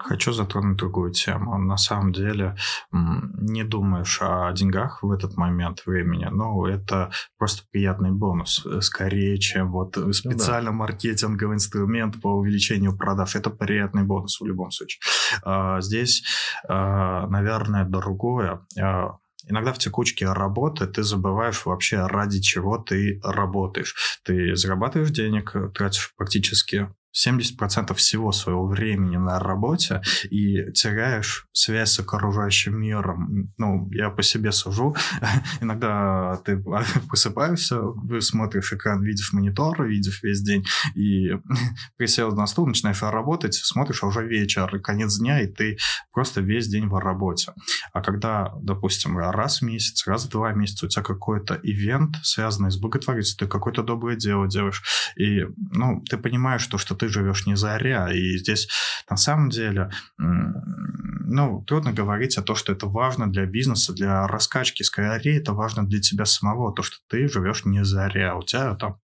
Хочу 0.00 0.32
затронуть 0.32 0.78
другую 0.78 1.12
тему. 1.12 1.56
На 1.58 1.76
самом 1.76 2.12
деле 2.12 2.56
не 2.90 3.62
думаешь 3.62 4.18
о 4.20 4.52
деньгах 4.52 5.04
в 5.04 5.12
этот 5.12 5.36
момент 5.36 5.86
времени, 5.86 6.26
но 6.28 6.68
это 6.68 7.12
просто 7.38 7.62
приятный 7.70 8.10
бонус, 8.10 8.66
э, 8.66 8.80
скорее, 8.80 9.38
чем 9.38 9.70
вот 9.70 9.96
специально 10.12 10.72
ну, 10.72 10.78
да. 10.78 10.84
маркетинговый 10.84 11.54
инструмент 11.54 12.20
по 12.20 12.32
увеличению 12.32 12.96
продаж. 12.96 13.36
Это 13.36 13.50
приятный 13.50 14.02
бонус 14.02 14.40
в 14.40 14.44
любом 14.44 14.72
случае. 14.72 15.00
А, 15.44 15.80
здесь, 15.80 16.24
а, 16.68 17.28
наверное, 17.28 17.84
другое 17.84 18.66
а, 18.78 19.18
Иногда 19.48 19.72
в 19.72 19.78
текучке 19.78 20.30
работы 20.32 20.86
ты 20.86 21.02
забываешь 21.02 21.64
вообще, 21.64 22.06
ради 22.06 22.40
чего 22.40 22.78
ты 22.78 23.20
работаешь. 23.22 24.20
Ты 24.24 24.56
зарабатываешь 24.56 25.10
денег, 25.10 25.54
тратишь 25.74 26.14
практически 26.16 26.88
70% 27.16 27.94
всего 27.94 28.32
своего 28.32 28.66
времени 28.66 29.16
на 29.16 29.38
работе 29.38 30.02
и 30.30 30.70
теряешь 30.72 31.46
связь 31.52 31.92
с 31.92 32.00
окружающим 32.00 32.78
миром. 32.78 33.52
Ну, 33.56 33.88
я 33.92 34.10
по 34.10 34.22
себе 34.22 34.52
сужу. 34.52 34.94
Иногда 35.60 36.40
ты 36.44 36.58
просыпаешься, 37.08 37.80
смотришь 38.20 38.72
экран, 38.72 39.02
видишь 39.02 39.32
монитор, 39.32 39.84
видишь 39.86 40.22
весь 40.22 40.42
день, 40.42 40.64
и 40.94 41.30
присел 41.96 42.32
на 42.32 42.46
стул, 42.46 42.66
начинаешь 42.66 43.02
работать, 43.02 43.54
смотришь, 43.54 44.02
а 44.02 44.06
уже 44.06 44.26
вечер, 44.26 44.80
конец 44.80 45.18
дня, 45.18 45.40
и 45.40 45.46
ты 45.46 45.78
просто 46.12 46.40
весь 46.40 46.68
день 46.68 46.88
в 46.88 46.98
работе. 46.98 47.52
А 47.92 48.02
когда, 48.02 48.52
допустим, 48.60 49.18
раз 49.18 49.60
в 49.60 49.64
месяц, 49.64 50.06
раз 50.06 50.26
в 50.26 50.30
два 50.30 50.52
месяца 50.52 50.86
у 50.86 50.88
тебя 50.88 51.02
какой-то 51.02 51.58
ивент, 51.62 52.16
связанный 52.22 52.70
с 52.70 52.76
благотворительностью, 52.76 53.46
ты 53.46 53.50
какое-то 53.50 53.82
доброе 53.82 54.16
дело 54.16 54.48
делаешь, 54.48 54.82
и, 55.16 55.46
ну, 55.72 56.02
ты 56.08 56.18
понимаешь, 56.18 56.62
что, 56.62 56.78
что 56.78 56.94
ты 56.94 57.05
ты 57.06 57.12
живешь 57.12 57.46
не 57.46 57.56
заря. 57.56 58.12
И 58.12 58.36
здесь 58.38 58.68
на 59.08 59.16
самом 59.16 59.50
деле 59.50 59.90
ну, 60.18 61.64
трудно 61.66 61.92
говорить 61.92 62.36
о 62.38 62.42
том, 62.42 62.56
что 62.56 62.72
это 62.72 62.86
важно 62.86 63.30
для 63.30 63.46
бизнеса, 63.46 63.92
для 63.92 64.26
раскачки. 64.26 64.82
Скорее, 64.82 65.38
это 65.38 65.52
важно 65.52 65.86
для 65.86 66.00
тебя 66.00 66.24
самого, 66.24 66.72
то, 66.72 66.82
что 66.82 66.96
ты 67.08 67.28
живешь 67.28 67.64
не 67.64 67.84
заря. 67.84 68.36
У 68.36 68.42
тебя 68.42 68.74
там 68.74 68.98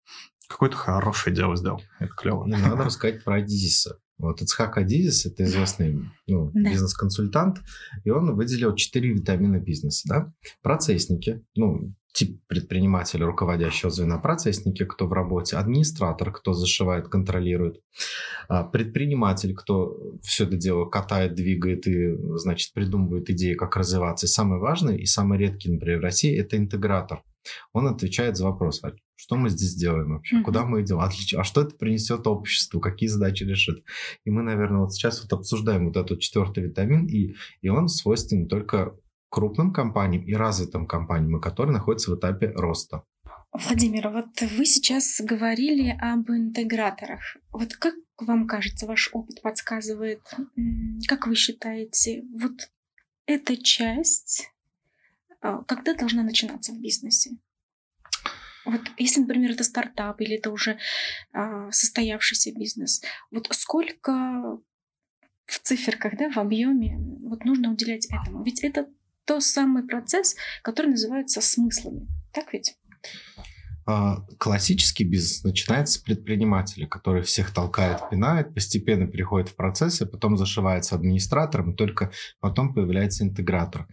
какое-то 0.47 0.75
хорошее 0.75 1.35
дело 1.35 1.55
сделал. 1.55 1.81
Это 1.99 2.13
клево. 2.13 2.45
Не 2.45 2.57
надо 2.57 2.83
рассказать 2.83 3.23
про 3.23 3.35
Адизиса. 3.35 3.97
Вот 4.17 4.39
Ицхак 4.39 4.77
Адизис, 4.77 5.25
это 5.25 5.43
известный 5.45 6.11
ну, 6.27 6.51
да. 6.53 6.69
бизнес-консультант, 6.69 7.57
и 8.03 8.11
он 8.11 8.35
выделил 8.35 8.75
четыре 8.75 9.13
витамина 9.13 9.59
бизнеса. 9.59 10.07
Да? 10.07 10.33
Процессники, 10.61 11.43
ну, 11.55 11.95
тип 12.13 12.41
предпринимателя, 12.47 13.25
руководящего 13.25 13.89
звена, 13.89 14.17
процессники, 14.17 14.83
кто 14.83 15.07
в 15.07 15.13
работе, 15.13 15.57
администратор, 15.57 16.31
кто 16.31 16.53
зашивает, 16.53 17.07
контролирует, 17.07 17.81
а, 18.47 18.63
предприниматель, 18.63 19.53
кто 19.55 19.97
все 20.21 20.45
это 20.45 20.57
дело 20.57 20.85
катает, 20.85 21.35
двигает 21.35 21.87
и, 21.87 22.15
значит, 22.37 22.73
придумывает 22.73 23.29
идеи, 23.29 23.53
как 23.53 23.75
развиваться. 23.77 24.25
И 24.25 24.29
самое 24.29 24.59
важное 24.61 24.97
и 24.97 25.05
самый 25.05 25.37
редкий, 25.39 25.71
например, 25.71 25.99
в 25.99 26.03
России, 26.03 26.37
это 26.37 26.57
интегратор. 26.57 27.23
Он 27.73 27.87
отвечает 27.87 28.37
за 28.37 28.45
вопрос, 28.45 28.83
а 28.83 28.91
что 29.15 29.35
мы 29.35 29.49
здесь 29.49 29.75
делаем 29.75 30.13
вообще, 30.13 30.37
mm-hmm. 30.37 30.43
куда 30.43 30.65
мы 30.65 30.81
идем, 30.81 30.99
отлично, 30.99 31.41
а 31.41 31.43
что 31.43 31.61
это 31.61 31.75
принесет 31.75 32.27
обществу, 32.27 32.79
какие 32.79 33.07
задачи 33.07 33.43
решит. 33.43 33.83
И 34.25 34.31
мы, 34.31 34.41
наверное, 34.41 34.81
вот 34.81 34.93
сейчас 34.93 35.21
вот 35.21 35.31
обсуждаем 35.33 35.87
вот 35.87 35.97
этот 35.97 36.19
четвертый 36.19 36.63
витамин, 36.63 37.05
и, 37.07 37.35
и 37.61 37.69
он 37.69 37.87
свойственен 37.87 38.47
только 38.47 38.95
крупным 39.31 39.73
компаниям 39.73 40.23
и 40.23 40.33
развитым 40.33 40.85
компаниям, 40.85 41.41
которые 41.41 41.73
находятся 41.73 42.11
в 42.11 42.19
этапе 42.19 42.51
роста. 42.51 43.03
Владимир, 43.53 44.09
вот 44.09 44.39
вы 44.41 44.65
сейчас 44.65 45.19
говорили 45.21 45.97
об 45.99 46.29
интеграторах. 46.29 47.37
Вот 47.51 47.73
как 47.73 47.95
вам 48.17 48.45
кажется, 48.45 48.85
ваш 48.85 49.09
опыт 49.13 49.41
подсказывает, 49.41 50.21
как 51.07 51.27
вы 51.27 51.35
считаете, 51.35 52.23
вот 52.33 52.69
эта 53.25 53.57
часть 53.57 54.51
а, 55.41 55.63
когда 55.63 55.93
должна 55.95 56.23
начинаться 56.23 56.71
в 56.71 56.79
бизнесе? 56.79 57.31
Вот 58.63 58.81
если, 58.97 59.21
например, 59.21 59.51
это 59.51 59.63
стартап 59.63 60.21
или 60.21 60.37
это 60.37 60.51
уже 60.51 60.77
а, 61.33 61.71
состоявшийся 61.71 62.53
бизнес, 62.53 63.01
вот 63.31 63.47
сколько 63.51 64.59
в 65.45 65.59
циферках, 65.59 66.15
да, 66.17 66.29
в 66.29 66.37
объеме 66.37 66.97
вот 67.23 67.43
нужно 67.43 67.71
уделять 67.71 68.07
этому? 68.11 68.43
Ведь 68.43 68.63
это 68.63 68.87
тот 69.31 69.43
самый 69.43 69.83
процесс, 69.83 70.35
который 70.61 70.87
называется 70.87 71.39
смыслами. 71.39 72.05
Так 72.33 72.51
ведь? 72.51 72.75
А, 73.85 74.25
классический 74.37 75.05
бизнес 75.05 75.45
начинается 75.45 75.99
с 75.99 76.01
предпринимателя, 76.01 76.85
который 76.85 77.21
всех 77.21 77.53
толкает, 77.53 78.09
пинает, 78.09 78.53
постепенно 78.53 79.07
переходит 79.07 79.47
в 79.47 79.55
процессы, 79.55 80.05
потом 80.05 80.35
зашивается 80.35 80.95
администратором, 80.95 81.71
и 81.71 81.75
только 81.77 82.11
потом 82.41 82.73
появляется 82.73 83.23
интегратор. 83.23 83.87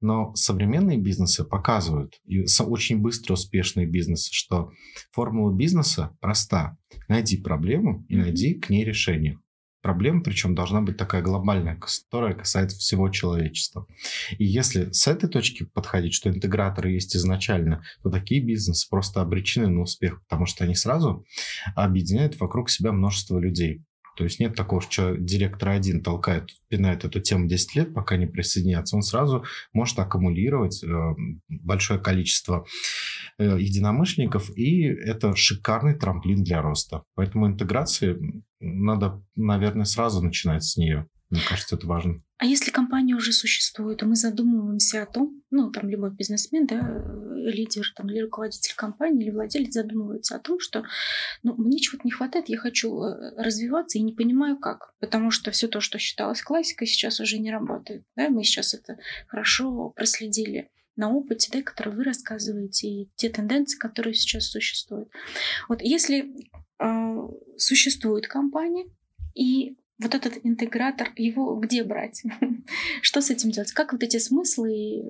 Но 0.00 0.34
современные 0.34 0.98
бизнесы 0.98 1.44
показывают, 1.44 2.18
и 2.26 2.44
очень 2.58 2.98
быстро 2.98 3.34
успешные 3.34 3.86
бизнесы, 3.86 4.30
что 4.32 4.72
формула 5.12 5.52
бизнеса 5.52 6.16
проста. 6.20 6.76
Найди 7.06 7.36
проблему 7.36 8.04
и 8.08 8.16
найди 8.16 8.54
к 8.54 8.68
ней 8.70 8.84
решение 8.84 9.38
проблема, 9.82 10.22
причем 10.22 10.54
должна 10.54 10.80
быть 10.80 10.96
такая 10.96 11.22
глобальная, 11.22 11.78
которая 11.78 12.34
касается 12.34 12.78
всего 12.78 13.08
человечества. 13.08 13.86
И 14.38 14.44
если 14.44 14.90
с 14.92 15.06
этой 15.06 15.28
точки 15.28 15.64
подходить, 15.64 16.14
что 16.14 16.28
интеграторы 16.28 16.90
есть 16.90 17.16
изначально, 17.16 17.82
то 18.02 18.10
такие 18.10 18.42
бизнесы 18.42 18.88
просто 18.88 19.20
обречены 19.20 19.68
на 19.68 19.82
успех, 19.82 20.22
потому 20.22 20.46
что 20.46 20.64
они 20.64 20.74
сразу 20.74 21.24
объединяют 21.74 22.38
вокруг 22.40 22.70
себя 22.70 22.92
множество 22.92 23.38
людей. 23.38 23.82
То 24.16 24.24
есть 24.24 24.40
нет 24.40 24.54
такого, 24.54 24.80
что 24.80 25.16
директор 25.16 25.70
один 25.70 26.02
толкает, 26.02 26.50
пинает 26.68 27.04
эту 27.04 27.20
тему 27.20 27.46
10 27.46 27.74
лет, 27.76 27.94
пока 27.94 28.16
не 28.16 28.26
присоединятся. 28.26 28.96
Он 28.96 29.02
сразу 29.02 29.44
может 29.72 29.98
аккумулировать 29.98 30.82
э, 30.82 30.88
большое 31.48 32.00
количество 32.00 32.66
э, 33.38 33.58
единомышленников, 33.58 34.50
и 34.56 34.82
это 34.84 35.34
шикарный 35.36 35.94
трамплин 35.94 36.42
для 36.42 36.62
роста. 36.62 37.04
Поэтому 37.14 37.46
интеграции 37.46 38.44
надо, 38.60 39.22
наверное, 39.36 39.84
сразу 39.84 40.22
начинать 40.22 40.64
с 40.64 40.76
нее. 40.76 41.06
Мне 41.30 41.40
кажется, 41.48 41.76
это 41.76 41.86
важно. 41.86 42.22
А 42.40 42.46
если 42.46 42.70
компания 42.70 43.14
уже 43.14 43.32
существует, 43.32 43.98
то 43.98 44.06
мы 44.06 44.16
задумываемся 44.16 45.02
о 45.02 45.06
том, 45.06 45.42
ну, 45.50 45.70
там 45.70 45.90
любой 45.90 46.10
бизнесмен, 46.10 46.66
да, 46.66 46.80
лидер 47.36 47.84
там, 47.94 48.08
или 48.08 48.20
руководитель 48.20 48.74
компании, 48.74 49.24
или 49.24 49.30
владелец 49.30 49.74
задумывается 49.74 50.36
о 50.36 50.38
том, 50.38 50.58
что 50.58 50.84
ну, 51.42 51.54
мне 51.58 51.78
чего-то 51.78 52.06
не 52.06 52.12
хватает, 52.12 52.48
я 52.48 52.56
хочу 52.56 52.98
э, 53.02 53.34
развиваться 53.36 53.98
и 53.98 54.02
не 54.02 54.14
понимаю 54.14 54.56
как. 54.56 54.94
Потому 55.00 55.30
что 55.30 55.50
все 55.50 55.68
то, 55.68 55.80
что 55.80 55.98
считалось 55.98 56.40
классикой, 56.40 56.86
сейчас 56.86 57.20
уже 57.20 57.38
не 57.38 57.50
работает. 57.50 58.04
Да? 58.16 58.30
Мы 58.30 58.42
сейчас 58.42 58.72
это 58.72 58.98
хорошо 59.26 59.90
проследили 59.90 60.70
на 60.96 61.12
опыте, 61.12 61.50
да, 61.52 61.60
который 61.60 61.94
вы 61.94 62.04
рассказываете, 62.04 62.88
и 62.88 63.10
те 63.16 63.28
тенденции, 63.28 63.76
которые 63.76 64.14
сейчас 64.14 64.46
существуют. 64.46 65.10
Вот 65.68 65.82
если 65.82 66.34
э, 66.78 67.28
существует 67.58 68.28
компания, 68.28 68.86
и 69.34 69.76
вот 70.00 70.14
этот 70.14 70.38
интегратор, 70.44 71.08
его 71.16 71.56
где 71.56 71.84
брать? 71.84 72.22
Что 73.02 73.20
с 73.20 73.30
этим 73.30 73.50
делать? 73.50 73.72
Как 73.72 73.92
вот 73.92 74.02
эти 74.02 74.18
смыслы 74.18 75.02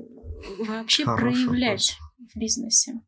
вообще 0.59 1.05
Хороший 1.05 1.47
проявлять 1.47 1.97
вопрос. 2.01 2.33
в 2.35 2.39
бизнесе? 2.39 3.01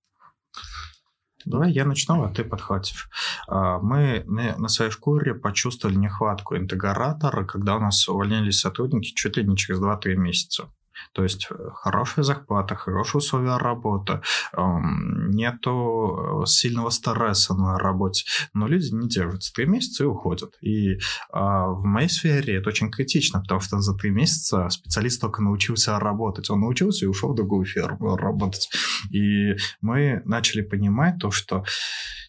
Давай 1.44 1.72
я 1.72 1.84
начну, 1.84 2.22
а 2.22 2.32
ты 2.32 2.44
подхватишь. 2.44 3.08
А, 3.48 3.80
мы 3.80 4.22
на 4.26 4.68
своей 4.68 4.92
шкуре 4.92 5.34
почувствовали 5.34 5.96
нехватку 5.96 6.56
интегратора, 6.56 7.44
когда 7.44 7.76
у 7.76 7.80
нас 7.80 8.08
увольнялись 8.08 8.60
сотрудники 8.60 9.12
чуть 9.12 9.36
ли 9.36 9.44
не 9.44 9.56
через 9.56 9.80
2-3 9.80 10.14
месяца. 10.14 10.68
То 11.12 11.22
есть 11.22 11.48
э, 11.50 11.54
хорошая 11.74 12.24
зарплата, 12.24 12.74
хорошие 12.74 13.18
условия 13.18 13.56
работы, 13.56 14.20
нету 14.56 16.42
э, 16.42 16.46
сильного 16.46 16.90
стресса 16.90 17.54
на 17.54 17.78
работе, 17.78 18.24
но 18.54 18.66
люди 18.66 18.94
не 18.94 19.08
держатся 19.08 19.52
три 19.52 19.66
месяца 19.66 20.04
и 20.04 20.06
уходят. 20.06 20.54
И 20.60 20.98
а, 21.32 21.68
в 21.68 21.84
моей 21.84 22.08
сфере 22.08 22.56
это 22.56 22.68
очень 22.68 22.90
критично, 22.90 23.40
потому 23.40 23.60
что 23.60 23.80
за 23.80 23.94
три 23.96 24.10
месяца 24.10 24.68
специалист 24.70 25.20
только 25.20 25.42
научился 25.42 25.98
работать. 25.98 26.50
Он 26.50 26.60
научился 26.60 27.04
и 27.04 27.08
ушел 27.08 27.32
в 27.32 27.36
другую 27.36 27.64
ферму 27.64 28.16
работать. 28.16 28.70
И 29.10 29.54
мы 29.80 30.22
начали 30.24 30.62
понимать 30.62 31.18
то, 31.18 31.30
что 31.30 31.64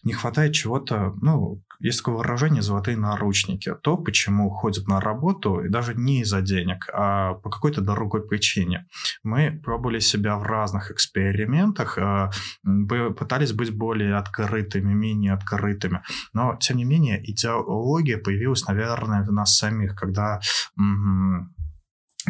не 0.02 0.12
хватает 0.12 0.52
чего-то, 0.52 1.14
ну, 1.20 1.62
есть 1.80 1.98
такое 1.98 2.16
выражение 2.16 2.62
«золотые 2.62 2.96
наручники». 2.96 3.74
То, 3.82 3.96
почему 3.96 4.50
ходят 4.50 4.86
на 4.88 5.00
работу, 5.00 5.60
и 5.60 5.68
даже 5.68 5.94
не 5.94 6.20
из-за 6.20 6.40
денег, 6.40 6.88
а 6.92 7.34
по 7.34 7.50
какой-то 7.50 7.80
другой 7.80 8.26
причине. 8.26 8.86
Мы 9.22 9.60
пробовали 9.64 9.98
себя 9.98 10.36
в 10.36 10.42
разных 10.42 10.90
экспериментах, 10.90 11.98
а, 11.98 12.30
пытались 13.18 13.52
быть 13.52 13.74
более 13.74 14.16
открытыми, 14.16 14.92
менее 14.94 15.32
открытыми. 15.32 16.02
Но, 16.32 16.56
тем 16.60 16.76
не 16.76 16.84
менее, 16.84 17.22
идеология 17.30 18.18
появилась, 18.18 18.66
наверное, 18.66 19.24
в 19.24 19.32
нас 19.32 19.56
самих, 19.56 19.94
когда 19.94 20.40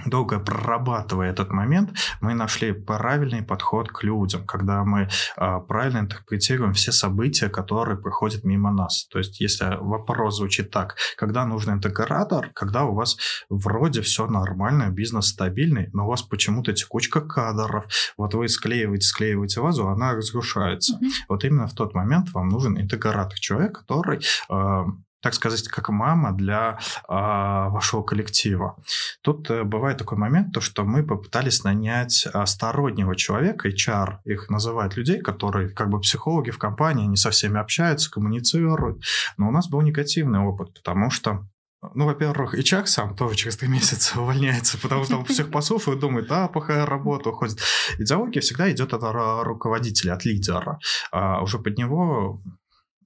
долго 0.07 0.39
прорабатывая 0.39 1.31
этот 1.31 1.51
момент, 1.51 1.97
мы 2.21 2.35
нашли 2.35 2.73
правильный 2.73 3.43
подход 3.43 3.91
к 3.91 4.03
людям, 4.03 4.45
когда 4.47 4.85
мы 4.85 5.09
э, 5.37 5.61
правильно 5.69 5.99
интерпретируем 5.99 6.73
все 6.73 6.93
события, 6.93 7.49
которые 7.49 7.97
проходят 7.97 8.45
мимо 8.45 8.73
нас. 8.73 9.07
То 9.11 9.19
есть, 9.19 9.41
если 9.41 9.77
вопрос 9.81 10.37
звучит 10.37 10.71
так, 10.71 10.97
когда 11.17 11.45
нужен 11.47 11.75
интегратор, 11.75 12.51
когда 12.55 12.85
у 12.85 12.95
вас 12.95 13.17
вроде 13.49 14.03
все 14.03 14.27
нормально, 14.27 14.91
бизнес 14.91 15.29
стабильный, 15.29 15.91
но 15.93 16.05
у 16.05 16.09
вас 16.09 16.23
почему-то 16.23 16.73
текучка 16.73 17.21
кадров, 17.21 17.87
вот 18.17 18.35
вы 18.35 18.49
склеиваете, 18.49 19.07
склеиваете 19.07 19.61
вазу, 19.61 19.89
она 19.89 20.15
разрушается. 20.15 20.95
Mm-hmm. 20.95 21.09
Вот 21.29 21.45
именно 21.45 21.67
в 21.67 21.75
тот 21.75 21.95
момент 21.95 22.33
вам 22.33 22.49
нужен 22.49 22.81
интегратор, 22.81 23.39
человек, 23.39 23.79
который 23.79 24.21
э, 24.51 24.85
так 25.25 25.33
сказать, 25.33 25.67
как 25.69 25.89
мама 25.89 26.33
для 26.33 26.79
э, 27.09 27.13
вашего 27.13 28.03
коллектива. 28.03 28.77
Тут 29.23 29.51
э, 29.51 29.65
бывает 29.65 29.97
такой 29.97 30.19
момент, 30.19 30.53
то, 30.53 30.61
что 30.61 30.85
мы 30.85 31.03
попытались 31.03 31.65
нанять 31.65 32.27
э, 32.27 32.45
стороннего 32.45 33.17
человека, 33.17 33.71
HR, 33.71 34.19
их 34.27 34.51
называют 34.51 34.99
людей, 34.99 35.23
которые 35.23 35.71
как 35.71 35.89
бы 35.89 35.99
психологи 35.99 36.51
в 36.51 36.59
компании, 36.59 37.07
не 37.07 37.17
со 37.17 37.31
всеми 37.31 37.59
общаются, 37.59 38.11
коммуницируют. 38.11 39.03
Но 39.39 39.49
у 39.49 39.51
нас 39.51 39.71
был 39.71 39.81
негативный 39.81 40.41
опыт, 40.41 40.75
потому 40.75 41.09
что 41.09 41.47
ну, 41.95 42.05
во-первых, 42.07 42.55
HR 42.55 42.87
сам 42.87 43.17
тоже 43.17 43.35
через 43.35 43.57
три 43.57 43.69
месяца 43.69 44.21
увольняется, 44.21 44.77
потому 44.79 45.05
что 45.05 45.17
он 45.17 45.25
всех 45.25 45.51
посов 45.51 45.89
и 45.89 45.97
думает, 45.97 46.29
да, 46.29 46.49
плохая 46.49 46.85
работа, 46.85 47.31
уходит. 47.31 47.59
Идеология 47.99 48.43
всегда 48.43 48.71
идет 48.71 48.93
от 48.93 49.03
руководителя, 49.45 50.13
от 50.13 50.27
лидера. 50.27 50.79
А 51.13 51.43
уже 51.43 51.59
под 51.59 51.79
него 51.79 52.43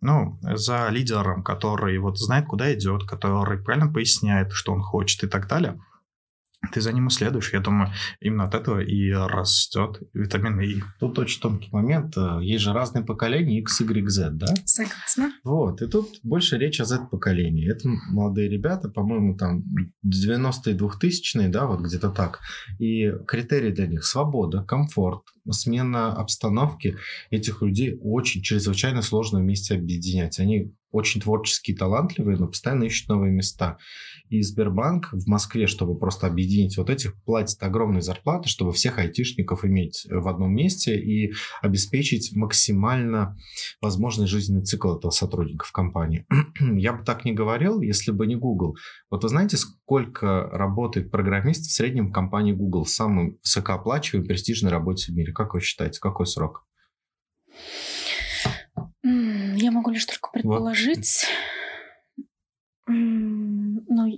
ну, 0.01 0.39
за 0.43 0.89
лидером, 0.89 1.43
который 1.43 1.99
вот 1.99 2.19
знает, 2.19 2.47
куда 2.47 2.73
идет, 2.75 3.05
который 3.05 3.59
правильно 3.59 3.93
поясняет, 3.93 4.53
что 4.53 4.73
он 4.73 4.83
хочет 4.83 5.25
и 5.25 5.27
так 5.27 5.49
далее 5.49 5.81
ты 6.73 6.81
за 6.81 6.92
ним 6.92 7.07
и 7.07 7.11
следуешь. 7.11 7.53
Я 7.53 7.61
думаю, 7.61 7.92
именно 8.21 8.44
от 8.44 8.55
этого 8.55 8.81
и 8.81 9.11
растет 9.11 10.01
витамин 10.12 10.61
И. 10.61 10.83
Тут 10.99 11.18
очень 11.18 11.40
тонкий 11.40 11.68
момент. 11.71 12.16
Есть 12.40 12.64
же 12.64 12.73
разные 12.73 13.05
поколения 13.05 13.61
X, 13.61 13.81
Y, 13.81 14.09
Z, 14.09 14.31
да? 14.33 14.47
Согласна. 14.64 15.33
Вот. 15.44 15.81
И 15.83 15.87
тут 15.87 16.18
больше 16.23 16.59
речь 16.59 16.81
о 16.81 16.85
Z-поколении. 16.85 17.71
Это 17.71 17.88
молодые 18.11 18.49
ребята, 18.49 18.88
по-моему, 18.88 19.37
там 19.37 19.62
90-е, 20.05 20.77
2000-е, 20.77 21.49
да, 21.49 21.66
вот 21.66 21.81
где-то 21.81 22.11
так. 22.11 22.40
И 22.79 23.12
критерии 23.27 23.71
для 23.71 23.87
них– 23.87 24.05
свобода, 24.05 24.64
комфорт, 24.64 25.23
смена 25.51 26.12
обстановки. 26.12 26.97
Этих 27.31 27.62
людей 27.62 27.99
очень 28.03 28.42
чрезвычайно 28.42 29.03
сложно 29.03 29.38
вместе 29.38 29.75
объединять. 29.75 30.38
Они 30.38 30.75
очень 30.90 31.21
творческие, 31.21 31.77
талантливые, 31.77 32.38
но 32.38 32.49
постоянно 32.49 32.85
ищут 32.85 33.09
новые 33.09 33.31
места. 33.31 33.77
И 34.31 34.43
Сбербанк 34.43 35.09
в 35.12 35.27
Москве, 35.29 35.67
чтобы 35.67 35.99
просто 35.99 36.27
объединить 36.27 36.77
вот 36.77 36.91
этих, 36.91 37.14
платит 37.23 37.62
огромные 37.62 38.03
зарплаты, 38.03 38.49
чтобы 38.49 38.73
всех 38.73 38.99
айтишников 38.99 39.64
иметь 39.64 40.07
в 40.11 40.29
одном 40.29 40.55
месте 40.55 40.99
и 40.99 41.33
обеспечить 41.62 42.35
максимально 42.35 43.37
возможный 43.81 44.27
жизненный 44.27 44.64
цикл 44.64 44.97
этого 44.97 45.11
сотрудника 45.11 45.64
в 45.67 45.73
компании. 45.73 46.27
Я 46.61 46.93
бы 46.93 47.05
так 47.05 47.25
не 47.25 47.33
говорил, 47.33 47.81
если 47.81 48.11
бы 48.11 48.27
не 48.27 48.37
Google. 48.37 48.77
Вот 49.11 49.23
вы 49.23 49.29
знаете, 49.29 49.57
сколько 49.57 50.49
работает 50.53 51.11
программист 51.11 51.67
в 51.67 51.73
среднем 51.73 52.09
в 52.09 52.12
компании 52.12 52.53
Google, 52.53 52.87
самым 52.87 53.38
высокооплачиваемой 53.43 54.29
престижной 54.29 54.71
работе 54.71 55.12
в 55.12 55.14
мире? 55.17 55.33
Как 55.33 55.55
вы 55.55 55.61
считаете, 55.61 56.01
какой 56.01 56.27
срок? 56.27 56.67
Я 59.03 59.71
могу 59.71 59.91
лишь 59.91 60.05
только 60.05 60.31
предположить. 60.31 61.25
Вот. 61.27 61.58
Ну, 62.88 64.16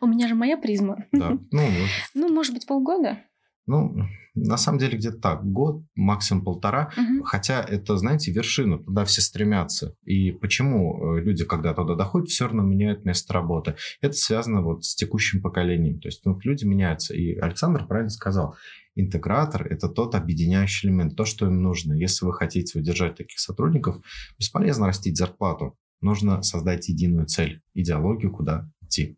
у 0.00 0.06
меня 0.06 0.28
же 0.28 0.34
моя 0.34 0.56
призма. 0.56 1.04
Да. 1.12 1.38
Ну, 1.50 1.68
ну, 2.14 2.32
может 2.32 2.54
быть, 2.54 2.66
полгода. 2.66 3.18
Ну, 3.66 3.96
на 4.34 4.56
самом 4.56 4.78
деле 4.78 4.98
где-то 4.98 5.18
так, 5.18 5.44
год, 5.44 5.84
максимум 5.94 6.44
полтора. 6.44 6.90
Угу. 6.96 7.24
Хотя 7.24 7.62
это, 7.62 7.96
знаете, 7.96 8.32
вершина, 8.32 8.78
туда 8.78 9.04
все 9.04 9.22
стремятся. 9.22 9.94
И 10.04 10.32
почему 10.32 11.16
э, 11.16 11.20
люди, 11.20 11.44
когда 11.44 11.72
туда 11.72 11.94
доходят, 11.94 12.28
все 12.28 12.46
равно 12.46 12.62
меняют 12.62 13.04
место 13.04 13.32
работы? 13.32 13.76
Это 14.00 14.14
связано 14.14 14.60
вот 14.60 14.84
с 14.84 14.94
текущим 14.94 15.40
поколением. 15.40 16.00
То 16.00 16.08
есть 16.08 16.24
ну, 16.24 16.38
люди 16.42 16.64
меняются. 16.64 17.14
И 17.14 17.36
Александр 17.36 17.86
правильно 17.86 18.10
сказал, 18.10 18.56
интегратор– 18.96 19.66
это 19.70 19.88
тот 19.88 20.14
объединяющий 20.14 20.88
элемент, 20.88 21.16
то, 21.16 21.24
что 21.24 21.46
им 21.46 21.62
нужно. 21.62 21.94
Если 21.94 22.26
вы 22.26 22.34
хотите 22.34 22.78
удержать 22.78 23.16
таких 23.16 23.38
сотрудников, 23.38 23.96
бесполезно 24.38 24.86
растить 24.86 25.16
зарплату. 25.16 25.78
Нужно 26.04 26.42
создать 26.42 26.90
единую 26.90 27.26
цель, 27.26 27.62
идеологию, 27.72 28.30
куда 28.30 28.70
идти. 28.82 29.16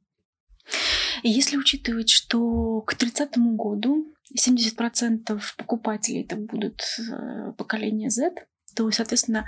Если 1.24 1.56
учитывать, 1.56 2.10
что 2.10 2.80
к 2.82 2.94
30 2.94 3.36
году 3.56 4.14
70% 4.38 5.40
покупателей 5.58 6.22
это 6.22 6.36
будут 6.36 6.82
э, 6.98 7.52
поколение 7.58 8.08
Z, 8.08 8.36
то, 8.76 8.88
соответственно, 8.92 9.46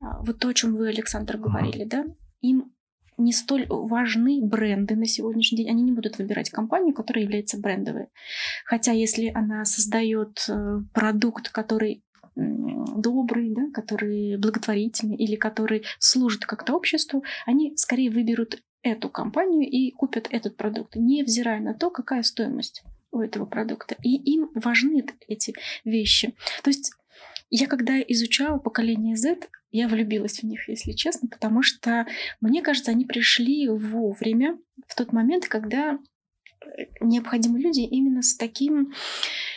а, 0.00 0.22
вот 0.22 0.38
то, 0.38 0.46
о 0.46 0.54
чем 0.54 0.76
вы, 0.76 0.88
Александр, 0.88 1.38
говорили, 1.38 1.86
mm-hmm. 1.86 1.88
да, 1.88 2.04
им 2.42 2.72
не 3.18 3.32
столь 3.32 3.66
важны 3.68 4.40
бренды 4.40 4.94
на 4.94 5.06
сегодняшний 5.06 5.58
день. 5.58 5.70
Они 5.70 5.82
не 5.82 5.92
будут 5.92 6.18
выбирать 6.18 6.50
компанию, 6.50 6.94
которая 6.94 7.24
является 7.24 7.58
брендовой. 7.58 8.06
Хотя 8.64 8.92
если 8.92 9.32
она 9.34 9.64
создает 9.64 10.46
э, 10.48 10.82
продукт, 10.94 11.48
который 11.48 12.04
добрый, 12.36 13.50
да, 13.50 13.70
который 13.72 14.36
благотворительный 14.36 15.16
или 15.16 15.36
который 15.36 15.84
служит 15.98 16.44
как-то 16.44 16.74
обществу, 16.74 17.24
они 17.46 17.76
скорее 17.76 18.10
выберут 18.10 18.62
эту 18.82 19.08
компанию 19.08 19.68
и 19.68 19.90
купят 19.90 20.28
этот 20.30 20.56
продукт, 20.56 20.94
невзирая 20.94 21.60
на 21.60 21.74
то, 21.74 21.90
какая 21.90 22.22
стоимость 22.22 22.84
у 23.10 23.20
этого 23.20 23.46
продукта. 23.46 23.96
И 24.02 24.14
им 24.34 24.50
важны 24.54 25.04
эти 25.26 25.54
вещи. 25.84 26.34
То 26.62 26.70
есть 26.70 26.92
я 27.50 27.66
когда 27.66 28.00
изучала 28.00 28.58
поколение 28.58 29.16
Z, 29.16 29.38
я 29.70 29.88
влюбилась 29.88 30.40
в 30.40 30.42
них, 30.44 30.68
если 30.68 30.92
честно, 30.92 31.28
потому 31.28 31.62
что, 31.62 32.06
мне 32.40 32.62
кажется, 32.62 32.90
они 32.90 33.04
пришли 33.04 33.68
вовремя, 33.68 34.58
в 34.86 34.94
тот 34.94 35.12
момент, 35.12 35.46
когда 35.48 35.98
необходимы 37.00 37.58
люди 37.58 37.80
именно 37.80 38.22
с 38.22 38.36
таким 38.36 38.92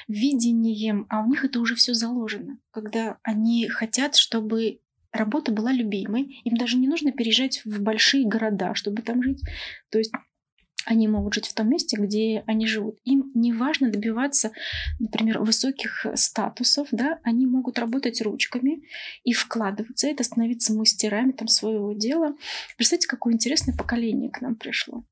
видением, 0.07 1.05
а 1.09 1.23
у 1.23 1.27
них 1.27 1.45
это 1.45 1.59
уже 1.59 1.75
все 1.75 1.93
заложено, 1.93 2.57
когда 2.71 3.17
они 3.23 3.67
хотят, 3.67 4.15
чтобы 4.15 4.79
работа 5.11 5.51
была 5.51 5.71
любимой, 5.71 6.41
им 6.43 6.55
даже 6.55 6.77
не 6.77 6.87
нужно 6.87 7.11
переезжать 7.11 7.61
в 7.65 7.81
большие 7.81 8.27
города, 8.27 8.73
чтобы 8.75 9.01
там 9.01 9.23
жить. 9.23 9.41
То 9.89 9.97
есть 9.97 10.11
они 10.85 11.07
могут 11.07 11.35
жить 11.35 11.45
в 11.45 11.53
том 11.53 11.69
месте, 11.69 11.97
где 11.97 12.43
они 12.47 12.65
живут. 12.65 12.97
Им 13.03 13.31
не 13.35 13.53
важно 13.53 13.91
добиваться, 13.91 14.51
например, 14.99 15.39
высоких 15.39 16.05
статусов, 16.15 16.87
да, 16.91 17.19
они 17.23 17.45
могут 17.45 17.77
работать 17.77 18.21
ручками 18.21 18.81
и 19.23 19.33
вкладываться, 19.33 20.07
это 20.07 20.23
становиться 20.23 20.73
мастерами 20.73 21.31
там 21.31 21.47
своего 21.47 21.93
дела. 21.93 22.35
Представьте, 22.75 23.07
какое 23.07 23.33
интересное 23.33 23.75
поколение 23.75 24.31
к 24.31 24.41
нам 24.41 24.55
пришло. 24.55 25.03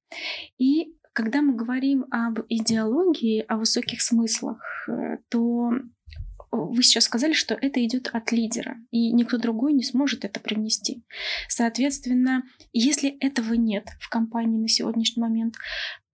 И 0.58 0.96
когда 1.18 1.42
мы 1.42 1.56
говорим 1.56 2.06
об 2.12 2.42
идеологии, 2.48 3.44
о 3.48 3.58
высоких 3.58 4.04
смыслах, 4.04 4.62
э, 4.88 5.18
то 5.30 5.72
вы 6.52 6.84
сейчас 6.84 7.06
сказали, 7.06 7.34
что 7.34 7.56
это 7.56 7.84
идет 7.84 8.10
от 8.14 8.32
лидера, 8.32 8.78
и 8.92 9.12
никто 9.14 9.40
другой 9.40 9.74
не 9.74 9.84
сможет 9.84 10.26
это 10.26 10.40
привнести. 10.40 11.04
Соответственно, 11.48 12.44
если 12.72 13.18
этого 13.18 13.56
нет 13.56 13.88
в 14.00 14.10
компании 14.10 14.60
на 14.60 14.68
сегодняшний 14.68 15.24
момент, 15.24 15.56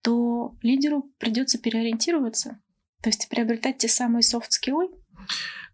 то 0.02 0.56
лидеру 0.62 1.12
придется 1.18 1.58
переориентироваться, 1.58 2.62
то 3.02 3.10
есть 3.10 3.28
приобретать 3.28 3.80
те 3.80 3.90
самые 3.90 4.24
софт-скиллы, 4.24 4.88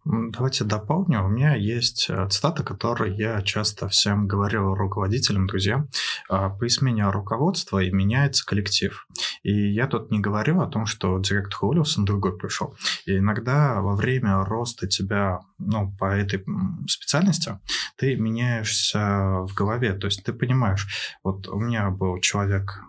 Давайте 0.05 0.63
дополню. 0.63 1.23
У 1.23 1.27
меня 1.27 1.55
есть 1.55 2.09
э, 2.09 2.27
цитата, 2.29 2.63
которую 2.63 3.15
я 3.15 3.41
часто 3.41 3.89
всем 3.89 4.27
говорю 4.27 4.73
руководителям, 4.73 5.45
друзьям. 5.45 5.89
А, 6.29 6.49
При 6.49 6.69
смене 6.69 7.09
руководства 7.09 7.79
и 7.79 7.91
меняется 7.91 8.45
коллектив. 8.45 9.05
И 9.43 9.71
я 9.71 9.87
тут 9.87 10.09
не 10.09 10.19
говорю 10.19 10.61
о 10.61 10.67
том, 10.67 10.85
что 10.85 11.19
директор 11.19 11.59
уволился, 11.61 12.01
другой 12.01 12.37
пришел. 12.37 12.75
И 13.05 13.17
иногда 13.17 13.81
во 13.81 13.95
время 13.95 14.43
роста 14.43 14.87
тебя 14.87 15.41
ну, 15.59 15.93
по 15.99 16.05
этой 16.05 16.43
специальности 16.87 17.59
ты 17.97 18.15
меняешься 18.15 19.41
в 19.41 19.53
голове. 19.53 19.93
То 19.93 20.07
есть 20.07 20.23
ты 20.23 20.33
понимаешь, 20.33 20.87
вот 21.23 21.47
у 21.49 21.59
меня 21.59 21.89
был 21.89 22.19
человек 22.19 22.81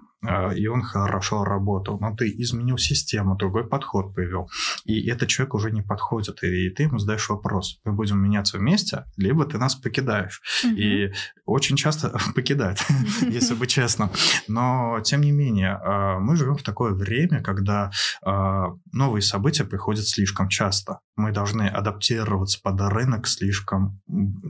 и 0.54 0.66
он 0.66 0.82
хорошо 0.82 1.44
работал, 1.44 1.98
но 1.98 2.14
ты 2.14 2.28
изменил 2.28 2.76
систему, 2.78 3.36
другой 3.36 3.66
подход 3.66 4.14
привел, 4.14 4.50
и 4.84 5.08
этот 5.08 5.28
человек 5.28 5.54
уже 5.54 5.70
не 5.70 5.82
подходит, 5.82 6.42
и 6.42 6.70
ты 6.70 6.84
ему 6.84 6.98
задаешь 6.98 7.28
вопрос, 7.28 7.80
мы 7.84 7.92
будем 7.92 8.18
меняться 8.18 8.58
вместе, 8.58 9.04
либо 9.16 9.44
ты 9.46 9.58
нас 9.58 9.74
покидаешь. 9.74 10.42
Угу. 10.64 10.74
И 10.74 11.12
очень 11.44 11.76
часто 11.76 12.16
покидает, 12.34 12.78
если 13.22 13.54
быть 13.54 13.70
честным. 13.70 14.10
Но, 14.48 15.00
тем 15.04 15.20
не 15.20 15.32
менее, 15.32 15.78
а, 15.82 16.18
мы 16.18 16.36
живем 16.36 16.56
в 16.56 16.62
такое 16.62 16.92
время, 16.92 17.42
когда 17.42 17.90
а, 18.24 18.68
новые 18.92 19.22
события 19.22 19.64
приходят 19.64 20.06
слишком 20.06 20.48
часто. 20.48 21.00
Мы 21.16 21.32
должны 21.32 21.68
адаптироваться 21.68 22.60
под 22.62 22.80
рынок 22.80 23.26
слишком 23.26 24.00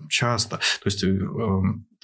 часто. 0.08 0.56
То 0.56 0.86
есть 0.86 1.02
э, 1.02 1.18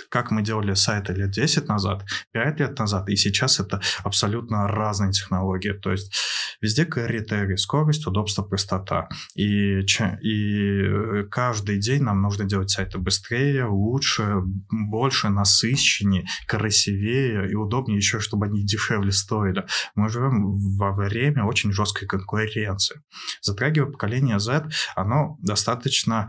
как 0.09 0.31
мы 0.31 0.43
делали 0.43 0.75
сайты 0.75 1.13
лет 1.13 1.31
10 1.31 1.69
назад, 1.69 2.05
5 2.33 2.61
лет 2.61 2.79
назад, 2.79 3.09
и 3.09 3.17
сейчас 3.17 3.61
это 3.61 3.81
абсолютно 4.05 4.69
разные 4.69 5.13
технологии. 5.13 5.73
То 5.73 5.93
есть 5.93 6.15
везде 6.61 6.85
критерии, 6.85 7.57
скорость, 7.57 8.07
удобство, 8.07 8.43
простота. 8.43 9.09
И, 9.35 9.81
и 9.81 10.83
э, 10.83 11.25
каждый 11.31 11.79
день 11.79 12.03
нам 12.03 12.23
нужно 12.23 12.45
делать 12.45 12.71
сайты 12.71 12.99
быстрее, 12.99 13.67
лучше, 13.67 14.43
больше, 14.71 15.29
насыщеннее, 15.29 16.27
красивее 16.47 17.51
и 17.51 17.55
удобнее 17.55 17.97
еще, 17.97 18.21
чтобы 18.21 18.47
они 18.47 18.65
дешевле 18.65 19.13
стоили. 19.13 19.65
Мы 19.95 20.09
живем 20.09 20.57
во 20.77 20.93
время 20.93 21.45
очень 21.45 21.73
жесткой 21.73 22.09
конкуренции. 22.09 23.03
Затрагивая 23.43 23.91
поколение 23.91 24.39
Z, 24.39 24.69
оно 24.95 25.37
достаточно 25.41 26.29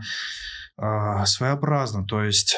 своеобразно. 0.78 2.06
То 2.06 2.22
есть, 2.22 2.56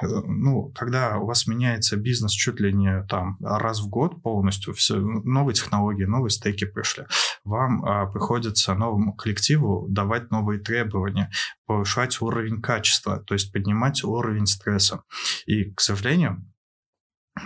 ну, 0.00 0.72
когда 0.74 1.18
у 1.18 1.26
вас 1.26 1.46
меняется 1.46 1.96
бизнес 1.96 2.32
чуть 2.32 2.60
ли 2.60 2.72
не 2.72 3.02
там 3.04 3.36
раз 3.40 3.80
в 3.80 3.88
год 3.88 4.22
полностью, 4.22 4.74
все, 4.74 4.96
новые 4.96 5.54
технологии, 5.54 6.04
новые 6.04 6.30
стейки 6.30 6.64
пришли, 6.64 7.04
вам 7.44 7.84
а, 7.84 8.06
приходится 8.06 8.74
новому 8.74 9.12
коллективу 9.14 9.86
давать 9.88 10.30
новые 10.30 10.60
требования, 10.60 11.30
повышать 11.66 12.20
уровень 12.20 12.62
качества, 12.62 13.18
то 13.18 13.34
есть 13.34 13.52
поднимать 13.52 14.04
уровень 14.04 14.46
стресса. 14.46 15.02
И, 15.46 15.72
к 15.72 15.80
сожалению, 15.80 16.44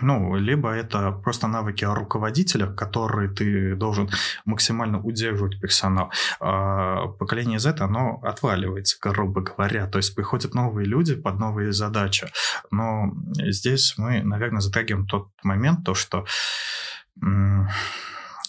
ну, 0.03 0.37
либо 0.37 0.71
это 0.71 1.13
просто 1.13 1.49
навыки 1.49 1.85
руководителя, 1.85 2.67
которые 2.67 3.31
ты 3.31 3.75
должен 3.75 4.11
максимально 4.45 5.01
удерживать 5.01 5.61
персонал. 5.61 6.13
А 6.41 7.07
поколение 7.19 7.59
Z, 7.59 7.77
оно 7.81 8.21
отваливается, 8.23 8.99
грубо 9.01 9.41
говоря. 9.41 9.87
То 9.87 9.99
есть 9.99 10.15
приходят 10.15 10.55
новые 10.55 10.87
люди 10.87 11.15
под 11.15 11.39
новые 11.39 11.73
задачи. 11.73 12.29
Но 12.71 13.13
здесь 13.35 13.95
мы, 13.97 14.23
наверное, 14.23 14.61
затрагиваем 14.61 15.07
тот 15.07 15.29
момент, 15.43 15.85
то, 15.85 15.95
что 15.95 16.27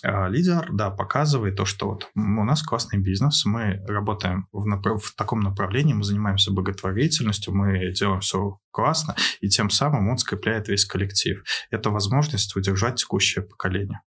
лидер, 0.04 0.70
да, 0.72 0.90
показывает 0.90 1.56
то, 1.56 1.66
что 1.66 1.90
вот 1.90 2.10
у 2.16 2.44
нас 2.44 2.64
классный 2.64 3.00
бизнес, 3.00 3.46
мы 3.46 3.84
работаем 3.88 4.48
в, 4.52 4.66
направ... 4.66 5.04
в 5.04 5.16
таком 5.16 5.42
направлении, 5.42 5.94
мы 5.94 6.04
занимаемся 6.04 6.52
благотворительностью, 6.52 7.54
мы 7.54 7.92
делаем 7.92 8.22
все 8.22 8.60
классно, 8.72 9.16
и 9.42 9.48
тем 9.50 9.70
самым 9.70 10.10
он 10.10 10.18
скрепляет 10.18 10.68
весь 10.68 10.86
коллектив. 10.86 11.44
Это 11.72 11.90
возможность 11.90 12.56
удержать 12.56 12.96
текущее 12.96 13.44
поколение. 13.44 14.02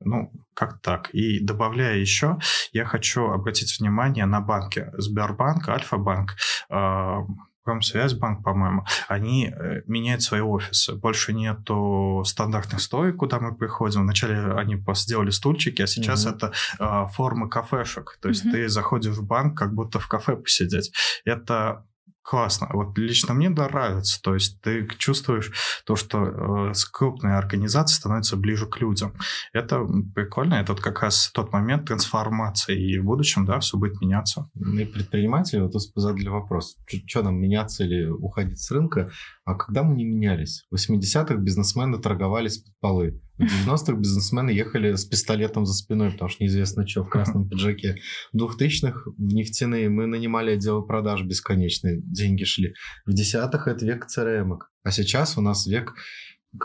Ну, 0.00 0.32
как 0.54 0.80
так. 0.80 1.10
И 1.14 1.44
добавляя 1.44 1.96
еще, 1.96 2.38
я 2.72 2.84
хочу 2.84 3.30
обратить 3.30 3.78
внимание 3.78 4.26
на 4.26 4.40
банки. 4.40 4.90
Сбербанк, 4.96 5.68
Альфа-банк, 5.68 6.36
а, 6.70 7.20
Промсвязьбанк, 7.68 8.42
по-моему, 8.42 8.86
они 9.08 9.52
э, 9.54 9.82
меняют 9.86 10.22
свои 10.22 10.40
офисы. 10.40 10.94
Больше 10.94 11.34
нету 11.34 12.22
стандартных 12.24 12.80
стоек, 12.80 13.16
куда 13.16 13.38
мы 13.40 13.54
приходим. 13.54 14.04
Вначале 14.04 14.54
они 14.54 14.82
сделали 14.94 15.28
стульчики, 15.28 15.82
а 15.82 15.86
сейчас 15.86 16.24
mm-hmm. 16.24 16.36
это 16.36 16.52
э, 16.78 17.06
форма 17.12 17.50
кафешек. 17.50 18.18
То 18.22 18.30
есть 18.30 18.46
mm-hmm. 18.46 18.52
ты 18.52 18.68
заходишь 18.70 19.16
в 19.16 19.26
банк, 19.26 19.58
как 19.58 19.74
будто 19.74 19.98
в 19.98 20.08
кафе 20.08 20.36
посидеть. 20.36 20.94
Это 21.26 21.84
классно. 22.28 22.68
Вот 22.74 22.98
лично 22.98 23.32
мне 23.32 23.48
нравится. 23.48 24.20
То 24.22 24.34
есть 24.34 24.60
ты 24.60 24.86
чувствуешь 24.98 25.50
то, 25.86 25.96
что 25.96 26.70
э, 26.70 26.72
крупная 26.92 27.38
организация 27.38 27.96
становится 27.96 28.36
ближе 28.36 28.66
к 28.66 28.80
людям. 28.80 29.14
Это 29.54 29.86
прикольно. 30.14 30.54
Это 30.54 30.74
вот 30.74 30.82
как 30.82 31.00
раз 31.00 31.30
тот 31.32 31.52
момент 31.52 31.86
трансформации. 31.86 32.78
И 32.78 32.98
в 32.98 33.04
будущем, 33.04 33.46
да, 33.46 33.60
все 33.60 33.78
будет 33.78 34.02
меняться. 34.02 34.50
Мы 34.54 34.84
предприниматели 34.84 35.60
вот 35.60 35.72
тут 35.72 35.82
задали 35.94 36.28
вопрос. 36.28 36.76
Что 37.06 37.22
нам 37.22 37.36
меняться 37.40 37.84
или 37.84 38.04
уходить 38.04 38.60
с 38.60 38.70
рынка? 38.70 39.10
А 39.48 39.54
когда 39.54 39.82
мы 39.82 39.96
не 39.96 40.04
менялись? 40.04 40.66
В 40.70 40.74
80-х 40.74 41.36
бизнесмены 41.36 41.98
торговались 41.98 42.58
под 42.58 42.78
полы. 42.80 43.22
В 43.38 43.44
90-х 43.44 43.94
бизнесмены 43.94 44.50
ехали 44.50 44.94
с 44.94 45.06
пистолетом 45.06 45.64
за 45.64 45.72
спиной, 45.72 46.10
потому 46.12 46.28
что 46.28 46.44
неизвестно 46.44 46.86
что, 46.86 47.02
в 47.02 47.08
красном 47.08 47.48
пиджаке. 47.48 47.96
В 48.34 48.36
2000-х 48.36 49.10
в 49.16 49.18
нефтяные 49.18 49.88
мы 49.88 50.06
нанимали 50.06 50.50
отделы 50.50 50.86
продаж 50.86 51.22
бесконечные, 51.22 51.98
деньги 52.02 52.44
шли. 52.44 52.74
В 53.06 53.14
10-х 53.14 53.70
это 53.70 53.86
век 53.86 54.06
CRM. 54.14 54.58
А 54.82 54.90
сейчас 54.90 55.38
у 55.38 55.40
нас 55.40 55.66
век 55.66 55.94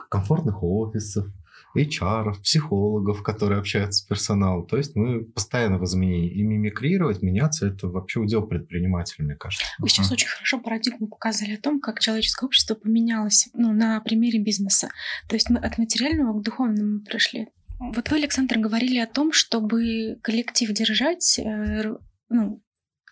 комфортных 0.09 0.61
офисов, 0.61 1.27
HR, 1.75 2.41
психологов, 2.41 3.23
которые 3.23 3.59
общаются 3.59 4.03
с 4.03 4.07
персоналом. 4.07 4.67
То 4.67 4.77
есть 4.77 4.95
мы 4.95 5.25
постоянно 5.25 5.77
в 5.77 5.85
изменении. 5.85 6.31
И 6.31 6.43
мимикрировать, 6.43 7.21
меняться– 7.21 7.67
это 7.67 7.87
вообще 7.87 8.19
удел 8.19 8.43
предпринимателя, 8.43 9.25
мне 9.25 9.35
кажется. 9.35 9.65
Вы 9.79 9.89
сейчас 9.89 10.11
очень 10.11 10.27
хорошо 10.27 10.59
парадигму 10.59 11.07
показали 11.07 11.55
о 11.55 11.61
том, 11.61 11.79
как 11.79 11.99
человеческое 11.99 12.45
общество 12.45 12.75
поменялось 12.75 13.49
ну, 13.53 13.73
на 13.73 13.99
примере 14.01 14.39
бизнеса. 14.39 14.89
То 15.27 15.35
есть 15.35 15.49
мы 15.49 15.59
от 15.59 15.77
материального 15.77 16.39
к 16.39 16.43
духовному 16.43 17.01
пришли. 17.01 17.47
Вот 17.79 18.09
вы, 18.09 18.17
Александр, 18.17 18.59
говорили 18.59 18.99
о 18.99 19.07
том, 19.07 19.31
чтобы 19.31 20.17
коллектив 20.21 20.71
держать, 20.71 21.39
э, 21.39 21.93
ну, 22.29 22.61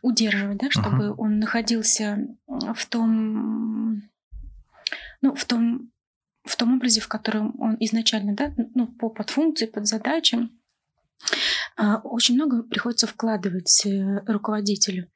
удерживать, 0.01 0.57
да, 0.57 0.69
чтобы 0.69 1.07
uh-huh. 1.07 1.15
он 1.17 1.39
находился 1.39 2.27
в 2.47 2.85
том, 2.87 4.01
ну, 5.21 5.35
в 5.35 5.45
том, 5.45 5.90
в 6.43 6.55
том 6.55 6.75
образе, 6.75 7.01
в 7.01 7.07
котором 7.07 7.55
он 7.59 7.77
изначально, 7.79 8.35
да, 8.35 8.53
ну, 8.73 8.87
по 8.87 9.09
подфункции, 9.09 9.65
под 9.65 9.87
задачам. 9.87 10.59
А, 11.77 11.97
очень 11.99 12.35
много 12.35 12.63
приходится 12.63 13.07
вкладывать 13.07 13.85
э, 13.85 14.23
руководителю. 14.25 15.09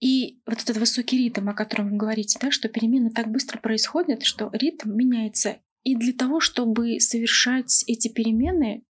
И 0.00 0.42
вот 0.46 0.60
этот 0.60 0.76
высокий 0.76 1.16
ритм, 1.16 1.48
о 1.48 1.54
котором 1.54 1.90
вы 1.90 1.96
говорите, 1.96 2.38
да, 2.40 2.50
что 2.50 2.68
перемены 2.68 3.10
так 3.10 3.28
быстро 3.28 3.58
происходят, 3.58 4.22
что 4.24 4.50
ритм 4.52 4.92
меняется. 4.92 5.56
И 5.82 5.96
для 5.96 6.12
того, 6.12 6.40
чтобы 6.40 7.00
совершать 7.00 7.84
эти 7.86 8.08
перемены, 8.08 8.84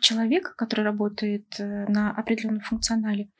человека, 0.00 0.54
который 0.56 0.84
работает 0.84 1.46
э, 1.58 1.86
на 1.88 2.10
определенном 2.10 2.60
функционале, 2.60 3.30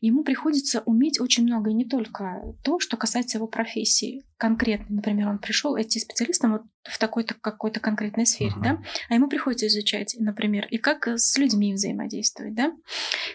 ему 0.00 0.24
приходится 0.24 0.82
уметь 0.86 1.20
очень 1.20 1.44
много, 1.44 1.70
и 1.70 1.74
не 1.74 1.84
только 1.84 2.42
то, 2.62 2.78
что 2.80 2.96
касается 2.96 3.38
его 3.38 3.46
профессии. 3.46 4.24
Конкретно, 4.36 4.96
например, 4.96 5.28
он 5.28 5.38
пришел 5.38 5.80
идти 5.80 6.00
специалистом 6.00 6.52
вот 6.52 6.62
в 6.82 6.98
такой-то 6.98 7.34
какой-то 7.34 7.78
конкретной 7.80 8.26
сфере, 8.26 8.52
uh-huh. 8.56 8.64
да, 8.64 8.82
а 9.08 9.14
ему 9.14 9.28
приходится 9.28 9.68
изучать, 9.68 10.16
например, 10.18 10.66
и 10.66 10.78
как 10.78 11.06
с 11.06 11.38
людьми 11.38 11.74
взаимодействовать, 11.74 12.54
да, 12.54 12.72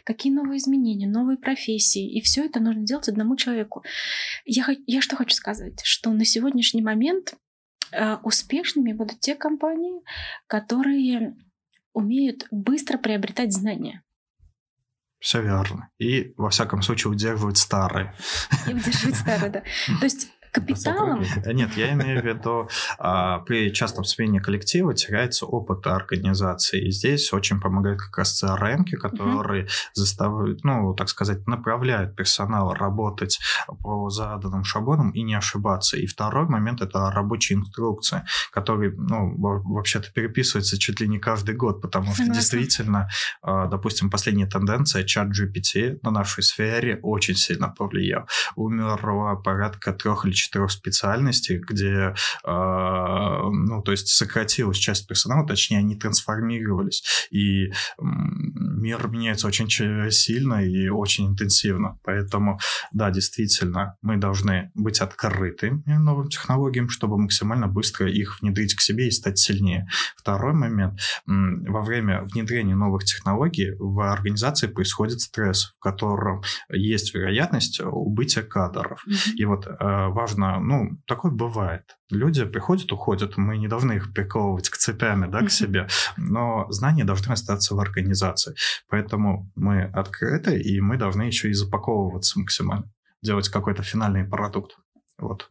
какие 0.03 0.33
новые 0.33 0.57
изменения, 0.57 1.07
новые 1.07 1.38
профессии, 1.38 2.11
и 2.11 2.21
все 2.21 2.45
это 2.45 2.59
нужно 2.59 2.83
делать 2.85 3.07
одному 3.07 3.38
человеку. 3.38 3.83
Я, 4.45 4.65
я 4.85 5.01
что 5.01 5.15
хочу 5.15 5.35
сказать, 5.35 5.79
что 5.83 6.11
на 6.11 6.25
сегодняшний 6.25 6.81
момент 6.81 7.35
э, 7.93 8.17
успешными 8.23 8.91
будут 8.91 9.21
те 9.21 9.35
компании, 9.35 10.01
которые 10.47 11.35
умеют 11.97 12.45
быстро 12.51 12.97
приобретать 12.97 13.51
знания. 13.51 14.03
Все 15.19 15.41
верно. 15.41 15.89
И, 15.97 16.33
во 16.37 16.51
всяком 16.51 16.83
случае, 16.83 17.11
удерживать 17.11 17.57
старые. 17.57 18.13
И 18.67 18.73
удерживать 18.73 19.15
старые, 19.15 19.49
да. 19.49 19.63
То 19.99 20.03
есть 20.05 20.31
капиталом? 20.59 21.23
Нет, 21.45 21.75
я 21.77 21.93
имею 21.93 22.21
в 22.21 22.25
виду, 22.25 22.69
а, 22.97 23.39
при 23.39 23.73
частом 23.73 24.03
смене 24.03 24.39
коллектива 24.39 24.93
теряется 24.93 25.45
опыт 25.45 25.85
организации. 25.87 26.87
И 26.87 26.91
здесь 26.91 27.33
очень 27.33 27.59
помогают 27.59 28.01
как 28.01 28.17
раз 28.17 28.43
CRM, 28.43 28.83
которые 28.97 29.63
угу. 29.63 29.71
заставляют, 29.93 30.63
ну, 30.63 30.93
так 30.93 31.09
сказать, 31.09 31.47
направляют 31.47 32.15
персонал 32.15 32.73
работать 32.73 33.39
по 33.81 34.09
заданным 34.09 34.63
шаблонам 34.63 35.11
и 35.11 35.23
не 35.23 35.35
ошибаться. 35.35 35.97
И 35.97 36.05
второй 36.05 36.47
момент– 36.47 36.81
это 36.81 37.11
рабочие 37.11 37.59
инструкции, 37.59 38.23
которые, 38.51 38.93
ну, 38.97 39.35
вообще-то 39.37 40.11
переписываются 40.11 40.77
чуть 40.77 40.99
ли 40.99 41.07
не 41.07 41.19
каждый 41.19 41.55
год, 41.55 41.81
потому 41.81 42.13
что 42.13 42.25
действительно, 42.25 43.09
а, 43.41 43.67
допустим, 43.67 44.09
последняя 44.09 44.47
тенденция, 44.47 45.03
чат 45.03 45.27
GPT 45.29 45.99
на 46.01 46.11
нашей 46.11 46.43
сфере 46.43 46.99
очень 47.03 47.35
сильно 47.35 47.69
повлиял. 47.69 48.27
Умерло 48.55 49.35
порядка 49.35 49.93
трех 49.93 50.25
или 50.25 50.33
четырех 50.33 50.46
специальностей, 50.67 51.57
где, 51.57 52.13
э, 52.43 52.51
ну, 52.51 53.81
то 53.83 53.91
есть 53.91 54.09
сократилась 54.09 54.77
часть 54.77 55.07
персонала, 55.07 55.45
точнее, 55.47 55.79
они 55.79 55.95
трансформировались. 55.95 57.27
И 57.31 57.71
мир 58.78 59.07
меняется 59.07 59.47
очень 59.47 59.69
сильно 60.11 60.63
и 60.63 60.89
очень 60.89 61.28
интенсивно. 61.28 61.99
Поэтому, 62.03 62.59
да, 62.93 63.09
действительно, 63.11 63.95
мы 64.01 64.17
должны 64.17 64.71
быть 64.75 65.01
открыты 65.01 65.82
новым 65.86 66.30
технологиям, 66.30 66.89
чтобы 66.89 67.17
максимально 67.17 67.67
быстро 67.67 68.09
их 68.09 68.41
внедрить 68.41 68.75
к 68.75 68.82
себе 68.82 69.07
и 69.07 69.11
стать 69.11 69.39
сильнее. 69.39 69.88
Второй 70.15 70.53
момент. 70.53 70.99
Во 71.25 71.82
время 71.82 72.23
внедрения 72.23 72.75
новых 72.75 73.03
технологий 73.03 73.73
в 73.78 73.99
организации 73.99 74.67
происходит 74.67 75.21
стресс, 75.21 75.73
в 75.78 75.80
котором 75.80 76.41
есть 76.69 77.13
вероятность 77.13 77.80
убытия 77.82 78.43
кадров. 78.43 79.03
Mm-hmm. 79.07 79.34
И 79.36 79.45
вот 79.45 79.67
э, 79.67 79.73
важно, 79.80 80.59
ну, 80.59 80.97
такое 81.05 81.32
бывает. 81.32 81.96
Люди 82.09 82.45
приходят, 82.45 82.91
уходят, 82.91 83.35
мы 83.35 83.57
не 83.57 83.67
должны 83.67 83.93
их 83.93 84.13
приковывать 84.13 84.69
к 84.69 84.77
цепями, 84.77 85.29
да, 85.29 85.41
к 85.41 85.51
себе, 85.51 85.87
но 86.15 86.65
знания 86.69 87.03
должны 87.03 87.33
остаться 87.33 87.75
в 87.75 87.79
организации. 87.79 88.55
Поэтому 88.87 89.51
мы 89.55 89.83
открыты, 89.83 90.57
и 90.61 90.79
мы 90.79 90.97
должны 90.97 91.23
еще 91.23 91.49
и 91.49 91.53
запаковываться 91.53 92.39
максимально, 92.39 92.89
делать 93.21 93.49
какой-то 93.49 93.83
финальный 93.83 94.23
продукт. 94.23 94.77
Вот. 95.17 95.49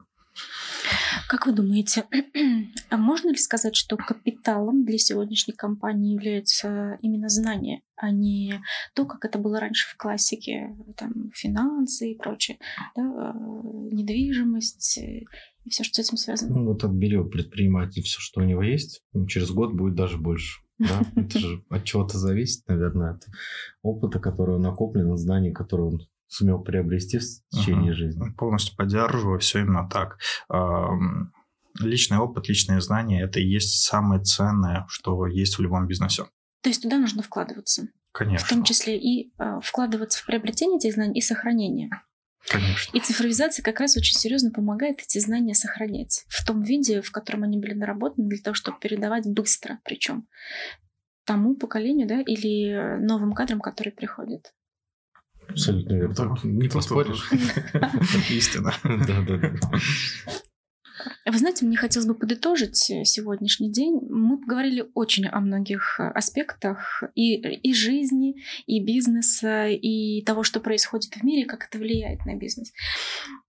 Как 1.28 1.46
вы 1.46 1.52
думаете, 1.52 2.04
а 2.90 2.96
можно 2.96 3.30
ли 3.30 3.36
сказать, 3.36 3.74
что 3.74 3.96
капиталом 3.96 4.84
для 4.84 4.98
сегодняшней 4.98 5.54
компании 5.54 6.14
является 6.14 6.98
именно 7.02 7.28
знание, 7.28 7.82
а 7.96 8.10
не 8.10 8.62
то, 8.94 9.06
как 9.06 9.24
это 9.24 9.38
было 9.38 9.58
раньше 9.58 9.88
в 9.88 9.96
классике, 9.96 10.76
там, 10.96 11.30
финансы 11.34 12.12
и 12.12 12.16
прочее, 12.16 12.58
да, 12.94 13.02
э, 13.02 13.32
недвижимость 13.92 15.00
и 15.66 15.70
все, 15.70 15.82
что 15.82 16.00
с 16.00 16.06
этим 16.06 16.16
связано? 16.16 16.54
Ну, 16.54 16.66
вот 16.66 16.84
отбери 16.84 17.16
у 17.16 17.28
предпринимателя 17.28 18.02
все, 18.04 18.20
что 18.20 18.40
у 18.40 18.44
него 18.44 18.62
есть, 18.62 19.02
через 19.26 19.50
год 19.50 19.74
будет 19.74 19.96
даже 19.96 20.16
больше. 20.16 20.62
Да? 20.78 21.02
Это 21.16 21.38
же 21.40 21.64
от 21.68 21.84
чего-то 21.84 22.18
зависит, 22.18 22.66
наверное, 22.68 23.14
от 23.14 23.24
опыта, 23.82 24.20
который 24.20 24.58
накоплен, 24.60 25.16
знаний, 25.16 25.52
которые 25.52 25.88
он 25.88 26.00
сумел 26.28 26.60
приобрести 26.60 27.18
в 27.18 27.24
течение 27.50 27.92
uh-huh. 27.92 27.96
жизни. 27.96 28.30
Полностью 28.36 28.76
поддерживаю, 28.76 29.40
все 29.40 29.60
именно 29.60 29.88
так. 29.88 30.18
Личный 31.80 32.18
опыт, 32.18 32.48
личные 32.48 32.80
знания– 32.80 33.22
это 33.24 33.40
и 33.40 33.46
есть 33.46 33.84
самое 33.84 34.22
ценное, 34.22 34.86
что 34.88 35.26
есть 35.26 35.58
в 35.58 35.62
любом 35.62 35.86
бизнесе. 35.86 36.24
То 36.62 36.70
есть 36.70 36.82
туда 36.82 36.98
нужно 36.98 37.22
вкладываться? 37.22 37.88
Конечно. 38.12 38.46
В 38.46 38.48
том 38.48 38.64
числе 38.64 38.98
и 38.98 39.32
э, 39.38 39.60
вкладываться 39.62 40.22
в 40.22 40.26
приобретение 40.26 40.78
этих 40.78 40.94
знаний 40.94 41.18
и 41.18 41.20
сохранение. 41.20 41.90
Конечно. 42.48 42.96
И 42.96 43.00
цифровизация 43.00 43.62
как 43.62 43.80
раз 43.80 43.96
очень 43.96 44.16
серьезно 44.16 44.50
помогает 44.50 45.00
эти 45.00 45.18
знания 45.18 45.54
сохранять 45.54 46.24
в 46.28 46.44
том 46.46 46.62
виде, 46.62 47.02
в 47.02 47.10
котором 47.10 47.42
они 47.42 47.58
были 47.58 47.74
наработаны, 47.74 48.28
для 48.28 48.38
того, 48.38 48.54
чтобы 48.54 48.78
передавать 48.78 49.26
быстро, 49.26 49.80
причем 49.84 50.26
тому 51.24 51.56
поколению, 51.56 52.06
да, 52.06 52.20
или 52.20 52.98
новым 53.04 53.32
кадрам, 53.32 53.60
которые 53.60 53.92
приходят. 53.92 54.52
Абсолютно 55.48 55.94
верно. 55.94 56.38
Не 56.44 56.68
поспоришь. 56.68 57.30
Истина. 58.30 58.72
Да, 58.84 59.22
да, 59.22 59.36
да. 59.36 59.60
Вы 61.24 61.38
знаете, 61.38 61.66
мне 61.66 61.76
хотелось 61.76 62.06
бы 62.06 62.14
подытожить 62.14 62.76
сегодняшний 62.76 63.70
день. 63.70 64.00
Мы 64.08 64.38
поговорили 64.38 64.86
очень 64.94 65.26
о 65.26 65.40
многих 65.40 66.00
аспектах 66.00 67.02
и, 67.14 67.34
и 67.36 67.74
жизни, 67.74 68.42
и 68.66 68.82
бизнеса, 68.82 69.68
и 69.68 70.22
того, 70.22 70.42
что 70.42 70.60
происходит 70.60 71.14
в 71.14 71.22
мире, 71.22 71.46
как 71.46 71.66
это 71.66 71.78
влияет 71.78 72.24
на 72.24 72.34
бизнес. 72.34 72.72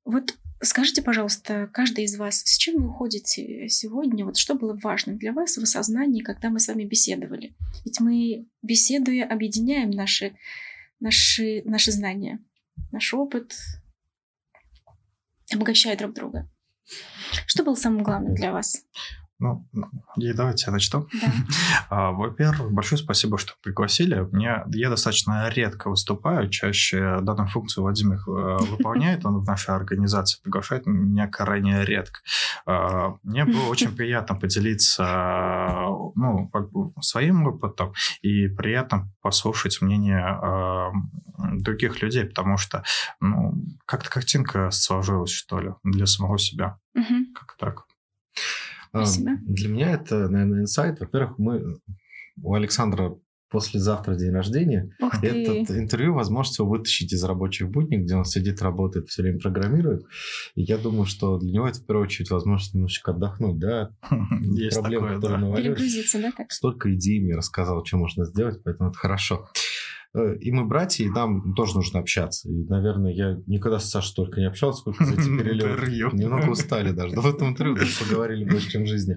Вот 0.05 0.35
скажите, 0.61 1.01
пожалуйста, 1.01 1.69
каждый 1.71 2.05
из 2.05 2.17
вас, 2.17 2.41
с 2.45 2.57
чем 2.57 2.81
вы 2.81 2.89
уходите 2.89 3.69
сегодня? 3.69 4.25
Вот 4.25 4.37
что 4.37 4.55
было 4.55 4.77
важно 4.81 5.13
для 5.13 5.33
вас 5.33 5.57
в 5.57 5.63
осознании, 5.63 6.23
когда 6.23 6.49
мы 6.49 6.59
с 6.59 6.67
вами 6.67 6.83
беседовали? 6.83 7.55
Ведь 7.85 7.99
мы, 7.99 8.47
беседуя, 8.61 9.25
объединяем 9.25 9.91
наши 9.91 10.33
наши, 10.99 11.61
наши 11.65 11.91
знания, 11.91 12.39
наш 12.91 13.13
опыт, 13.13 13.55
обогащая 15.53 15.97
друг 15.97 16.13
друга. 16.13 16.49
Что 17.45 17.63
было 17.63 17.75
самым 17.75 18.03
главным 18.03 18.35
для 18.35 18.51
вас? 18.51 18.83
Ну, 19.39 19.67
и 20.15 20.33
давайте 20.33 20.65
я 20.67 20.73
начну. 20.73 21.07
Да. 21.21 21.31
А, 21.89 22.11
во-первых, 22.11 22.73
большое 22.73 23.01
спасибо, 23.01 23.37
что 23.37 23.53
пригласили. 23.63 24.27
Мне, 24.31 24.63
я 24.73 24.89
достаточно 24.89 25.47
редко 25.47 25.89
выступаю, 25.89 26.49
чаще 26.49 27.19
данную 27.21 27.47
функцию 27.47 27.83
Владимир 27.83 28.17
э, 28.27 28.57
выполняет, 28.71 29.25
он 29.25 29.39
в 29.39 29.47
нашей 29.47 29.73
организации 29.73 30.41
приглашает 30.43 30.85
меня 30.85 31.27
крайне 31.27 31.85
редко. 31.85 32.19
А, 32.65 33.15
мне 33.23 33.45
было 33.45 33.67
очень 33.69 33.95
приятно 33.95 34.35
поделиться 34.35 35.03
ну, 36.15 36.51
своим 36.99 37.47
опытом 37.47 37.93
и 38.21 38.47
приятно 38.47 39.09
послушать 39.21 39.81
мнение 39.81 40.19
а, 40.19 40.91
других 41.37 42.01
людей, 42.01 42.25
потому 42.25 42.57
что 42.57 42.83
ну, 43.21 43.53
как-то 43.87 44.09
картинка 44.09 44.69
сложилась, 44.69 45.31
что 45.31 45.59
ли, 45.59 45.71
для 45.83 46.05
самого 46.05 46.37
себя. 46.37 46.77
Как 47.33 47.55
так. 47.57 47.85
Спасибо. 48.89 49.31
Для 49.41 49.69
меня 49.69 49.91
это, 49.91 50.29
наверное, 50.29 50.61
инсайт. 50.61 50.99
Во-первых, 50.99 51.37
мы 51.39 51.79
у 52.41 52.53
Александра 52.53 53.15
послезавтра 53.49 54.15
день 54.15 54.31
рождения. 54.31 54.91
Ух 54.99 55.21
ты. 55.21 55.27
Этот 55.27 55.71
интервью 55.71 56.13
возможно 56.13 56.51
всего 56.51 56.67
вытащить 56.67 57.13
из 57.13 57.23
рабочих 57.23 57.69
будней, 57.69 57.99
где 57.99 58.15
он 58.15 58.25
сидит, 58.25 58.61
работает, 58.61 59.07
все 59.07 59.23
время 59.23 59.39
программирует. 59.39 60.05
И 60.55 60.63
я 60.63 60.77
думаю, 60.77 61.05
что 61.05 61.37
для 61.37 61.53
него 61.53 61.67
это 61.67 61.79
в 61.79 61.85
первую 61.85 62.05
очередь 62.05 62.29
возможность 62.29 62.73
немножечко 62.73 63.11
отдохнуть, 63.11 63.57
да? 63.57 63.91
Есть 64.41 64.79
Проблем, 64.79 65.21
такое, 65.21 65.39
да. 65.39 65.55
Перегрузиться, 65.55 66.21
да, 66.21 66.31
так? 66.35 66.51
Столько 66.51 66.93
идей 66.93 67.21
мне 67.21 67.35
рассказал, 67.35 67.85
что 67.85 67.97
можно 67.97 68.25
сделать, 68.25 68.61
поэтому 68.63 68.89
это 68.89 68.99
хорошо. 68.99 69.49
Э, 70.17 70.35
и 70.39 70.51
мы 70.51 70.65
братья, 70.65 71.05
и 71.05 71.09
нам 71.09 71.53
тоже 71.53 71.75
нужно 71.75 71.99
общаться. 71.99 72.49
И, 72.49 72.65
наверное, 72.65 73.11
я 73.11 73.39
никогда 73.45 73.79
с 73.79 73.89
Сашей 73.89 74.09
столько 74.09 74.39
не 74.39 74.47
общался, 74.47 74.79
сколько 74.79 75.05
за 75.05 75.13
эти 75.13 75.21
перелеты. 75.37 76.15
Немного 76.17 76.49
устали 76.49 76.91
даже. 76.91 77.15
Но 77.15 77.21
в 77.21 77.27
этом 77.27 77.49
интервью 77.49 77.75
даже 77.75 77.91
поговорили 78.03 78.49
больше, 78.49 78.71
чем 78.71 78.83
в 78.83 78.87
жизни. 78.87 79.15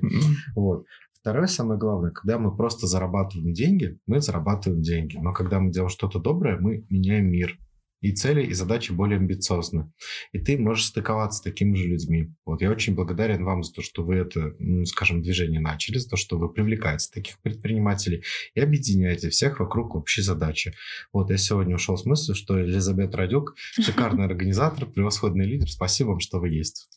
Вот. 0.55 0.85
Второе, 1.21 1.47
самое 1.47 1.79
главное, 1.79 2.11
когда 2.11 2.39
мы 2.39 2.57
просто 2.57 2.87
зарабатываем 2.87 3.53
деньги, 3.53 3.99
мы 4.07 4.21
зарабатываем 4.21 4.83
деньги. 4.83 5.19
Но 5.19 5.33
когда 5.33 5.61
мы 5.61 5.71
делаем 5.71 5.91
что-то 5.91 6.19
доброе, 6.19 6.59
мы 6.59 6.87
меняем 6.89 7.27
мир. 7.27 7.59
И 8.01 8.13
цели, 8.13 8.45
и 8.45 8.53
задачи 8.53 8.93
более 8.93 9.19
амбициозны. 9.19 9.93
И 10.33 10.39
ты 10.39 10.59
можешь 10.59 10.87
стыковаться 10.87 11.39
с 11.39 11.43
такими 11.43 11.75
же 11.75 11.89
людьми. 11.89 12.33
Вот 12.45 12.63
я 12.63 12.71
очень 12.71 12.95
благодарен 12.95 13.45
вам 13.45 13.63
за 13.63 13.73
то, 13.73 13.83
что 13.83 14.05
вы 14.05 14.17
это, 14.17 14.55
скажем, 14.87 15.23
движение 15.23 15.61
начали, 15.61 15.99
за 15.99 16.09
то, 16.09 16.17
что 16.17 16.39
вы 16.39 16.53
привлекаете 16.53 17.09
таких 17.13 17.41
предпринимателей 17.41 18.25
и 18.55 18.61
объединяете 18.61 19.31
всех 19.31 19.61
вокруг 19.61 19.95
общей 19.95 20.23
задачи. 20.23 20.75
Вот 21.13 21.31
я 21.31 21.37
сегодня 21.37 21.75
ушел 21.75 21.97
с 21.97 22.05
мыслью, 22.05 22.35
что 22.35 22.59
Елизавета 22.59 23.19
Радюк 23.19 23.55
шикарный 23.57 24.25
организатор, 24.31 24.87
превосходный 24.87 25.47
лидер. 25.47 25.71
Спасибо 25.71 26.11
вам, 26.11 26.21
что 26.21 26.41
вы 26.41 26.51
есть. 26.51 26.89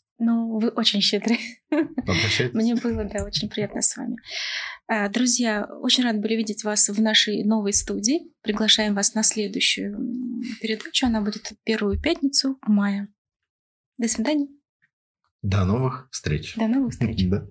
Вы 0.60 0.70
очень 0.70 1.01
щедры. 1.01 1.38
Мне 2.54 2.76
было, 2.76 3.06
да, 3.06 3.26
очень 3.26 3.49
приятно 3.49 3.82
с 3.82 3.97
вами. 3.97 4.18
А, 4.88 5.10
друзья, 5.10 5.68
очень 5.82 6.04
рад 6.04 6.20
были 6.20 6.36
видеть 6.36 6.64
вас 6.64 6.89
в 6.89 7.01
нашей 7.01 7.43
новой 7.43 7.74
студии. 7.74 8.32
Приглашаем 8.41 8.93
вас 8.93 9.16
на 9.16 9.24
следующую 9.24 9.97
передачу. 10.62 11.08
Она 11.08 11.22
будет 11.22 11.54
первую 11.64 11.99
пятницу 11.99 12.60
мая. 12.62 13.08
До 13.97 14.08
свидания. 14.08 14.47
До 15.41 15.66
новых 15.66 16.08
встреч. 16.12 16.56
До 16.56 16.68
новых 16.68 16.91
встреч. 16.91 17.28
Да. 17.28 17.47